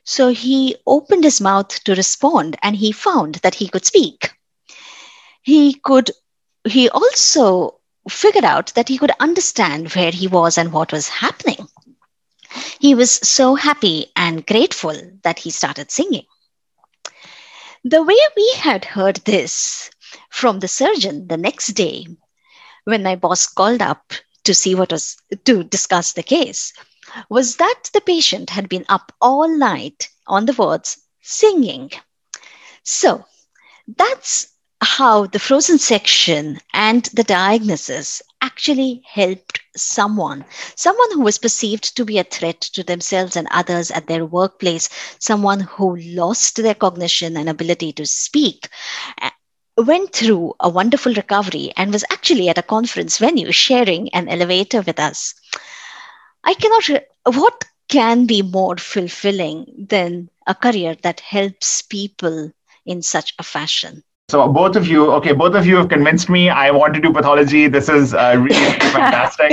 So 0.05 0.29
he 0.29 0.77
opened 0.87 1.25
his 1.25 1.41
mouth 1.41 1.85
to 1.85 1.95
respond 1.95 2.57
and 2.63 2.75
he 2.75 2.93
found 2.93 3.37
that 3.37 3.55
he 3.55 3.69
could 3.69 3.85
speak. 3.85 4.33
He 5.43 5.75
could, 5.75 6.11
he 6.65 6.89
also 6.89 7.79
figured 8.09 8.45
out 8.45 8.73
that 8.75 8.89
he 8.89 8.99
could 8.99 9.13
understand 9.21 9.93
where 9.93 10.11
he 10.11 10.27
was 10.27 10.57
and 10.57 10.73
what 10.73 10.93
was 10.93 11.09
happening. 11.09 11.68
He 12.79 12.95
was 12.95 13.11
so 13.11 13.55
happy 13.55 14.13
and 14.17 14.47
grateful 14.47 14.97
that 15.23 15.39
he 15.39 15.51
started 15.51 15.91
singing. 15.91 16.25
The 17.85 18.03
way 18.03 18.19
we 18.37 18.55
had 18.57 18.85
heard 18.85 19.17
this 19.25 19.91
from 20.31 20.61
the 20.61 20.69
surgeon 20.69 21.29
the 21.29 21.37
next 21.37 21.69
day, 21.69 22.07
when 22.85 23.03
my 23.03 23.17
boss 23.17 23.47
called 23.47 23.83
up 23.83 24.13
to 24.45 24.55
see 24.55 24.75
what 24.75 24.93
was 24.93 25.17
to 25.45 25.65
discuss 25.65 26.13
the 26.13 26.23
case, 26.23 26.73
was 27.29 27.57
that 27.57 27.91
the 27.93 28.01
patient 28.01 28.51
had 28.51 28.69
been 28.69 28.85
up 28.89 29.13
all 29.21 29.49
night 29.49 30.09
on 30.27 30.47
the 30.47 30.53
wards 30.53 30.99
singing. 31.23 31.91
So 32.83 33.25
that's 33.97 34.49
how 34.81 35.27
the 35.27 35.39
frozen 35.39 35.79
section 35.79 36.61
and 36.73 37.05
the 37.13 37.25
diagnosis 37.25 38.23
actually 38.41 39.03
helped 39.07 39.61
someone, 39.77 40.45
someone 40.77 41.11
who 41.13 41.21
was 41.23 41.39
perceived 41.39 41.97
to 41.97 42.05
be 42.05 42.19
a 42.19 42.25
threat 42.25 42.61
to 42.61 42.83
themselves 42.83 43.37
and 43.37 43.47
others 43.51 43.91
at 43.91 44.07
their 44.07 44.25
workplace, 44.25 44.89
someone 45.19 45.61
who 45.61 45.97
lost 45.97 46.57
their 46.57 46.75
cognition 46.75 47.37
and 47.37 47.49
ability 47.49 47.93
to 47.93 48.07
speak, 48.07 48.69
eh, 49.21 49.31
went 49.79 50.13
through 50.13 50.55
a 50.61 50.69
wonderful 50.69 51.13
recovery 51.15 51.73
and 51.77 51.93
was 51.93 52.05
actually 52.11 52.49
at 52.49 52.59
a 52.59 52.63
conference 52.63 53.19
venue 53.19 53.51
sharing 53.53 54.09
an 54.15 54.29
elevator 54.29 54.81
with 54.83 54.99
us. 54.99 55.35
I 56.45 56.55
cannot, 56.55 57.05
what 57.25 57.65
can 57.89 58.27
be 58.27 58.43
more 58.43 58.77
fulfilling 58.77 59.87
than 59.89 60.31
a 60.47 60.55
career 60.55 60.97
that 61.03 61.21
helps 61.21 61.83
people 61.83 62.53
in 62.85 63.03
such 63.03 63.35
a 63.39 63.43
fashion? 63.43 64.03
So 64.31 64.47
both 64.47 64.77
of 64.77 64.87
you, 64.87 65.11
okay, 65.13 65.33
both 65.33 65.55
of 65.55 65.65
you 65.65 65.77
have 65.77 65.89
convinced 65.89 66.29
me. 66.29 66.51
I 66.51 66.71
want 66.71 66.93
to 66.93 67.01
do 67.01 67.11
pathology. 67.15 67.67
This 67.67 67.89
is 67.89 68.13
uh, 68.13 68.35
really 68.39 68.73
fantastic. 68.93 69.51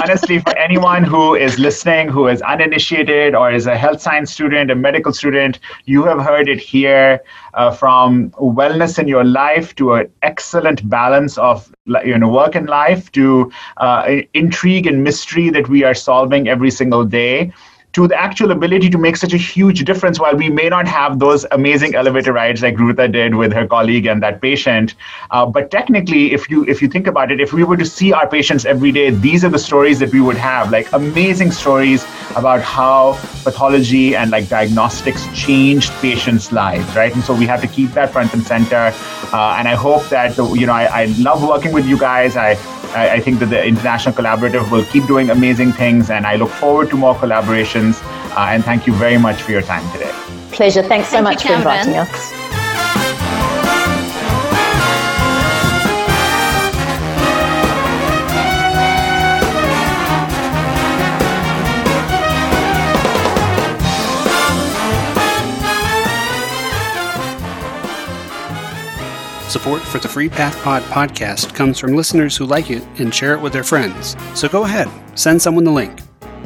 Honestly, 0.00 0.38
for 0.38 0.56
anyone 0.56 1.02
who 1.02 1.34
is 1.34 1.58
listening, 1.58 2.06
who 2.08 2.28
is 2.28 2.40
uninitiated 2.42 3.34
or 3.34 3.50
is 3.50 3.66
a 3.66 3.76
health 3.76 4.00
science 4.00 4.32
student, 4.32 4.70
a 4.70 4.76
medical 4.76 5.12
student, 5.12 5.58
you 5.86 6.04
have 6.04 6.20
heard 6.20 6.48
it 6.48 6.60
here. 6.60 7.24
Uh, 7.54 7.70
from 7.70 8.30
wellness 8.40 8.98
in 8.98 9.06
your 9.06 9.24
life 9.24 9.74
to 9.74 9.92
an 9.92 10.10
excellent 10.22 10.88
balance 10.88 11.36
of 11.36 11.70
you 12.02 12.16
know 12.16 12.28
work 12.28 12.54
and 12.54 12.66
life 12.66 13.12
to 13.12 13.52
uh, 13.76 14.20
intrigue 14.32 14.86
and 14.86 15.04
mystery 15.04 15.50
that 15.50 15.68
we 15.68 15.84
are 15.84 15.92
solving 15.92 16.48
every 16.48 16.70
single 16.70 17.04
day 17.04 17.52
to 17.92 18.08
the 18.08 18.18
actual 18.18 18.50
ability 18.50 18.88
to 18.88 18.98
make 18.98 19.16
such 19.16 19.34
a 19.34 19.36
huge 19.36 19.84
difference 19.84 20.18
while 20.18 20.34
we 20.34 20.48
may 20.48 20.68
not 20.68 20.88
have 20.88 21.18
those 21.18 21.44
amazing 21.52 21.94
elevator 21.94 22.32
rides 22.32 22.62
like 22.62 22.78
Ruta 22.78 23.06
did 23.08 23.34
with 23.34 23.52
her 23.52 23.66
colleague 23.66 24.06
and 24.06 24.22
that 24.22 24.40
patient. 24.40 24.94
Uh, 25.30 25.44
but 25.44 25.70
technically, 25.70 26.32
if 26.32 26.48
you 26.50 26.64
if 26.66 26.80
you 26.80 26.88
think 26.88 27.06
about 27.06 27.30
it, 27.30 27.40
if 27.40 27.52
we 27.52 27.64
were 27.64 27.76
to 27.76 27.84
see 27.84 28.12
our 28.12 28.28
patients 28.28 28.64
every 28.64 28.92
day, 28.92 29.10
these 29.10 29.44
are 29.44 29.50
the 29.50 29.58
stories 29.58 29.98
that 29.98 30.12
we 30.12 30.20
would 30.20 30.36
have, 30.36 30.70
like 30.70 30.90
amazing 30.92 31.50
stories 31.50 32.04
about 32.36 32.62
how 32.62 33.12
pathology 33.44 34.16
and 34.16 34.30
like 34.30 34.48
diagnostics 34.48 35.26
changed 35.34 35.92
patients' 36.00 36.50
lives, 36.52 36.96
right? 36.96 37.14
And 37.14 37.22
so 37.22 37.34
we 37.34 37.46
have 37.46 37.60
to 37.60 37.68
keep 37.68 37.90
that 37.90 38.10
front 38.12 38.32
and 38.32 38.42
center. 38.42 38.92
Uh, 39.32 39.56
and 39.58 39.68
I 39.68 39.74
hope 39.74 40.08
that 40.08 40.36
the, 40.36 40.44
you 40.52 40.66
know 40.66 40.72
I, 40.72 41.02
I 41.02 41.04
love 41.18 41.46
working 41.46 41.72
with 41.72 41.86
you 41.86 41.98
guys. 41.98 42.36
I 42.36 42.54
I, 42.94 43.14
I, 43.14 43.20
think 43.20 43.38
that 43.40 43.46
the 43.46 43.64
International 43.64 44.14
Collaborative 44.14 44.70
will 44.70 44.84
keep 44.84 45.06
doing 45.06 45.30
amazing 45.30 45.72
things, 45.72 46.10
and 46.10 46.26
I 46.26 46.36
look 46.36 46.50
forward 46.50 46.90
to 46.90 46.96
more 46.96 47.14
collaborations. 47.14 48.02
Uh, 48.36 48.50
and 48.50 48.64
thank 48.64 48.86
you 48.86 48.92
very 48.94 49.18
much 49.18 49.42
for 49.42 49.52
your 49.52 49.62
time 49.62 49.90
today. 49.92 50.12
Pleasure. 50.52 50.82
Thanks 50.82 51.08
so 51.08 51.16
thank 51.16 51.24
much 51.24 51.44
you, 51.44 51.50
for 51.50 51.56
inviting 51.56 51.96
us. 51.96 52.41
Support 69.52 69.82
for 69.82 69.98
the 69.98 70.08
Free 70.08 70.30
Path 70.30 70.56
Pod 70.62 70.82
podcast 70.84 71.54
comes 71.54 71.78
from 71.78 71.92
listeners 71.92 72.34
who 72.34 72.46
like 72.46 72.70
it 72.70 72.82
and 72.98 73.14
share 73.14 73.34
it 73.34 73.40
with 73.42 73.52
their 73.52 73.62
friends. 73.62 74.16
So 74.34 74.48
go 74.48 74.64
ahead, 74.64 74.88
send 75.14 75.42
someone 75.42 75.64
the 75.64 75.70
link. 75.70 76.00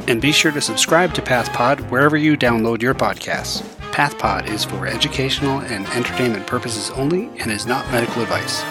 And 0.09 0.21
be 0.21 0.33
sure 0.33 0.51
to 0.51 0.59
subscribe 0.59 1.13
to 1.13 1.21
PathPod 1.21 1.89
wherever 1.89 2.17
you 2.17 2.35
download 2.35 2.81
your 2.81 2.93
podcasts. 2.93 3.61
PathPod 3.93 4.49
is 4.49 4.65
for 4.65 4.85
educational 4.85 5.59
and 5.59 5.87
entertainment 5.87 6.47
purposes 6.47 6.89
only 6.97 7.27
and 7.39 7.49
is 7.49 7.65
not 7.65 7.89
medical 7.93 8.23
advice. 8.23 8.61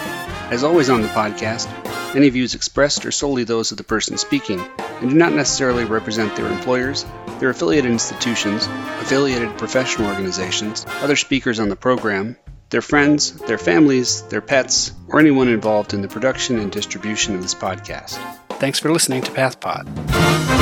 As 0.51 0.65
always 0.65 0.91
on 0.91 1.01
the 1.01 1.09
podcast, 1.09 1.67
any 2.15 2.29
views 2.29 2.55
expressed 2.55 3.07
are 3.07 3.13
solely 3.13 3.45
those 3.45 3.71
of 3.71 3.79
the 3.79 3.85
person 3.85 4.19
speaking 4.19 4.61
and 5.01 5.09
do 5.09 5.17
not 5.17 5.33
necessarily 5.33 5.87
represent 5.87 6.37
their 6.37 6.53
employers, 6.53 7.07
their 7.39 7.49
affiliated 7.49 7.91
institutions, 7.91 8.67
affiliated 9.01 9.57
professional 9.57 10.11
organizations, 10.11 10.85
other 11.01 11.17
speakers 11.17 11.59
on 11.59 11.71
the 11.71 11.77
program, 11.77 12.37
their 12.71 12.83
friends, 12.83 13.33
their 13.33 13.59
families, 13.59 14.23
their 14.23 14.41
pets, 14.41 14.93
or 15.09 15.21
anyone 15.21 15.49
involved 15.49 15.95
in 15.95 16.03
the 16.03 16.09
production 16.09 16.59
and 16.59 16.71
distribution 16.73 17.35
of 17.35 17.43
this 17.43 17.55
podcast. 17.55 18.19
Thanks 18.59 18.79
for 18.79 18.91
listening 18.91 19.23
to 19.23 19.31
PathPod. 19.33 20.56